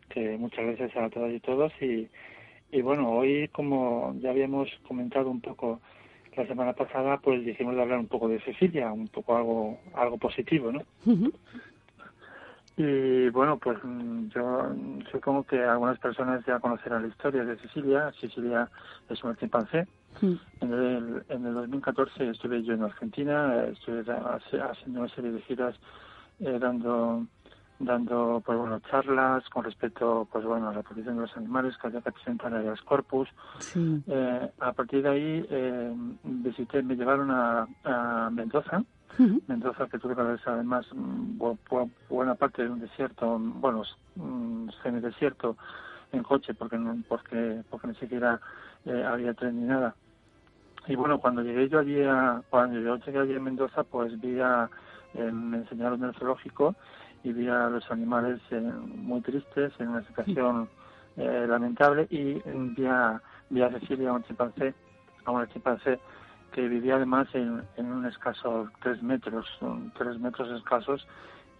que 0.08 0.36
muchas 0.38 0.64
gracias 0.66 0.96
a 0.96 1.08
todas 1.10 1.32
y 1.32 1.38
todos 1.38 1.72
y, 1.80 2.08
y 2.72 2.82
bueno, 2.82 3.10
hoy 3.12 3.46
como 3.48 4.14
ya 4.20 4.30
habíamos 4.30 4.68
comentado 4.88 5.30
un 5.30 5.40
poco 5.40 5.80
la 6.34 6.46
semana 6.46 6.72
pasada, 6.72 7.18
pues 7.18 7.44
dijimos 7.44 7.76
de 7.76 7.82
hablar 7.82 7.98
un 8.00 8.08
poco 8.08 8.28
de 8.28 8.40
Cecilia, 8.40 8.92
un 8.92 9.06
poco 9.08 9.36
algo, 9.36 9.78
algo 9.94 10.18
positivo, 10.18 10.72
¿no? 10.72 10.82
Ujú. 11.06 11.32
Y 12.78 13.28
bueno, 13.30 13.58
pues 13.58 13.76
mm, 13.82 14.28
yo 14.28 14.72
supongo 15.10 15.42
que 15.42 15.62
algunas 15.64 15.98
personas 15.98 16.44
ya 16.46 16.60
conocerán 16.60 17.02
la 17.02 17.08
historia 17.08 17.44
de 17.44 17.56
Cecilia. 17.56 18.12
Cecilia 18.20 18.70
es 19.08 19.22
una 19.24 19.34
chimpancé. 19.36 19.88
Mm. 20.22 20.32
En 20.60 20.72
el, 20.72 21.24
en 21.28 21.46
el 21.46 21.54
2014 21.54 22.30
estuve 22.30 22.62
yo 22.62 22.74
en 22.74 22.84
Argentina, 22.84 23.64
estuve 23.64 24.04
haciendo 24.62 25.00
una 25.00 25.08
serie 25.08 25.32
de 25.32 25.40
giras 25.42 25.74
eh, 26.40 26.56
dando 26.60 27.26
dando 27.80 28.42
pues 28.44 28.58
bueno 28.58 28.80
charlas 28.90 29.48
con 29.50 29.62
respecto 29.64 30.26
pues 30.32 30.44
bueno 30.44 30.68
a 30.68 30.74
la 30.74 30.82
protección 30.82 31.14
de 31.14 31.22
los 31.22 31.36
animales 31.36 31.76
que 31.78 31.88
presentar 31.90 32.52
en 32.52 32.66
los 32.66 32.82
corpus 32.82 33.28
Sí. 33.60 34.02
eh, 34.08 34.50
a 34.58 34.72
partir 34.72 35.04
de 35.04 35.08
ahí 35.08 35.46
eh, 35.48 35.92
visité 36.24 36.82
me 36.82 36.96
llevaron 36.96 37.30
a, 37.30 37.68
a 37.84 38.30
Mendoza 38.30 38.82
Ujú. 39.18 39.42
Mendoza 39.48 39.86
que 39.88 39.96
atravesar 39.96 40.54
además 40.54 40.86
mm, 40.94 41.38
bu- 41.38 41.58
bu- 41.68 41.90
buena 42.08 42.34
parte 42.36 42.62
de 42.62 42.70
un 42.70 42.80
desierto, 42.80 43.38
bueno, 43.38 43.82
mm, 44.14 44.68
semidesierto 44.82 45.56
en 46.12 46.22
coche 46.22 46.54
porque 46.54 46.78
no, 46.78 46.96
porque 47.08 47.62
porque 47.68 47.88
ni 47.88 47.94
siquiera 47.96 48.40
eh, 48.84 49.04
había 49.04 49.34
tren 49.34 49.60
ni 49.60 49.66
nada. 49.66 49.96
y 50.86 50.94
bueno, 50.96 51.18
cuando 51.20 51.42
llegué 51.42 51.68
yo 51.68 51.80
allí 51.80 52.00
a, 52.02 52.42
cuando 52.48 52.80
yo 52.80 52.96
llegué 52.98 53.18
allí 53.18 53.34
en 53.34 53.42
Mendoza, 53.42 53.84
pues 53.84 54.18
vi 54.20 54.38
a, 54.40 54.70
eh, 55.14 55.30
me 55.32 55.58
enseñaron 55.58 56.02
el 56.04 56.14
zoológico 56.14 56.76
y 57.22 57.32
vi 57.32 57.48
a 57.48 57.68
los 57.68 57.90
animales 57.90 58.40
eh, 58.50 58.60
muy 58.60 59.20
tristes, 59.20 59.72
en 59.80 59.88
una 59.88 60.02
situación 60.06 60.70
eh, 61.16 61.46
lamentable, 61.48 62.06
y 62.10 62.40
vi 62.44 62.86
a, 62.86 63.20
vi 63.50 63.60
a 63.62 63.70
Cecilia, 63.70 64.12
un 64.12 64.22
chimpancé, 64.22 64.74
a 65.24 65.30
una 65.32 65.46
chimpancé 65.48 66.00
que 66.52 66.66
vivía 66.68 66.96
además 66.96 67.28
en, 67.34 67.62
en 67.76 67.86
un 67.92 68.06
escaso 68.06 68.68
tres 68.82 69.02
metros, 69.02 69.46
tres 69.96 70.18
metros 70.18 70.50
escasos, 70.58 71.06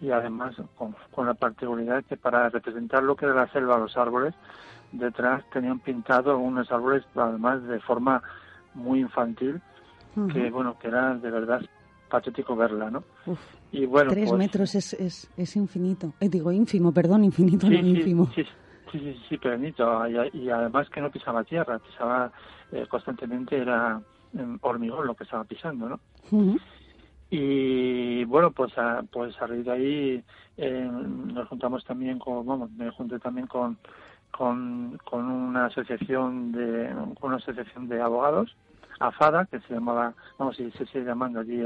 y 0.01 0.11
además 0.11 0.55
con, 0.75 0.95
con 1.11 1.25
la 1.27 1.33
particularidad 1.33 2.03
que 2.05 2.17
para 2.17 2.49
representar 2.49 3.03
lo 3.03 3.15
que 3.15 3.25
era 3.25 3.35
la 3.35 3.51
selva, 3.51 3.77
los 3.77 3.95
árboles, 3.97 4.33
detrás 4.91 5.43
tenían 5.51 5.79
pintado 5.79 6.31
algunos 6.31 6.71
árboles 6.71 7.03
además 7.15 7.61
de 7.63 7.79
forma 7.81 8.21
muy 8.73 8.99
infantil, 9.01 9.61
que 10.33 10.49
bueno, 10.49 10.77
que 10.79 10.87
era 10.87 11.15
de 11.15 11.29
verdad 11.31 11.61
patético 12.09 12.55
verla, 12.55 12.89
¿no? 12.89 13.03
Uf, 13.25 13.39
Y 13.71 13.85
bueno, 13.85 14.09
Tres 14.11 14.29
pues, 14.29 14.39
metros 14.39 14.75
es, 14.75 14.93
es, 14.93 15.29
es 15.37 15.55
infinito. 15.55 16.13
Eh, 16.19 16.27
digo, 16.27 16.51
ínfimo, 16.51 16.91
perdón, 16.91 17.23
infinito, 17.23 17.67
sí, 17.67 17.73
no 17.73 17.81
sí, 17.81 17.89
ínfimo. 17.89 18.25
sí, 18.33 18.43
sí, 18.91 18.99
sí, 18.99 19.21
sí, 19.29 19.37
pequeñito. 19.37 20.07
Y, 20.07 20.39
y 20.39 20.49
además 20.49 20.89
que 20.89 21.01
no 21.01 21.11
pisaba 21.11 21.43
tierra, 21.43 21.77
pisaba 21.79 22.31
eh, 22.71 22.85
constantemente, 22.89 23.57
era 23.57 24.01
hormigón 24.61 25.07
lo 25.07 25.15
que 25.15 25.23
estaba 25.23 25.43
pisando, 25.43 25.89
¿no? 25.89 25.99
Ujú. 26.31 26.57
Y 27.29 28.23
bueno, 28.25 28.51
pues 28.51 28.75
a, 28.77 29.03
pues 29.11 29.39
a 29.41 29.47
raíz 29.47 29.65
de 29.65 29.71
ahí 29.71 30.23
eh, 30.57 30.89
nos 30.91 31.47
juntamos 31.47 31.83
también 31.85 32.17
con, 32.17 32.45
vamos, 32.45 32.71
me 32.71 32.89
junté 32.89 33.19
también 33.19 33.45
con, 33.47 33.77
con, 34.31 34.97
con 35.03 35.25
una 35.25 35.65
asociación 35.65 36.51
de, 36.51 36.89
con 37.19 37.29
una 37.29 37.37
asociación 37.37 37.87
de 37.87 38.01
abogados, 38.01 38.55
AFADA, 38.99 39.45
que 39.45 39.59
se 39.61 39.75
llamaba, 39.75 40.13
vamos, 40.39 40.59
y 40.59 40.71
se 40.71 40.85
sigue 40.87 41.05
llamando 41.05 41.39
allí, 41.39 41.61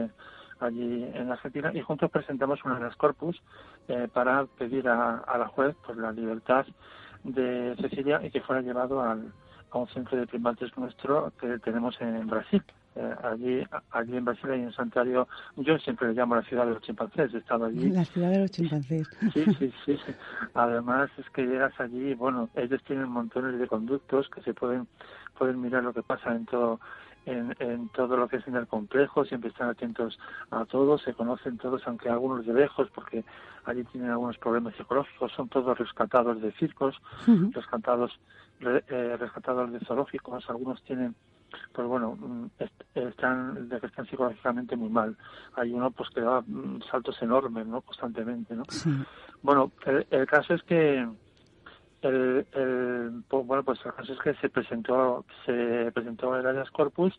allí 0.59 1.03
en 1.13 1.31
Argentina, 1.31 1.71
y 1.73 1.81
juntos 1.81 2.11
presentamos 2.11 2.63
una 2.65 2.75
habeas 2.75 2.95
corpus 2.97 3.41
eh, 3.87 4.09
para 4.13 4.45
pedir 4.45 4.89
a, 4.89 5.19
a 5.19 5.37
la 5.37 5.47
juez 5.47 5.75
pues 5.85 5.97
la 5.97 6.11
libertad 6.11 6.65
de 7.23 7.73
Cecilia 7.79 8.19
y 8.21 8.31
que 8.31 8.41
fuera 8.41 8.61
llevado 8.61 9.01
al, 9.01 9.31
a 9.73 9.77
un 9.79 9.87
centro 9.87 10.17
de 10.17 10.27
primates 10.27 10.75
nuestro 10.77 11.31
que 11.39 11.57
tenemos 11.59 11.99
en 12.01 12.27
Brasil. 12.27 12.63
Eh, 12.95 13.15
allí, 13.23 13.63
allí 13.89 14.17
en 14.17 14.25
Brasil 14.25 14.51
hay 14.51 14.61
un 14.61 14.71
santuario, 14.71 15.27
yo 15.55 15.79
siempre 15.79 16.09
le 16.09 16.13
llamo 16.13 16.35
la 16.35 16.43
ciudad 16.43 16.67
de 16.67 16.73
los 16.73 16.81
chimpancés, 16.83 17.33
he 17.33 17.39
estado 17.39 17.65
allí. 17.65 17.89
La 17.89 18.05
ciudad 18.05 18.29
de 18.29 18.39
los 18.41 18.51
chimpancés. 18.51 19.07
Sí, 19.33 19.45
sí, 19.57 19.73
sí. 19.85 19.97
Además 20.53 21.09
es 21.17 21.27
que 21.31 21.43
llegas 21.47 21.73
allí, 21.79 22.13
bueno, 22.13 22.49
ellos 22.55 22.83
tienen 22.83 23.09
montones 23.09 23.59
de 23.59 23.67
conductos 23.67 24.29
que 24.29 24.41
se 24.41 24.53
pueden 24.53 24.87
pueden 25.37 25.59
mirar 25.59 25.83
lo 25.83 25.91
que 25.93 26.03
pasa 26.03 26.35
en 26.35 26.45
todo 26.45 26.79
en, 27.25 27.55
en 27.59 27.87
todo 27.89 28.17
lo 28.17 28.27
que 28.27 28.35
es 28.37 28.47
en 28.49 28.55
el 28.57 28.67
complejo, 28.67 29.23
siempre 29.25 29.49
están 29.49 29.69
atentos 29.69 30.19
a 30.51 30.65
todos, 30.65 31.01
se 31.03 31.13
conocen 31.13 31.57
todos, 31.57 31.81
aunque 31.87 32.09
algunos 32.09 32.45
de 32.45 32.53
lejos, 32.53 32.89
porque 32.93 33.23
allí 33.63 33.83
tienen 33.85 34.11
algunos 34.11 34.37
problemas 34.37 34.75
psicológicos, 34.75 35.31
son 35.31 35.47
todos 35.47 35.77
rescatados 35.79 36.41
de 36.41 36.51
circos, 36.51 36.95
rescatados 37.53 38.11
re- 38.11 38.19
eh, 38.67 39.17
rescatados 39.17 39.71
de 39.71 39.79
zoológicos, 39.81 40.49
algunos 40.49 40.81
tienen 40.83 41.15
pues 41.71 41.87
bueno, 41.87 42.15
mm, 42.15 42.45
est- 42.57 42.83
están 42.95 43.69
de 43.69 43.79
que 43.79 43.85
están 43.85 44.07
psicológicamente 44.07 44.75
muy 44.75 44.89
mal. 44.89 45.15
Hay 45.55 45.71
uno 45.71 45.91
pues 45.91 46.09
que 46.09 46.21
da 46.21 46.41
mm, 46.41 46.81
saltos 46.89 47.21
enormes, 47.21 47.67
¿no? 47.67 47.81
Constantemente, 47.81 48.55
¿no? 48.55 48.63
Sí. 48.69 48.89
Bueno, 49.43 49.71
el, 49.85 50.07
el 50.09 50.25
caso 50.25 50.55
es 50.55 50.63
que 50.63 51.07
el, 52.01 52.47
el, 52.53 53.23
pues, 53.27 53.45
bueno, 53.45 53.63
pues 53.63 53.79
el 53.85 53.93
caso 53.93 54.13
es 54.13 54.19
que 54.19 54.33
se 54.35 54.49
presentó 54.49 55.25
se 55.45 55.91
presentó 55.93 56.35
el 56.35 56.45
habeas 56.47 56.71
corpus 56.71 57.13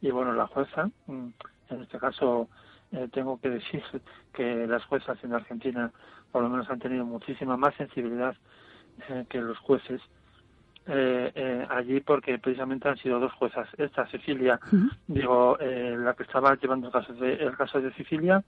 y 0.00 0.10
bueno, 0.10 0.32
la 0.32 0.46
jueza, 0.48 0.90
mm, 1.06 1.28
en 1.70 1.82
este 1.82 1.98
caso 1.98 2.48
eh, 2.92 3.08
tengo 3.12 3.40
que 3.40 3.50
decir 3.50 3.82
que 4.32 4.66
las 4.66 4.84
juezas 4.86 5.22
en 5.24 5.32
Argentina 5.32 5.90
por 6.32 6.42
lo 6.42 6.48
menos 6.50 6.68
han 6.68 6.78
tenido 6.80 7.04
muchísima 7.04 7.56
más 7.56 7.74
sensibilidad 7.76 8.36
eh, 9.08 9.24
que 9.28 9.40
los 9.40 9.58
jueces 9.58 10.00
eh, 10.88 11.32
eh, 11.34 11.66
allí 11.68 12.00
porque 12.00 12.38
precisamente 12.38 12.88
han 12.88 12.96
sido 12.96 13.18
dos 13.18 13.32
juezas, 13.32 13.68
esta 13.76 14.06
Cecilia, 14.06 14.60
digo, 15.08 15.58
eh, 15.58 15.96
la 15.98 16.14
que 16.14 16.22
estaba 16.22 16.54
llevando 16.54 16.86
el 16.86 16.92
caso 16.92 17.12
de, 17.14 17.34
el 17.34 17.56
caso 17.56 17.80
de 17.80 17.92
Sicilia 17.94 18.42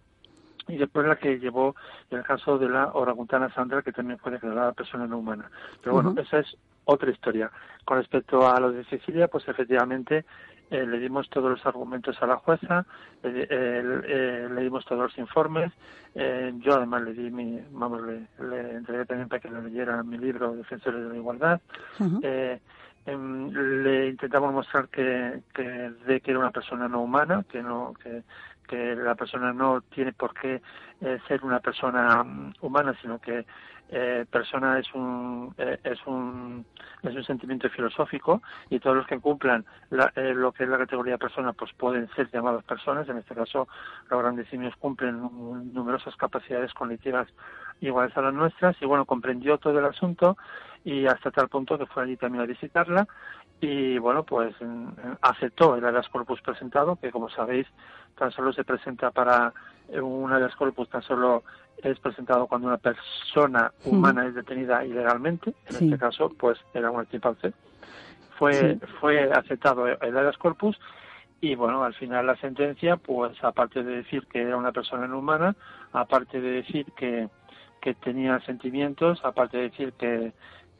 y 0.68 0.76
después 0.76 1.07
la 1.07 1.16
que 1.16 1.39
llevó 1.39 1.74
el 2.11 2.22
caso 2.22 2.59
de 2.59 2.68
la 2.68 2.93
orangutana 2.93 3.53
Sandra, 3.55 3.82
que 3.82 3.93
también 3.93 4.18
fue 4.18 4.32
declarada 4.32 4.72
persona 4.72 5.07
no 5.07 5.18
humana. 5.18 5.51
Pero 5.82 5.95
bueno, 5.95 6.14
esa 6.16 6.39
es 6.39 6.57
otra 6.84 7.11
historia. 7.11 7.51
Con 7.84 7.99
respecto 7.99 8.47
a 8.49 8.61
lo 8.61 8.70
de 8.70 8.84
Cecilia, 8.84 9.28
pues 9.28 9.49
efectivamente 9.49 10.24
eh, 10.71 10.87
le 10.87 10.99
dimos 10.99 11.29
todos 11.31 11.51
los 11.51 11.64
argumentos 11.66 12.21
a 12.23 12.27
la 12.27 12.37
jueza, 12.37 12.85
le, 13.23 13.43
eh, 13.43 13.47
eh, 13.51 14.49
le 14.51 14.62
dimos 14.62 14.85
todos 14.85 15.03
los 15.03 15.19
informes. 15.19 15.73
eh, 16.14 16.53
yo 16.59 16.75
además 16.75 17.03
le 17.03 17.12
di 17.12 17.31
mi, 17.31 17.61
vamos, 17.71 18.03
le, 18.03 18.27
le 18.47 18.77
entregué 18.77 19.05
también 19.07 19.29
para 19.29 19.41
que 19.41 19.51
le 19.51 19.62
leyera 19.62 20.03
mi 20.03 20.19
libro 20.19 20.55
Defensores 20.55 21.03
de 21.03 21.09
la 21.09 21.16
Igualdad. 21.16 21.61
Eh, 22.23 22.59
em, 23.07 23.51
le 23.83 24.09
intentamos 24.09 24.53
mostrar 24.53 24.89
que, 24.89 25.41
que, 25.55 25.62
de 26.07 26.21
que 26.21 26.31
era 26.31 26.41
una 26.41 26.51
persona 26.51 26.89
no 26.89 27.01
humana, 27.03 27.45
que 27.49 27.62
no 27.62 27.95
que, 28.03 28.23
que 28.66 28.95
la 28.95 29.14
persona 29.14 29.53
no 29.53 29.81
tiene 29.81 30.12
por 30.12 30.35
qué 30.35 30.61
eh, 31.01 31.19
ser 31.27 31.45
una 31.45 31.61
persona 31.61 32.23
mm, 32.23 32.55
humana, 32.61 32.95
sino 33.01 33.19
que 33.19 33.47
eh, 33.91 34.26
persona 34.30 34.78
es 34.78 34.93
un 34.95 35.55
eh, 35.57 35.78
es 35.82 35.99
un 36.07 36.64
es 37.03 37.14
un 37.14 37.24
sentimiento 37.24 37.68
filosófico 37.70 38.43
y 38.68 38.78
todos 38.80 38.97
los 38.97 39.07
que 39.07 39.18
cumplan 39.18 39.64
la- 39.91 40.12
eh, 40.16 40.34
lo 40.34 40.53
que 40.53 40.64
es 40.64 40.68
la 40.68 40.78
categoría 40.78 41.16
persona 41.16 41.53
pues 41.53 41.72
pueden 41.74 42.09
ser 42.14 42.30
llamados 42.30 42.64
personas. 42.64 43.09
En 43.09 43.16
este 43.18 43.34
caso 43.34 43.68
los 44.11 44.20
grandes 44.22 44.49
simios 44.49 44.74
cumplen 44.76 45.18
numerosas 45.72 46.14
capacidades 46.16 46.74
cognitivas 46.74 47.28
iguales 47.80 48.16
a 48.16 48.22
las 48.22 48.34
nuestras 48.34 48.76
y 48.82 48.86
bueno 48.86 49.05
comprendió 49.07 49.59
todo 49.59 49.78
el 49.78 49.84
asunto 49.84 50.36
y 50.84 51.07
hasta 51.07 51.30
tal 51.30 51.49
punto 51.49 51.78
que 51.78 51.86
fue 51.86 52.03
allí 52.03 52.16
también 52.16 52.43
a 52.45 52.47
visitarla 52.47 53.07
y 53.61 53.99
bueno 53.99 54.24
pues 54.24 54.55
aceptó 55.22 55.76
el 55.76 55.84
habeas 55.84 56.09
corpus 56.09 56.41
presentado 56.43 56.97
que 56.97 57.11
como 57.11 57.28
sabéis 57.28 57.66
tan 58.16 58.30
solo 58.32 58.53
se 58.53 58.64
presenta 58.64 59.11
para 59.11 59.53
eh, 59.89 60.01
un 60.01 60.32
habeas 60.32 60.55
corpus 60.57 60.89
tan 60.89 61.03
solo 61.03 61.43
es 61.83 61.99
presentado 62.01 62.47
cuando 62.47 62.68
una 62.68 62.79
persona 62.79 63.72
Sí. 63.79 63.91
humana 63.91 64.26
es 64.26 64.35
detenida 64.35 64.85
ilegalmente 64.85 65.55
en 65.66 65.76
Sí. 65.76 65.85
este 65.85 65.99
caso 65.99 66.33
pues 66.39 66.59
era 66.74 66.91
un 66.91 67.07
chimpancé 67.09 67.53
fue 68.39 68.74
Sí. 68.74 68.87
fue 69.01 69.31
aceptado 69.33 69.87
el 69.87 70.16
habeas 70.16 70.39
corpus 70.39 70.79
y 71.41 71.55
bueno, 71.55 71.85
al 71.85 71.95
final 71.95 72.26
la 72.26 72.35
sentencia, 72.37 72.97
pues 72.97 73.33
aparte 73.45 73.85
de 73.85 73.99
decir 73.99 74.26
que 74.26 74.43
era 74.43 74.57
una 74.57 74.72
persona 74.72 75.07
no 75.07 75.20
humana, 75.20 75.55
aparte 75.93 76.41
de 76.41 76.51
decir 76.51 76.85
que, 76.97 77.29
que 77.81 77.95
tenía 77.95 78.41
sentimientos, 78.41 79.24
aparte 79.24 79.57
de 79.59 79.62
decir 79.70 79.93
que, 79.93 80.33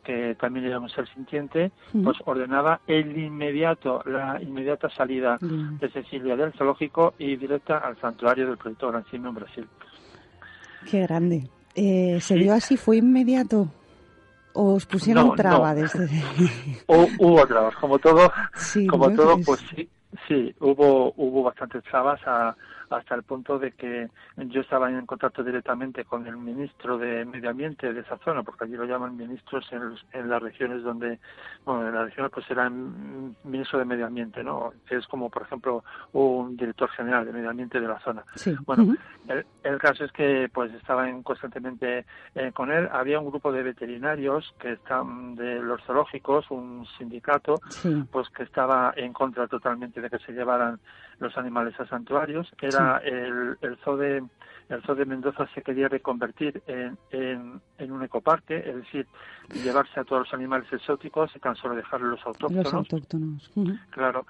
que 0.03 0.35
también 0.35 0.67
era 0.67 0.81
un 0.81 0.89
ser 0.89 1.07
sintiente, 1.15 1.71
pues 2.03 2.17
ordenaba 2.25 2.81
el 2.89 3.17
inmediato, 3.17 4.03
la 4.05 4.43
inmediata 4.43 4.91
salida 4.91 5.39
de 5.41 5.89
Cecilia 5.91 6.35
del 6.35 6.53
zoológico 6.55 7.15
y 7.19 7.37
directa 7.37 7.79
al 7.79 7.97
santuario 8.01 8.49
del 8.49 8.57
proyecto 8.59 8.89
Gran 8.91 9.05
Simio 9.07 9.29
en 9.29 9.35
Brasil. 9.37 9.69
Qué 10.85 11.03
grande. 11.03 11.49
Eh, 11.75 12.19
¿Se 12.21 12.35
Sí. 12.35 12.41
dio 12.41 12.55
así? 12.55 12.77
¿Fue 12.77 12.97
inmediato? 12.99 13.69
¿O 14.55 14.75
os 14.75 14.87
pusieron 14.87 15.29
No, 15.29 15.35
traba 15.35 15.75
no. 15.75 15.81
desde...? 15.81 16.07
Hu- 16.89 17.11
hubo 17.19 17.47
trabas, 17.47 17.75
como 17.77 17.99
todo, 17.99 18.33
Sí, 18.55 18.87
como 18.87 19.09
¿no? 19.11 19.17
todo, 19.17 19.39
Es- 19.39 19.47
pues 19.47 19.61
sí, 19.75 19.89
sí, 20.27 20.55
hubo, 20.61 21.13
hubo 21.17 21.43
bastantes 21.45 21.85
trabas 21.85 22.21
a- 22.27 22.57
hasta 22.91 23.15
el 23.15 23.23
punto 23.23 23.59
de 23.59 23.73
que 23.73 24.09
yo 24.37 24.61
estaba 24.61 24.91
en 24.91 25.05
contacto 25.07 25.43
directamente 25.45 26.05
con 26.05 26.27
el 26.27 26.37
ministro 26.37 26.99
de 26.99 27.25
Medio 27.25 27.51
Ambiente 27.51 27.93
de 27.93 28.01
esa 28.01 28.17
zona, 28.19 28.43
porque 28.43 28.65
allí 28.65 28.75
lo 28.77 28.85
llaman 28.85 29.17
ministros 29.17 29.67
en, 29.73 29.83
en 30.13 30.29
las 30.29 30.43
regiones 30.43 30.83
donde, 30.83 31.19
bueno, 31.65 31.87
en 31.89 31.95
las 31.95 32.05
regiones 32.05 32.33
pues 32.33 32.51
era 32.51 32.69
mm, 32.71 33.35
ministro 33.45 33.79
de 33.79 33.85
Medio 33.85 34.07
Ambiente, 34.07 34.43
¿no? 34.43 34.73
Que 34.87 34.97
es 34.97 35.07
como, 35.07 35.29
por 35.31 35.43
ejemplo, 35.43 35.85
un 36.13 36.57
director 36.57 36.89
general 36.91 37.25
de 37.27 37.33
Medio 37.33 37.51
Ambiente 37.51 37.81
de 37.81 37.89
la 37.89 37.99
zona. 38.01 38.25
Sí. 38.35 38.55
Bueno, 38.67 38.95
el, 39.29 39.45
el 39.63 39.79
caso 39.79 40.05
es 40.05 40.13
que 40.13 40.49
pues 40.53 40.73
estaba 40.75 41.09
en- 41.09 41.23
constantemente 41.23 42.07
eh, 42.35 42.53
con 42.53 42.71
él. 42.71 42.89
Había 42.93 43.19
un 43.21 43.29
grupo 43.31 43.53
de 43.53 43.63
veterinarios 43.63 44.55
que 44.59 44.73
están 44.73 45.35
de 45.35 45.61
los 45.61 45.83
zoológicos, 45.85 46.51
un 46.51 46.87
sindicato, 46.97 47.57
Sí. 47.71 48.05
pues 48.11 48.29
que 48.31 48.43
estaba 48.45 48.93
en 48.97 49.13
contra 49.13 49.47
totalmente 49.47 50.01
de 50.01 50.09
que 50.11 50.19
se 50.21 50.33
llevaran 50.33 50.79
los 51.19 51.37
animales 51.37 51.79
a 51.81 51.87
santuarios. 51.87 52.53
Era 52.61 52.99
el, 52.99 53.57
el 53.61 53.77
zoo 53.79 53.97
de 53.97 54.23
el 54.69 54.83
zoo 54.83 54.95
de 54.95 55.07
Mendoza 55.07 55.49
se 55.55 55.63
quería 55.63 55.89
reconvertir 55.89 56.63
en, 56.67 56.99
en, 57.11 57.61
en 57.79 57.93
un 57.93 58.03
ecoparque, 58.03 58.59
es 58.59 58.77
decir, 58.77 59.07
llevarse 59.65 59.99
a 59.99 60.05
todos 60.05 60.27
los 60.27 60.35
animales 60.35 60.71
exóticos 60.71 61.35
y 61.35 61.39
tan 61.39 61.57
solo 61.57 61.75
dejar 61.75 62.03
los 62.03 62.21
autóctonos. 62.27 62.65
Los 62.65 62.75
autóctonos. 62.75 63.51
Claro. 63.91 64.27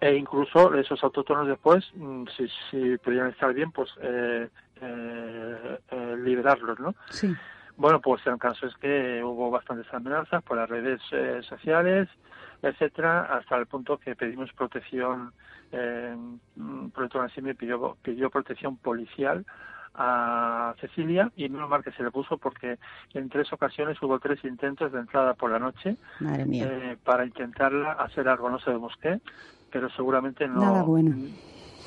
E 0.00 0.14
incluso 0.16 0.74
esos 0.74 1.02
autóctonos 1.04 1.46
después, 1.46 1.84
mm, 1.94 2.24
si, 2.36 2.48
si 2.70 2.96
pudieran 2.98 3.30
estar 3.30 3.52
bien, 3.52 3.70
pues 3.72 3.90
eh, 4.00 4.48
eh, 4.80 5.78
eh, 5.90 6.16
liberarlos, 6.18 6.80
¿no? 6.80 6.94
Sí. 7.10 7.34
Bueno, 7.76 8.00
pues 8.00 8.26
el 8.26 8.38
caso 8.38 8.66
es 8.66 8.74
que 8.76 9.22
hubo 9.22 9.50
bastantes 9.50 9.92
amenazas 9.92 10.42
por 10.42 10.56
las 10.56 10.68
redes 10.68 11.00
eh, 11.10 11.40
sociales, 11.42 12.08
etcétera, 12.68 13.22
hasta 13.36 13.56
el 13.56 13.66
punto 13.66 13.98
que 13.98 14.16
pedimos 14.16 14.52
protección, 14.54 15.32
eh, 15.72 16.16
mm, 16.56 16.88
Protector 16.90 17.30
me 17.42 17.54
pidió, 17.54 17.96
pidió 18.02 18.30
protección 18.30 18.76
policial 18.76 19.44
a 19.96 20.74
Cecilia 20.80 21.30
y 21.36 21.48
menos 21.48 21.68
mal 21.68 21.84
que 21.84 21.92
se 21.92 22.02
le 22.02 22.10
puso 22.10 22.36
porque 22.38 22.78
en 23.12 23.28
tres 23.28 23.52
ocasiones 23.52 24.00
hubo 24.02 24.18
tres 24.18 24.42
intentos 24.44 24.90
de 24.92 24.98
entrada 24.98 25.34
por 25.34 25.50
la 25.52 25.58
noche 25.60 25.96
Madre 26.20 26.46
mía. 26.46 26.66
eh, 26.68 26.96
para 27.04 27.24
intentarla 27.24 27.92
hacer 27.92 28.28
algo, 28.28 28.50
no 28.50 28.58
sabemos 28.58 28.92
qué, 29.00 29.20
pero 29.70 29.88
seguramente 29.90 30.48
no, 30.48 30.60
Nada 30.62 30.82
bueno. 30.82 31.14
no 31.14 31.28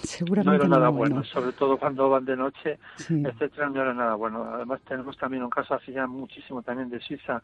Seguramente 0.04 0.56
era 0.58 0.68
nada 0.68 0.80
nada 0.86 0.90
bueno, 0.90 1.24
sobre 1.26 1.52
todo 1.54 1.78
cuando 1.78 2.08
van 2.10 2.24
de 2.24 2.38
noche, 2.38 2.80
Sí. 2.98 3.24
etcétera, 3.26 3.70
no 3.70 3.82
era 3.82 3.94
nada 3.94 4.16
bueno. 4.16 4.44
Además 4.54 4.80
tenemos 4.88 5.18
también 5.18 5.44
un 5.44 5.50
caso 5.50 5.74
así 5.74 5.92
ya 5.92 6.08
muchísimo 6.08 6.62
también 6.62 6.90
de 6.90 7.00
Suiza, 7.02 7.42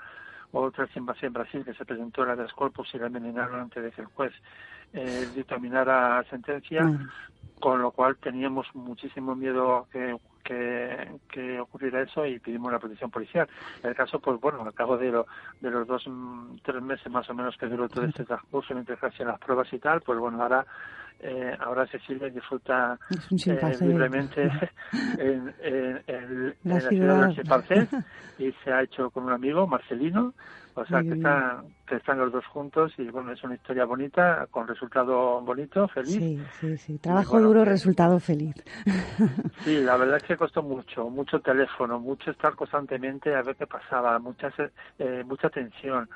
otra 0.61 0.87
invasión 0.95 1.27
en 1.29 1.33
Brasil 1.33 1.65
que 1.65 1.73
se 1.73 1.85
presentó 1.85 2.21
en 2.23 2.27
la 2.29 2.35
de 2.35 2.47
corpus 2.55 2.93
y 2.93 2.97
la 2.99 3.07
envenenaron 3.07 3.59
antes 3.59 3.83
de 3.83 3.91
que 3.91 4.01
el 4.01 4.07
juez 4.07 4.33
eh, 4.93 5.27
dictaminara 5.33 6.23
sentencia, 6.29 6.83
Madre. 6.83 7.05
con 7.59 7.81
lo 7.81 7.91
cual 7.91 8.17
teníamos 8.17 8.67
muchísimo 8.73 9.35
miedo 9.35 9.87
que, 9.91 10.15
que, 10.43 11.19
que 11.29 11.59
ocurriera 11.59 12.01
eso 12.01 12.25
y 12.25 12.39
pedimos 12.39 12.71
la 12.71 12.79
protección 12.79 13.09
policial. 13.09 13.47
El 13.81 13.95
caso, 13.95 14.19
pues 14.19 14.39
bueno, 14.39 14.61
al 14.63 14.73
cabo 14.73 14.97
de, 14.97 15.11
lo- 15.11 15.27
de 15.59 15.71
los 15.71 15.87
dos, 15.87 16.03
mm, 16.07 16.57
tres 16.63 16.81
meses 16.81 17.11
más 17.11 17.29
o 17.29 17.33
menos 17.33 17.57
que 17.57 17.65
duró 17.67 17.89
todo 17.89 18.05
este 18.05 18.25
transcurso 18.25 18.73
mientras 18.73 19.03
hacían 19.03 19.29
las 19.29 19.39
pruebas 19.39 19.71
y 19.73 19.79
tal, 19.79 20.01
pues 20.01 20.19
bueno, 20.19 20.41
ahora 20.41 20.65
eh, 21.23 21.57
ahora 21.59 21.87
Cecilia 21.87 22.29
disfruta 22.29 22.99
eh, 23.09 23.77
libremente 23.81 24.43
en, 25.17 25.53
en- 25.61 26.03
en- 26.07 26.55
La 26.63 26.77
en 26.77 26.83
la 26.83 26.89
ciudad 26.89 27.27
de 27.29 27.35
chimpancés 27.35 27.89
y 28.37 28.51
se 28.63 28.71
ha 28.71 28.81
hecho 28.81 29.09
con 29.11 29.23
un 29.25 29.31
amigo, 29.31 29.67
Marcelino, 29.67 30.33
o 30.75 30.85
sea 30.85 30.99
Muy 30.99 31.09
que 31.09 31.15
están, 31.15 31.65
que 31.87 31.95
están 31.97 32.17
los 32.17 32.31
dos 32.31 32.45
juntos 32.47 32.93
y 32.97 33.07
bueno, 33.09 33.31
es 33.31 33.43
una 33.43 33.55
historia 33.55 33.85
bonita, 33.85 34.47
con 34.51 34.67
resultado 34.67 35.39
bonito, 35.41 35.87
feliz. 35.87 36.17
Sí, 36.17 36.43
sí, 36.59 36.77
sí. 36.77 36.97
Trabajo 36.99 37.33
bueno, 37.33 37.47
duro, 37.47 37.63
que- 37.63 37.69
resultado 37.69 38.19
feliz. 38.19 38.55
Sí, 39.63 39.77
la 39.77 39.95
verdad 39.95 40.17
es 40.17 40.23
que 40.23 40.35
costó 40.35 40.61
mucho, 40.61 41.09
mucho 41.09 41.39
teléfono, 41.39 41.97
mucho 41.99 42.31
estar 42.31 42.53
constantemente 42.55 43.33
a 43.33 43.41
ver 43.43 43.55
qué 43.55 43.65
pasaba, 43.65 44.19
mucha, 44.19 44.51
eh, 44.99 45.23
mucha 45.25 45.49
tensión, 45.49 46.09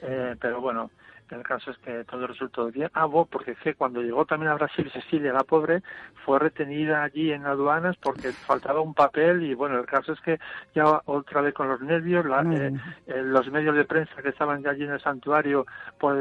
eh, 0.00 0.34
pero 0.40 0.62
bueno, 0.62 0.90
el 1.30 1.42
caso 1.42 1.70
es 1.70 1.78
que 1.78 2.04
todo 2.04 2.26
resultó 2.26 2.70
bien. 2.70 2.90
Ah, 2.94 3.06
bueno, 3.06 3.28
porque 3.30 3.54
que 3.56 3.74
cuando 3.74 4.00
llegó 4.02 4.24
también 4.26 4.52
a 4.52 4.54
Brasil 4.56 4.90
Cecilia, 4.92 5.32
la 5.32 5.42
pobre, 5.44 5.82
fue 6.24 6.38
retenida 6.38 7.02
allí 7.02 7.32
en 7.32 7.46
aduanas 7.46 7.96
porque 7.96 8.32
faltaba 8.46 8.80
un 8.80 8.94
papel 8.94 9.42
y 9.42 9.54
bueno, 9.54 9.78
el 9.78 9.86
caso 9.86 10.12
es 10.12 10.20
que 10.20 10.38
ya 10.74 11.00
otra 11.06 11.40
vez 11.40 11.54
con 11.54 11.68
los 11.68 11.80
nervios, 11.80 12.24
la- 12.26 12.42
eh, 12.42 12.72
eh, 13.06 13.22
los 13.22 13.50
medios 13.50 13.74
de 13.74 13.84
prensa 13.84 14.22
que 14.22 14.28
estaban 14.28 14.62
ya 14.62 14.70
allí 14.70 14.84
en 14.84 14.92
el 14.92 15.00
santuario, 15.00 15.66
pues 15.98 16.16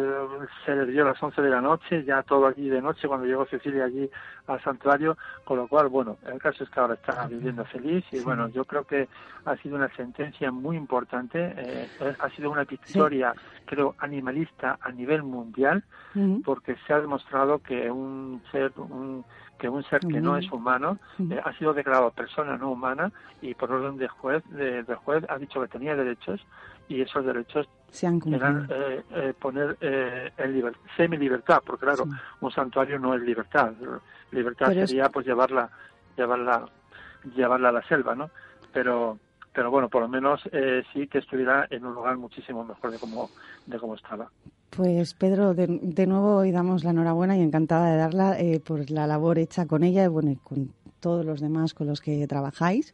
se 0.65 0.75
les 0.75 0.87
dio 0.87 1.03
a 1.03 1.09
las 1.11 1.21
11 1.21 1.41
de 1.41 1.49
la 1.49 1.61
noche, 1.61 2.03
ya 2.03 2.23
todo 2.23 2.47
allí 2.47 2.69
de 2.69 2.81
noche 2.81 3.07
cuando 3.07 3.25
llegó 3.27 3.45
Cecilia 3.45 3.85
allí 3.85 4.09
al 4.47 4.61
santuario, 4.63 5.17
con 5.43 5.57
lo 5.57 5.67
cual, 5.67 5.87
bueno, 5.89 6.17
el 6.25 6.39
caso 6.39 6.63
es 6.63 6.69
que 6.69 6.79
ahora 6.79 6.93
está 6.95 7.27
viviendo 7.27 7.65
feliz 7.65 8.03
y 8.11 8.19
bueno, 8.19 8.47
yo 8.49 8.65
creo 8.65 8.83
que 8.85 9.07
ha 9.45 9.55
sido 9.57 9.75
una 9.75 9.89
sentencia 9.95 10.51
muy 10.51 10.77
importante, 10.77 11.53
eh, 11.57 11.89
ha 12.19 12.29
sido 12.31 12.49
una 12.51 12.63
victoria, 12.63 13.33
creo, 13.65 13.95
animalista 13.99 14.77
nivel 14.95 15.23
mundial, 15.23 15.83
porque 16.43 16.75
se 16.87 16.93
ha 16.93 16.99
demostrado 17.01 17.59
que 17.59 17.89
un 17.91 18.41
ser, 18.51 18.71
un, 18.77 19.25
que 19.57 19.67
un 19.69 19.83
ser 19.83 20.01
que 20.01 20.21
no 20.21 20.37
es 20.37 20.51
humano 20.51 20.97
eh, 21.31 21.41
ha 21.43 21.53
sido 21.57 21.73
declarado 21.73 22.11
persona 22.11 22.57
no 22.57 22.71
humana 22.71 23.11
y 23.41 23.53
por 23.53 23.71
orden 23.71 23.97
de 23.97 24.07
juez, 24.07 24.43
de, 24.45 24.83
de 24.83 24.95
juez 24.95 25.23
ha 25.29 25.37
dicho 25.37 25.61
que 25.61 25.67
tenía 25.67 25.95
derechos 25.95 26.45
y 26.87 27.01
esos 27.01 27.25
derechos 27.25 27.67
Se 27.91 28.07
han 28.07 28.19
eran 28.33 28.67
eh, 28.69 29.03
eh, 29.11 29.33
poner 29.39 29.77
eh, 29.81 30.31
en 30.37 30.53
liber- 30.53 30.77
semi-libertad, 30.97 31.61
porque 31.65 31.85
claro, 31.85 32.05
un 32.41 32.51
santuario 32.51 32.99
no 32.99 33.13
es 33.15 33.21
libertad. 33.21 33.73
Libertad 34.31 34.67
Pero 34.67 34.81
es- 34.81 34.89
sería 34.89 35.09
pues 35.09 35.25
llevarla, 35.25 35.69
llevarla, 36.17 36.65
llevarla 37.35 37.69
a 37.69 37.71
la 37.71 37.81
selva, 37.83 38.15
¿no? 38.15 38.29
Pero, 38.71 39.19
pero 39.53 39.71
bueno, 39.71 39.89
por 39.89 40.01
lo 40.01 40.07
menos 40.09 40.41
eh, 40.51 40.83
sí 40.91 41.07
que 41.07 41.19
estuviera 41.19 41.65
en 41.69 41.85
un 41.85 41.93
lugar 41.93 42.17
muchísimo 42.17 42.63
mejor 42.65 42.91
de 42.91 42.99
como, 42.99 43.31
de 43.65 43.79
como 43.79 43.95
estaba. 43.95 44.29
Pues 44.69 45.13
Pedro, 45.13 45.53
de, 45.53 45.67
de 45.67 46.05
nuevo 46.07 46.35
hoy 46.37 46.51
damos 46.51 46.83
la 46.83 46.89
enhorabuena 46.91 47.37
y 47.37 47.41
encantada 47.41 47.91
de 47.91 47.97
darla 47.97 48.39
eh, 48.39 48.59
por 48.59 48.89
la 48.91 49.07
labor 49.07 49.39
hecha 49.39 49.65
con 49.65 49.83
ella 49.83 50.03
y 50.03 50.07
bueno, 50.07 50.31
y 50.31 50.35
con 50.35 50.71
todos 50.99 51.25
los 51.25 51.39
demás 51.39 51.73
con 51.73 51.87
los 51.87 52.01
que 52.01 52.27
trabajáis. 52.27 52.93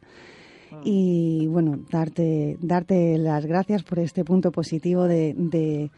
Y 0.84 1.46
bueno, 1.48 1.80
darte, 1.90 2.56
darte 2.62 3.18
las 3.18 3.44
gracias 3.44 3.82
por 3.82 3.98
este 3.98 4.24
punto 4.24 4.52
positivo 4.52 5.04
de, 5.04 5.34
de, 5.36 5.90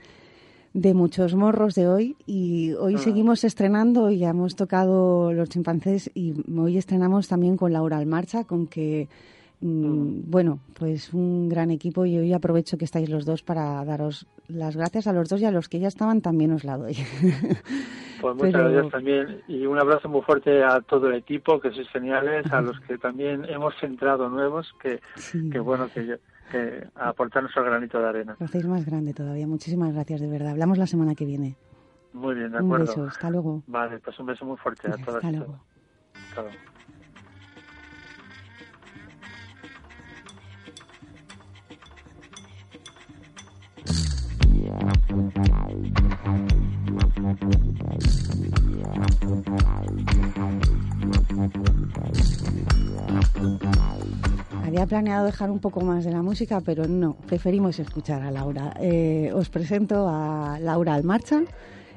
de 0.72 0.95
muchos 0.95 1.35
morros 1.37 1.75
de 1.77 1.87
hoy. 1.87 2.16
Y 2.27 2.72
hoy 2.72 2.95
Ah. 2.97 2.99
seguimos 2.99 3.45
estrenando, 3.45 4.11
ya 4.11 4.31
hemos 4.31 4.57
tocado 4.57 5.33
los 5.33 5.49
chimpancés 5.51 6.11
y 6.14 6.35
hoy 6.59 6.77
estrenamos 6.77 7.29
también 7.29 7.57
con 7.57 7.72
Laura 7.72 7.99
Almarcha, 7.99 8.43
con 8.45 8.66
que, 8.66 9.09
bueno, 9.66 10.58
pues 10.78 11.14
un 11.14 11.48
gran 11.48 11.70
equipo 11.70 12.04
y 12.04 12.18
hoy 12.18 12.32
aprovecho 12.34 12.76
que 12.76 12.84
estáis 12.84 13.08
los 13.08 13.24
dos 13.24 13.42
para 13.42 13.82
daros 13.84 14.26
las 14.46 14.76
gracias 14.76 15.06
a 15.06 15.12
los 15.14 15.28
dos 15.28 15.40
y 15.40 15.46
a 15.46 15.50
los 15.50 15.68
que 15.70 15.80
ya 15.80 15.88
estaban 15.88 16.20
también 16.20 16.52
os 16.52 16.64
la 16.64 16.76
doy. 16.76 16.96
Pues 18.20 18.36
muchas 18.36 18.52
Pero- 18.52 18.70
gracias 18.70 18.92
también 18.92 19.42
y 19.48 19.66
un 19.66 19.78
abrazo 19.78 20.08
muy 20.08 20.22
fuerte 20.22 20.62
a 20.64 20.80
todo 20.80 21.08
el 21.08 21.14
equipo, 21.16 21.60
que 21.60 21.70
sois 21.72 21.86
geniales, 21.90 22.50
a 22.52 22.62
los 22.62 22.80
que 22.88 22.96
también 22.96 23.44
hemos 23.44 23.74
entrado 23.82 24.30
nuevos, 24.30 24.72
que, 24.80 25.00
que 25.52 25.58
bueno, 25.58 25.88
que, 25.92 26.06
yo- 26.06 26.16
que 26.50 26.86
aportar 26.94 27.42
nuestro 27.42 27.62
granito 27.64 27.98
de 27.98 28.06
arena. 28.08 28.36
Lo 28.38 28.46
hacéis 28.46 28.66
más 28.66 28.86
grande 28.86 29.12
todavía. 29.12 29.46
Muchísimas 29.46 29.92
gracias, 29.92 30.22
de 30.22 30.28
verdad. 30.28 30.52
Hablamos 30.52 30.78
la 30.78 30.86
semana 30.86 31.14
que 31.14 31.26
viene. 31.26 31.56
Muy 32.14 32.34
bien, 32.34 32.50
de 32.52 32.58
Un 32.58 32.64
acuerdo. 32.64 32.86
beso. 32.86 33.04
Hasta 33.04 33.28
luego. 33.28 33.62
Vale, 33.66 33.98
pues 33.98 34.18
un 34.18 34.24
beso 34.26 34.46
muy 34.46 34.56
fuerte 34.56 34.88
a 34.88 34.96
todas 35.04 35.22
luego. 35.24 35.58
Hasta 36.30 36.42
luego. 36.42 36.56
Había 54.64 54.86
planeado 54.86 55.26
dejar 55.26 55.50
un 55.50 55.59
poco 55.59 55.82
más 55.82 56.05
de 56.05 56.11
la 56.11 56.22
música, 56.22 56.61
pero 56.61 56.86
no, 56.86 57.14
preferimos 57.26 57.78
escuchar 57.78 58.22
a 58.22 58.30
Laura. 58.30 58.74
Eh, 58.80 59.30
os 59.34 59.48
presento 59.50 60.09
a 60.09 60.59
Laura 60.61 60.94
Almarcha, 60.94 61.42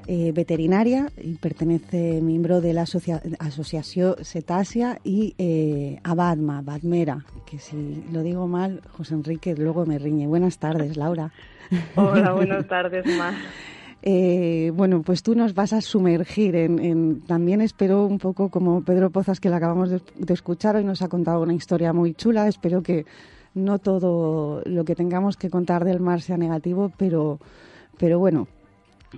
eh, 0.07 0.31
veterinaria 0.31 1.11
y 1.21 1.35
pertenece 1.35 2.21
miembro 2.21 2.61
de 2.61 2.73
la 2.73 2.83
asocia- 2.83 3.21
Asociación 3.39 4.15
Cetasia 4.23 4.99
y 5.03 5.35
eh, 5.37 5.99
a 6.03 6.15
Badma, 6.15 6.61
Badmera, 6.61 7.25
que 7.45 7.59
si 7.59 8.03
lo 8.11 8.23
digo 8.23 8.47
mal, 8.47 8.81
José 8.93 9.13
Enrique 9.15 9.53
luego 9.55 9.85
me 9.85 9.99
riñe. 9.99 10.25
Buenas 10.27 10.57
tardes, 10.57 10.95
Laura. 10.97 11.31
Hola, 11.95 12.31
buenas 12.35 12.67
tardes, 12.67 13.05
Mar. 13.17 13.33
Eh, 14.03 14.71
bueno, 14.75 15.01
pues 15.01 15.23
tú 15.23 15.35
nos 15.35 15.53
vas 15.53 15.73
a 15.73 15.81
sumergir 15.81 16.55
en, 16.55 16.79
en- 16.79 17.21
también 17.21 17.61
espero 17.61 18.05
un 18.05 18.19
poco 18.19 18.49
como 18.49 18.83
Pedro 18.83 19.09
Pozas 19.09 19.39
que 19.39 19.49
la 19.49 19.57
acabamos 19.57 19.89
de, 19.89 20.01
de 20.15 20.33
escuchar 20.33 20.75
hoy 20.75 20.83
nos 20.83 21.01
ha 21.01 21.09
contado 21.09 21.41
una 21.41 21.53
historia 21.53 21.91
muy 21.93 22.13
chula. 22.13 22.47
Espero 22.47 22.81
que 22.83 23.05
no 23.55 23.79
todo 23.79 24.61
lo 24.65 24.85
que 24.85 24.95
tengamos 24.95 25.35
que 25.35 25.49
contar 25.49 25.83
del 25.83 25.99
mar 25.99 26.21
sea 26.21 26.37
negativo, 26.37 26.91
pero, 26.95 27.39
pero 27.97 28.19
bueno, 28.19 28.47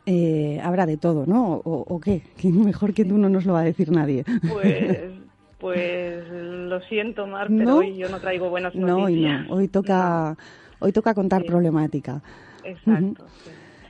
eh, 0.06 0.60
habrá 0.64 0.86
de 0.86 0.98
todo, 0.98 1.26
¿no? 1.26 1.54
¿O, 1.56 1.86
o 1.88 2.00
qué? 2.00 2.22
Que 2.38 2.50
mejor 2.50 2.94
que 2.94 3.06
tú 3.06 3.18
no 3.18 3.30
nos 3.30 3.46
lo 3.46 3.54
va 3.54 3.62
a 3.62 3.66
decir 3.66 3.92
nadie. 3.92 4.24
Pues, 4.52 5.00
pues 5.60 6.28
lo 6.30 6.80
siento, 6.82 7.28
Mar, 7.28 7.48
pero 7.48 7.64
¿No? 7.64 7.78
hoy 7.78 7.96
yo 7.98 8.10
no 8.10 8.20
traigo 8.20 8.50
buenas 8.50 8.74
No, 8.76 8.98
hoy 9.04 9.22
noticias. 9.22 9.48
no. 9.48 9.54
Hoy 9.56 9.68
toca, 9.68 10.38
hoy 10.80 10.92
toca 10.92 11.14
contar 11.14 11.44
problemática. 11.46 12.22
Exacto. 12.64 13.26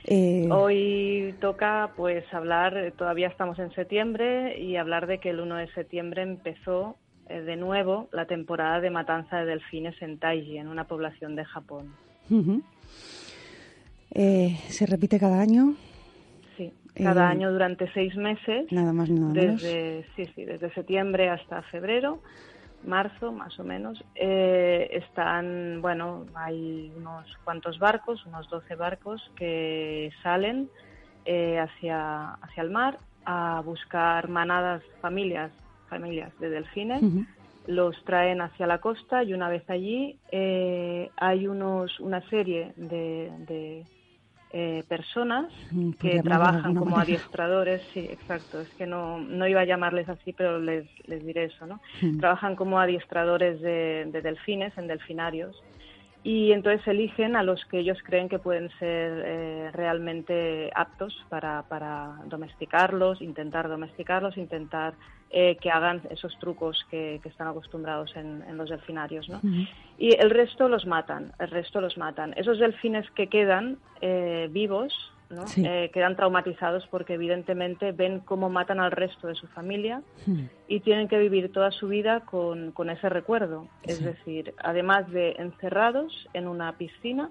Eh, 0.04 0.48
Hoy 0.50 1.34
toca 1.40 1.90
pues 1.94 2.24
hablar, 2.32 2.94
todavía 2.96 3.28
estamos 3.28 3.58
en 3.58 3.70
septiembre, 3.72 4.58
y 4.58 4.76
hablar 4.76 5.06
de 5.06 5.18
que 5.18 5.28
el 5.30 5.40
1 5.40 5.56
de 5.56 5.68
septiembre 5.72 6.22
empezó 6.22 6.96
eh, 7.28 7.42
de 7.42 7.56
nuevo 7.56 8.08
la 8.10 8.24
temporada 8.26 8.80
de 8.80 8.90
matanza 8.90 9.36
de 9.36 9.44
delfines 9.44 9.94
en 10.00 10.18
Taiji, 10.18 10.56
en 10.56 10.68
una 10.68 10.84
población 10.84 11.36
de 11.36 11.44
Japón. 11.44 11.92
Eh, 14.12 14.56
¿Se 14.68 14.86
repite 14.86 15.20
cada 15.20 15.40
año? 15.40 15.74
Cada 17.02 17.28
Eh, 17.28 17.32
año 17.32 17.52
durante 17.52 17.90
seis 17.92 18.14
meses, 18.16 18.70
Nada 18.72 18.92
más 18.92 19.08
nada 19.10 19.32
menos. 19.32 19.62
desde, 19.62 20.06
sí, 20.16 20.26
sí, 20.34 20.44
desde 20.44 20.72
septiembre 20.72 21.28
hasta 21.28 21.62
febrero, 21.62 22.20
marzo 22.84 23.32
más 23.32 23.58
o 23.58 23.64
menos, 23.64 24.02
eh, 24.14 24.88
están, 24.92 25.80
bueno, 25.82 26.26
hay 26.34 26.92
unos 26.96 27.26
cuantos 27.44 27.78
barcos, 27.78 28.24
unos 28.26 28.48
12 28.48 28.74
barcos 28.74 29.20
que 29.36 30.10
salen 30.22 30.70
eh, 31.24 31.58
hacia, 31.58 32.34
hacia 32.34 32.62
el 32.62 32.70
mar 32.70 32.98
a 33.24 33.60
buscar 33.64 34.28
manadas, 34.28 34.82
familias, 35.00 35.52
familias 35.88 36.32
de 36.38 36.50
delfines, 36.50 37.02
los 37.66 38.02
traen 38.04 38.40
hacia 38.40 38.66
la 38.66 38.78
costa 38.78 39.22
y 39.22 39.34
una 39.34 39.48
vez 39.48 39.68
allí 39.68 40.16
eh, 40.32 41.10
hay 41.16 41.46
unos, 41.46 42.00
una 42.00 42.22
serie 42.30 42.72
de, 42.76 43.30
de, 43.46 43.84
eh, 44.50 44.84
personas 44.88 45.52
Mm, 45.70 45.92
por 45.92 46.12
que 46.12 46.20
trabajan 46.20 46.74
como 46.74 46.96
manera. 46.96 47.04
adiestradores, 47.04 47.82
sí, 47.92 48.00
exacto, 48.10 48.60
es 48.60 48.72
que 48.74 48.86
no, 48.86 49.18
no 49.20 49.46
iba 49.46 49.60
a 49.60 49.64
llamarles 49.66 50.08
así, 50.08 50.32
pero 50.32 50.58
les, 50.58 50.86
les 51.04 51.24
diré 51.24 51.44
eso, 51.44 51.66
¿no? 51.66 51.80
Mm. 52.02 52.20
Trabajan 52.20 52.56
como 52.56 52.80
adiestradores 52.80 53.60
de, 53.60 54.06
de 54.08 54.22
delfines 54.22 54.76
en 54.78 54.86
delfinarios 54.88 55.64
y 56.22 56.52
entonces 56.52 56.86
eligen 56.86 57.34
a 57.34 57.42
los 57.42 57.64
que 57.64 57.78
ellos 57.78 57.98
creen 58.04 58.28
que 58.28 58.38
pueden 58.38 58.68
ser 58.78 59.22
eh, 59.24 59.70
realmente 59.72 60.70
aptos 60.74 61.24
para, 61.30 61.62
para 61.62 62.16
domesticarlos, 62.26 63.22
intentar 63.22 63.68
domesticarlos, 63.68 64.36
intentar 64.36 64.94
eh, 65.30 65.56
que 65.60 65.70
hagan 65.70 66.02
esos 66.10 66.38
trucos 66.38 66.84
que, 66.90 67.20
que 67.22 67.28
están 67.30 67.48
acostumbrados 67.48 68.14
en, 68.16 68.42
en 68.42 68.56
los 68.58 68.68
delfinarios, 68.68 69.28
¿no? 69.28 69.40
Y 69.96 70.14
el 70.16 70.28
resto 70.28 70.68
los 70.68 70.86
matan, 70.86 71.32
el 71.38 71.48
resto 71.50 71.80
los 71.80 71.96
matan. 71.96 72.34
Esos 72.36 72.58
delfines 72.58 73.10
que 73.12 73.28
quedan 73.28 73.78
eh, 74.00 74.48
vivos, 74.50 74.92
¿no? 75.30 75.46
Sí. 75.46 75.64
Eh, 75.66 75.90
quedan 75.94 76.16
traumatizados 76.16 76.86
porque 76.90 77.14
evidentemente 77.14 77.92
ven 77.92 78.20
cómo 78.20 78.50
matan 78.50 78.80
al 78.80 78.90
resto 78.90 79.28
de 79.28 79.34
su 79.34 79.46
familia 79.48 80.02
Mm. 80.26 80.40
y 80.68 80.80
tienen 80.80 81.08
que 81.08 81.18
vivir 81.18 81.52
toda 81.52 81.70
su 81.70 81.88
vida 81.88 82.20
con, 82.20 82.72
con 82.72 82.90
ese 82.90 83.08
recuerdo. 83.08 83.68
Es 83.84 84.02
decir, 84.02 84.54
además 84.62 85.10
de 85.10 85.32
encerrados 85.38 86.28
en 86.34 86.48
una 86.48 86.76
piscina, 86.76 87.30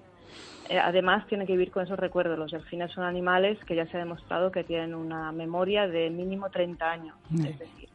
eh, 0.68 0.78
además 0.78 1.26
tienen 1.26 1.46
que 1.46 1.52
vivir 1.54 1.70
con 1.72 1.84
esos 1.84 1.98
recuerdos. 1.98 2.38
Los 2.38 2.52
delfines 2.52 2.92
son 2.92 3.04
animales 3.04 3.58
que 3.66 3.74
ya 3.76 3.86
se 3.86 3.96
ha 3.96 4.00
demostrado 4.00 4.50
que 4.52 4.64
tienen 4.64 4.94
una 4.94 5.32
memoria 5.32 5.86
de 5.88 6.08
mínimo 6.10 6.48
30 6.50 6.90
años. 6.90 7.16
Es 7.34 7.58
decir, 7.58 7.88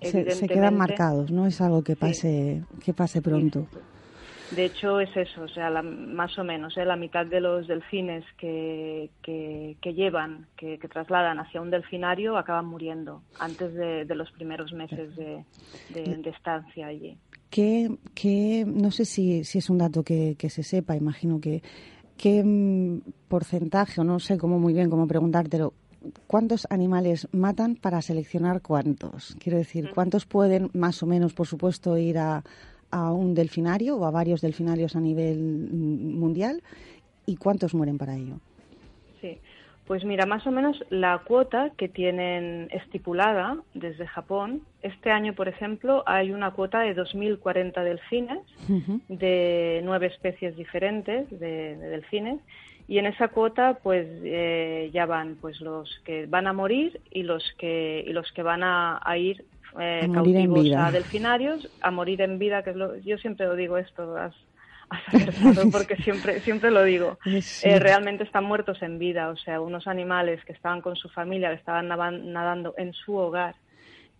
que 0.00 0.06
Se, 0.10 0.30
se 0.32 0.48
quedan 0.48 0.76
marcados, 0.76 1.30
no 1.30 1.46
es 1.46 1.60
algo 1.60 1.82
que 1.82 1.96
pase, 1.96 2.62
que 2.84 2.92
pase 2.92 3.22
pronto. 3.22 3.66
De 4.54 4.66
hecho, 4.66 5.00
es 5.00 5.14
eso, 5.16 5.42
o 5.42 5.48
sea, 5.48 5.68
la- 5.70 5.82
más 5.82 6.38
o 6.38 6.44
menos, 6.44 6.76
¿eh? 6.76 6.84
la 6.84 6.96
mitad 6.96 7.26
de 7.26 7.40
los 7.40 7.66
delfines 7.66 8.24
que, 8.38 9.10
que, 9.22 9.76
que 9.82 9.94
llevan, 9.94 10.46
que, 10.56 10.78
que 10.78 10.88
trasladan 10.88 11.38
hacia 11.40 11.60
un 11.60 11.70
delfinario, 11.70 12.36
acaban 12.36 12.66
muriendo 12.66 13.22
antes 13.38 13.74
de, 13.74 14.04
de 14.04 14.14
los 14.14 14.30
primeros 14.32 14.72
meses 14.72 15.14
de, 15.16 15.44
de- 15.88 16.16
de 16.18 16.30
estancia 16.30 16.86
allí. 16.86 17.18
¿Qué, 17.50 17.88
qué- 18.14 18.64
no 18.66 18.90
sé 18.90 19.04
si, 19.04 19.44
si 19.44 19.58
es 19.58 19.70
un 19.70 19.78
dato 19.78 20.02
que, 20.02 20.36
que 20.38 20.50
se 20.50 20.62
sepa, 20.62 20.96
imagino 20.96 21.40
que, 21.40 21.62
qué 22.16 22.42
mm, 22.44 23.00
porcentaje, 23.28 24.00
o 24.00 24.04
no 24.04 24.20
sé 24.20 24.38
cómo 24.38 24.58
muy 24.58 24.72
bien 24.72 24.88
cómo 24.90 25.06
preguntártelo, 25.08 25.72
¿cuántos 26.26 26.66
animales 26.70 27.28
matan 27.32 27.76
para 27.76 28.02
seleccionar 28.02 28.60
cuántos? 28.62 29.36
Quiero 29.40 29.58
decir, 29.58 29.90
¿cuántos 29.94 30.26
pueden 30.26 30.70
más 30.74 31.02
o 31.02 31.06
menos, 31.06 31.32
por 31.32 31.46
supuesto, 31.46 31.96
ir 31.98 32.18
a, 32.18 32.42
a 32.94 33.10
un 33.10 33.34
delfinario 33.34 33.96
o 33.96 34.04
a 34.04 34.12
varios 34.12 34.40
delfinarios 34.40 34.94
a 34.94 35.00
nivel 35.00 35.38
mm, 35.38 36.18
mundial? 36.18 36.62
¿Y 37.26 37.36
cuántos 37.36 37.74
mueren 37.74 37.98
para 37.98 38.16
ello? 38.16 38.36
Sí, 39.20 39.38
pues 39.86 40.04
mira, 40.04 40.26
más 40.26 40.46
o 40.46 40.52
menos 40.52 40.82
la 40.90 41.18
cuota 41.26 41.72
que 41.76 41.88
tienen 41.88 42.68
estipulada 42.70 43.58
desde 43.74 44.06
Japón, 44.06 44.62
este 44.82 45.10
año, 45.10 45.34
por 45.34 45.48
ejemplo, 45.48 46.04
hay 46.06 46.30
una 46.30 46.52
cuota 46.52 46.80
de 46.80 46.94
2.040 46.94 47.82
delfines 47.82 48.38
de 49.08 49.80
nueve 49.82 50.06
especies 50.06 50.56
diferentes 50.56 51.28
de, 51.30 51.76
de 51.76 51.88
delfines 51.88 52.40
y 52.86 52.98
en 52.98 53.06
esa 53.06 53.28
cuota 53.28 53.78
pues 53.82 54.06
eh, 54.22 54.90
ya 54.92 55.06
van 55.06 55.36
pues 55.40 55.60
los 55.60 55.88
que 56.04 56.26
van 56.26 56.46
a 56.46 56.52
morir 56.52 57.00
y 57.10 57.22
los 57.22 57.42
que 57.58 58.04
y 58.06 58.12
los 58.12 58.30
que 58.32 58.42
van 58.42 58.62
a, 58.62 59.00
a 59.02 59.16
ir 59.16 59.44
eh, 59.80 60.08
cautivos 60.12 60.62
vida. 60.64 60.86
a 60.86 60.90
delfinarios 60.92 61.68
a 61.80 61.90
morir 61.90 62.20
en 62.22 62.38
vida 62.38 62.62
que 62.62 62.70
es 62.70 62.76
lo 62.76 62.96
yo 62.98 63.18
siempre 63.18 63.46
lo 63.46 63.54
digo 63.56 63.76
esto 63.78 64.16
has, 64.16 64.34
has 64.90 65.66
porque 65.72 65.96
siempre 65.96 66.40
siempre 66.40 66.70
lo 66.70 66.82
digo 66.84 67.18
Sí. 67.40 67.68
Eh, 67.68 67.78
realmente 67.78 68.24
están 68.24 68.44
muertos 68.44 68.82
en 68.82 68.98
vida 68.98 69.28
o 69.30 69.36
sea 69.36 69.60
unos 69.60 69.86
animales 69.86 70.44
que 70.44 70.52
estaban 70.52 70.80
con 70.80 70.96
su 70.96 71.08
familia 71.08 71.48
que 71.50 71.56
estaban 71.56 71.88
nadando 71.88 72.74
en 72.76 72.92
su 72.92 73.14
hogar 73.16 73.54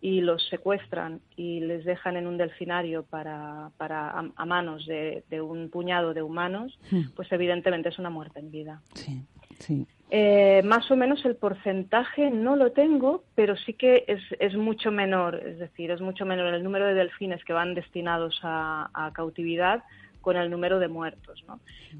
y 0.00 0.20
los 0.20 0.46
secuestran 0.50 1.20
y 1.34 1.60
les 1.60 1.82
dejan 1.86 2.18
en 2.18 2.26
un 2.26 2.36
delfinario 2.36 3.04
para, 3.04 3.70
para 3.78 4.10
a, 4.10 4.24
a 4.36 4.44
manos 4.44 4.84
de, 4.86 5.24
de 5.30 5.40
un 5.40 5.70
puñado 5.70 6.12
de 6.12 6.20
humanos, 6.20 6.78
Hmm. 6.90 7.04
pues 7.16 7.32
evidentemente 7.32 7.88
es 7.88 7.98
una 7.98 8.10
muerte 8.10 8.38
en 8.38 8.50
vida. 8.50 8.82
Sí, 8.92 9.22
sí. 9.58 9.86
Eh, 10.10 10.62
más 10.64 10.88
o 10.90 10.96
menos 10.96 11.24
el 11.24 11.34
porcentaje 11.34 12.30
no 12.30 12.54
lo 12.56 12.70
tengo, 12.72 13.24
pero 13.34 13.56
sí 13.56 13.72
que 13.72 14.04
es, 14.06 14.20
es 14.38 14.54
mucho 14.54 14.92
menor, 14.92 15.34
es 15.36 15.58
decir, 15.58 15.90
es 15.90 16.00
mucho 16.00 16.24
menor 16.24 16.54
el 16.54 16.62
número 16.62 16.86
de 16.86 16.94
delfines 16.94 17.42
que 17.44 17.52
van 17.52 17.74
destinados 17.74 18.38
a, 18.44 18.90
a 18.94 19.12
cautividad 19.12 19.82
con 20.20 20.36
el 20.36 20.50
número 20.50 20.78
de 20.78 20.88
muertos, 20.88 21.42
¿no? 21.48 21.58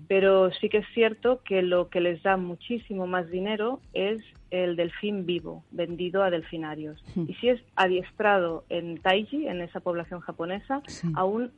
Pero 0.09 0.51
sí 0.53 0.69
que 0.69 0.79
es 0.79 0.87
cierto 0.95 1.41
que 1.45 1.61
lo 1.63 1.89
que 1.89 2.01
les 2.01 2.23
da 2.23 2.37
muchísimo 2.37 3.07
más 3.07 3.29
dinero 3.31 3.81
es 3.93 4.23
el 4.51 4.77
delfín 4.77 5.27
vivo, 5.27 5.65
vendido 5.73 6.23
a 6.23 6.31
delfinarios. 6.31 7.03
Y 7.17 7.35
si 7.35 7.49
es 7.51 7.61
adiestrado 7.77 8.65
en 8.71 8.97
Taiji, 8.99 9.47
en 9.49 9.61
esa 9.61 9.81
población 9.81 10.21
japonesa, 10.21 10.81
Sí. 10.87 11.09
aún 11.17 11.51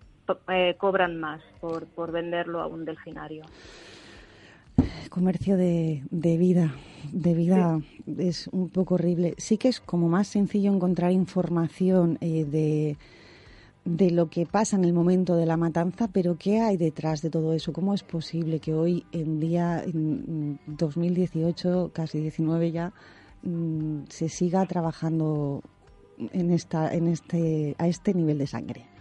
eh, 0.49 0.75
cobran 0.79 1.21
más 1.21 1.41
por, 1.61 1.87
por 1.87 2.11
venderlo 2.11 2.61
a 2.61 2.67
un 2.67 2.85
delfinario. 2.85 3.45
Comercio 5.11 5.57
de, 5.57 6.03
de 6.11 6.37
vida, 6.37 6.75
de 7.13 7.35
vida 7.35 7.81
es 8.19 8.49
un 8.49 8.69
poco 8.69 8.95
horrible. 8.95 9.35
Sí 9.39 9.57
que 9.57 9.69
es 9.69 9.81
como 9.81 10.09
más 10.09 10.29
sencillo 10.29 10.73
encontrar 10.73 11.13
información 11.13 12.19
eh, 12.21 12.45
de, 12.45 12.99
de 13.87 14.11
lo 14.11 14.29
que 14.29 14.47
pasa 14.47 14.77
en 14.77 14.85
el 14.85 14.93
momento 14.93 15.37
de 15.37 15.47
la 15.47 15.57
matanza, 15.57 16.09
pero 16.09 16.37
¿qué 16.37 16.61
hay 16.61 16.77
detrás 16.77 17.23
de 17.23 17.31
todo 17.31 17.53
eso? 17.53 17.73
¿Cómo 17.73 17.95
es 17.95 18.03
posible 18.03 18.59
que 18.59 18.75
hoy 18.75 19.07
en 19.13 19.41
día, 19.41 19.83
en 19.83 20.59
2018, 20.67 21.93
casi 21.95 22.21
19 22.21 22.73
ya, 22.73 22.93
mm, 23.43 24.01
se 24.09 24.29
siga 24.29 24.67
trabajando 24.67 25.63
en 26.19 26.51
esta, 26.51 26.93
en 26.93 27.09
este, 27.09 27.75
a 27.79 27.89
este 27.89 28.13
nivel 28.13 28.39
de 28.39 28.47
sangre? 28.47 28.96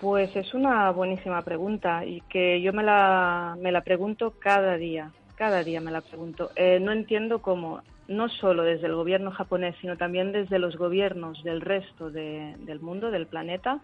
Pues 0.00 0.34
es 0.36 0.54
una 0.54 0.90
buenísima 0.92 1.42
pregunta 1.42 2.04
y 2.04 2.20
que 2.22 2.60
yo 2.62 2.72
me 2.72 2.82
la, 2.84 3.56
me 3.60 3.72
la 3.72 3.80
pregunto 3.82 4.34
cada 4.40 4.76
día, 4.76 5.12
cada 5.34 5.64
día 5.64 5.80
me 5.80 5.90
la 5.90 6.00
pregunto. 6.02 6.50
Eh, 6.54 6.78
no 6.80 6.92
entiendo 6.92 7.42
cómo, 7.42 7.82
no 8.06 8.28
solo 8.28 8.62
desde 8.62 8.86
el 8.86 8.94
gobierno 8.94 9.32
japonés, 9.32 9.74
sino 9.80 9.96
también 9.96 10.30
desde 10.30 10.58
los 10.60 10.76
gobiernos 10.76 11.42
del 11.42 11.60
resto 11.60 12.10
de- 12.10 12.54
del 12.58 12.80
mundo, 12.80 13.10
del 13.10 13.26
planeta, 13.26 13.80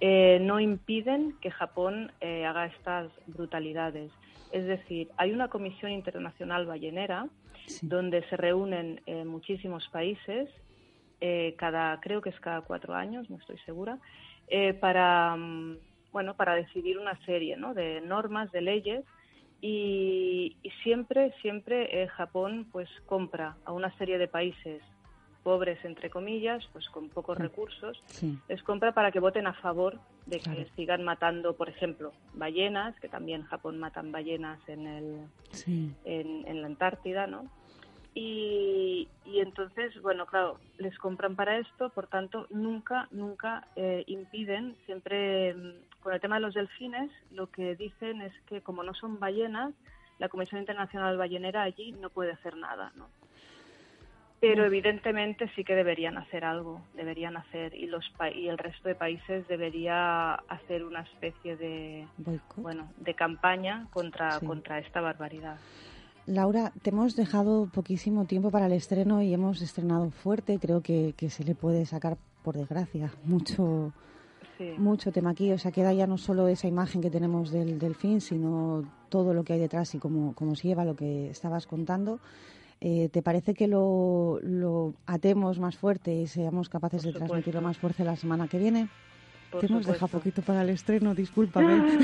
eh, 0.00 0.38
no 0.40 0.60
impiden 0.60 1.36
que 1.40 1.50
Japón 1.50 2.12
eh, 2.20 2.46
haga 2.46 2.66
estas 2.66 3.10
brutalidades. 3.26 4.12
Es 4.52 4.64
decir, 4.64 5.08
hay 5.16 5.32
una 5.32 5.48
comisión 5.48 5.90
internacional 5.90 6.66
ballenera 6.66 7.26
donde 7.82 8.22
se 8.28 8.36
reúnen 8.36 9.00
eh, 9.06 9.24
muchísimos 9.24 9.88
países, 9.88 10.48
eh, 11.20 11.56
cada, 11.58 11.98
creo 12.00 12.22
que 12.22 12.30
es 12.30 12.38
cada 12.38 12.60
cuatro 12.60 12.94
años, 12.94 13.28
no 13.28 13.36
estoy 13.38 13.58
segura, 13.66 13.98
eh, 14.50 14.74
para, 14.74 15.36
mm, 15.36 15.78
bueno, 16.12 16.34
para 16.34 16.54
decidir 16.54 16.98
una 16.98 17.16
serie 17.24 17.56
¿no? 17.56 17.74
de 17.74 18.00
normas, 18.00 18.50
de 18.52 18.60
leyes 18.60 19.04
y, 19.60 20.56
y 20.62 20.70
siempre, 20.82 21.32
siempre 21.42 22.02
eh, 22.02 22.08
Japón 22.08 22.68
pues 22.70 22.88
compra 23.06 23.56
a 23.64 23.72
una 23.72 23.94
serie 23.98 24.18
de 24.18 24.28
países 24.28 24.82
pobres, 25.42 25.82
entre 25.84 26.10
comillas, 26.10 26.62
pues 26.72 26.88
con 26.90 27.08
pocos 27.08 27.38
recursos, 27.38 28.02
Sí. 28.06 28.38
les 28.48 28.62
compra 28.62 28.92
para 28.92 29.10
que 29.10 29.20
voten 29.20 29.46
a 29.46 29.54
favor 29.54 29.98
de 30.26 30.40
Claro. 30.40 30.58
que 30.58 30.70
sigan 30.76 31.04
matando, 31.04 31.56
por 31.56 31.68
ejemplo, 31.70 32.12
ballenas, 32.34 32.98
que 33.00 33.08
también 33.08 33.44
Japón 33.44 33.78
matan 33.78 34.12
ballenas 34.12 34.60
en, 34.68 34.86
el, 34.86 35.20
Sí. 35.52 35.90
en, 36.04 36.46
en 36.46 36.60
la 36.60 36.66
Antártida, 36.66 37.26
¿no? 37.26 37.46
Y, 38.14 39.08
y 39.24 39.40
entonces, 39.40 40.00
bueno, 40.02 40.26
claro, 40.26 40.58
les 40.78 40.96
compran 40.98 41.36
para 41.36 41.58
esto, 41.58 41.90
por 41.90 42.08
tanto, 42.08 42.46
nunca, 42.50 43.06
nunca 43.10 43.66
eh, 43.76 44.02
impiden, 44.06 44.76
siempre 44.86 45.54
mm, 45.54 46.00
con 46.00 46.12
el 46.14 46.20
tema 46.20 46.36
de 46.36 46.40
los 46.42 46.54
delfines, 46.54 47.10
lo 47.30 47.48
que 47.48 47.76
dicen 47.76 48.22
es 48.22 48.32
que 48.46 48.60
como 48.62 48.82
no 48.82 48.94
son 48.94 49.20
ballenas, 49.20 49.72
la 50.18 50.28
Comisión 50.28 50.60
Internacional 50.60 51.16
Ballenera 51.16 51.62
allí 51.62 51.92
no 51.92 52.10
puede 52.10 52.32
hacer 52.32 52.56
nada, 52.56 52.90
¿no? 52.96 53.08
Pero 54.40 54.64
evidentemente 54.64 55.50
sí 55.56 55.64
que 55.64 55.74
deberían 55.74 56.16
hacer 56.16 56.44
algo, 56.44 56.80
deberían 56.94 57.36
hacer, 57.36 57.74
y, 57.74 57.86
los 57.86 58.08
pa- 58.16 58.30
y 58.30 58.48
el 58.48 58.56
resto 58.56 58.88
de 58.88 58.94
países 58.94 59.46
debería 59.48 60.34
hacer 60.34 60.84
una 60.84 61.00
especie 61.02 61.56
de, 61.56 62.06
bueno, 62.56 62.92
de 62.96 63.14
campaña 63.14 63.88
contra, 63.92 64.38
Sí. 64.38 64.46
contra 64.46 64.78
esta 64.78 65.00
barbaridad. 65.00 65.58
Laura, 66.28 66.72
te 66.82 66.90
hemos 66.90 67.16
dejado 67.16 67.66
poquísimo 67.72 68.26
tiempo 68.26 68.50
para 68.50 68.66
el 68.66 68.72
estreno 68.72 69.22
y 69.22 69.32
hemos 69.32 69.62
estrenado 69.62 70.10
fuerte. 70.10 70.58
Creo 70.58 70.82
que, 70.82 71.14
que 71.16 71.30
se 71.30 71.42
le 71.42 71.54
puede 71.54 71.86
sacar, 71.86 72.18
por 72.42 72.56
desgracia, 72.56 73.10
mucho, 73.24 73.92
Sí. 74.58 74.74
mucho 74.76 75.10
tema 75.12 75.30
aquí. 75.30 75.52
O 75.52 75.58
sea, 75.58 75.70
queda 75.72 75.92
ya 75.94 76.06
no 76.06 76.18
solo 76.18 76.48
esa 76.48 76.66
imagen 76.68 77.00
que 77.00 77.10
tenemos 77.10 77.50
del 77.50 77.78
delfín, 77.78 78.20
sino 78.20 78.84
todo 79.08 79.32
lo 79.32 79.42
que 79.44 79.54
hay 79.54 79.58
detrás 79.60 79.94
y 79.94 79.98
cómo, 79.98 80.34
cómo 80.34 80.54
se 80.54 80.68
lleva 80.68 80.84
lo 80.84 80.96
que 80.96 81.30
estabas 81.30 81.66
contando. 81.66 82.18
Eh, 82.80 83.08
¿Te 83.10 83.22
parece 83.22 83.54
que 83.54 83.66
lo, 83.66 84.38
lo 84.42 84.94
atemos 85.06 85.58
más 85.58 85.76
fuerte 85.76 86.12
y 86.14 86.26
seamos 86.26 86.68
capaces 86.68 87.02
de 87.04 87.12
transmitirlo 87.12 87.60
más 87.62 87.78
fuerte 87.78 88.04
la 88.04 88.16
semana 88.16 88.48
que 88.48 88.58
viene? 88.58 88.88
Por 89.50 89.60
te 89.60 89.66
hemos 89.66 89.86
dejado 89.86 90.08
poquito 90.08 90.42
para 90.42 90.60
el 90.62 90.68
estreno, 90.70 91.14
discúlpame. 91.14 91.98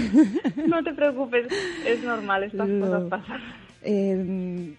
No 0.67 0.83
te 0.83 0.95
preocupes, 0.95 1.47
es 1.87 2.03
normal, 2.03 2.45
estas 2.45 2.69
Lo- 2.69 2.87
cosas 2.87 3.05
pasan. 3.11 3.41
Eh, 3.85 4.75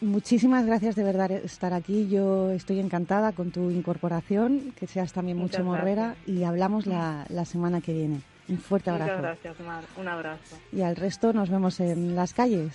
muchísimas 0.00 0.64
gracias 0.66 0.94
de 0.96 1.04
verdad 1.04 1.30
estar 1.30 1.72
aquí. 1.74 2.08
Yo 2.08 2.50
estoy 2.50 2.80
encantada 2.80 3.32
con 3.32 3.50
tu 3.50 3.70
incorporación, 3.70 4.72
que 4.76 4.86
seas 4.86 5.12
también 5.12 5.36
Muchas 5.38 5.60
mucho 5.60 5.70
morrera 5.70 6.16
y 6.26 6.44
hablamos 6.44 6.86
la, 6.86 7.26
la 7.28 7.44
semana 7.44 7.80
que 7.80 7.92
viene. 7.92 8.20
Un 8.48 8.58
fuerte 8.58 8.90
Muchas 8.90 9.08
abrazo. 9.08 9.22
gracias, 9.22 9.60
Mar. 9.66 9.84
Un 9.98 10.08
abrazo. 10.08 10.56
Y 10.72 10.82
al 10.82 10.96
resto 10.96 11.32
nos 11.32 11.48
vemos 11.50 11.80
en 11.80 12.14
las 12.14 12.34
calles. 12.34 12.74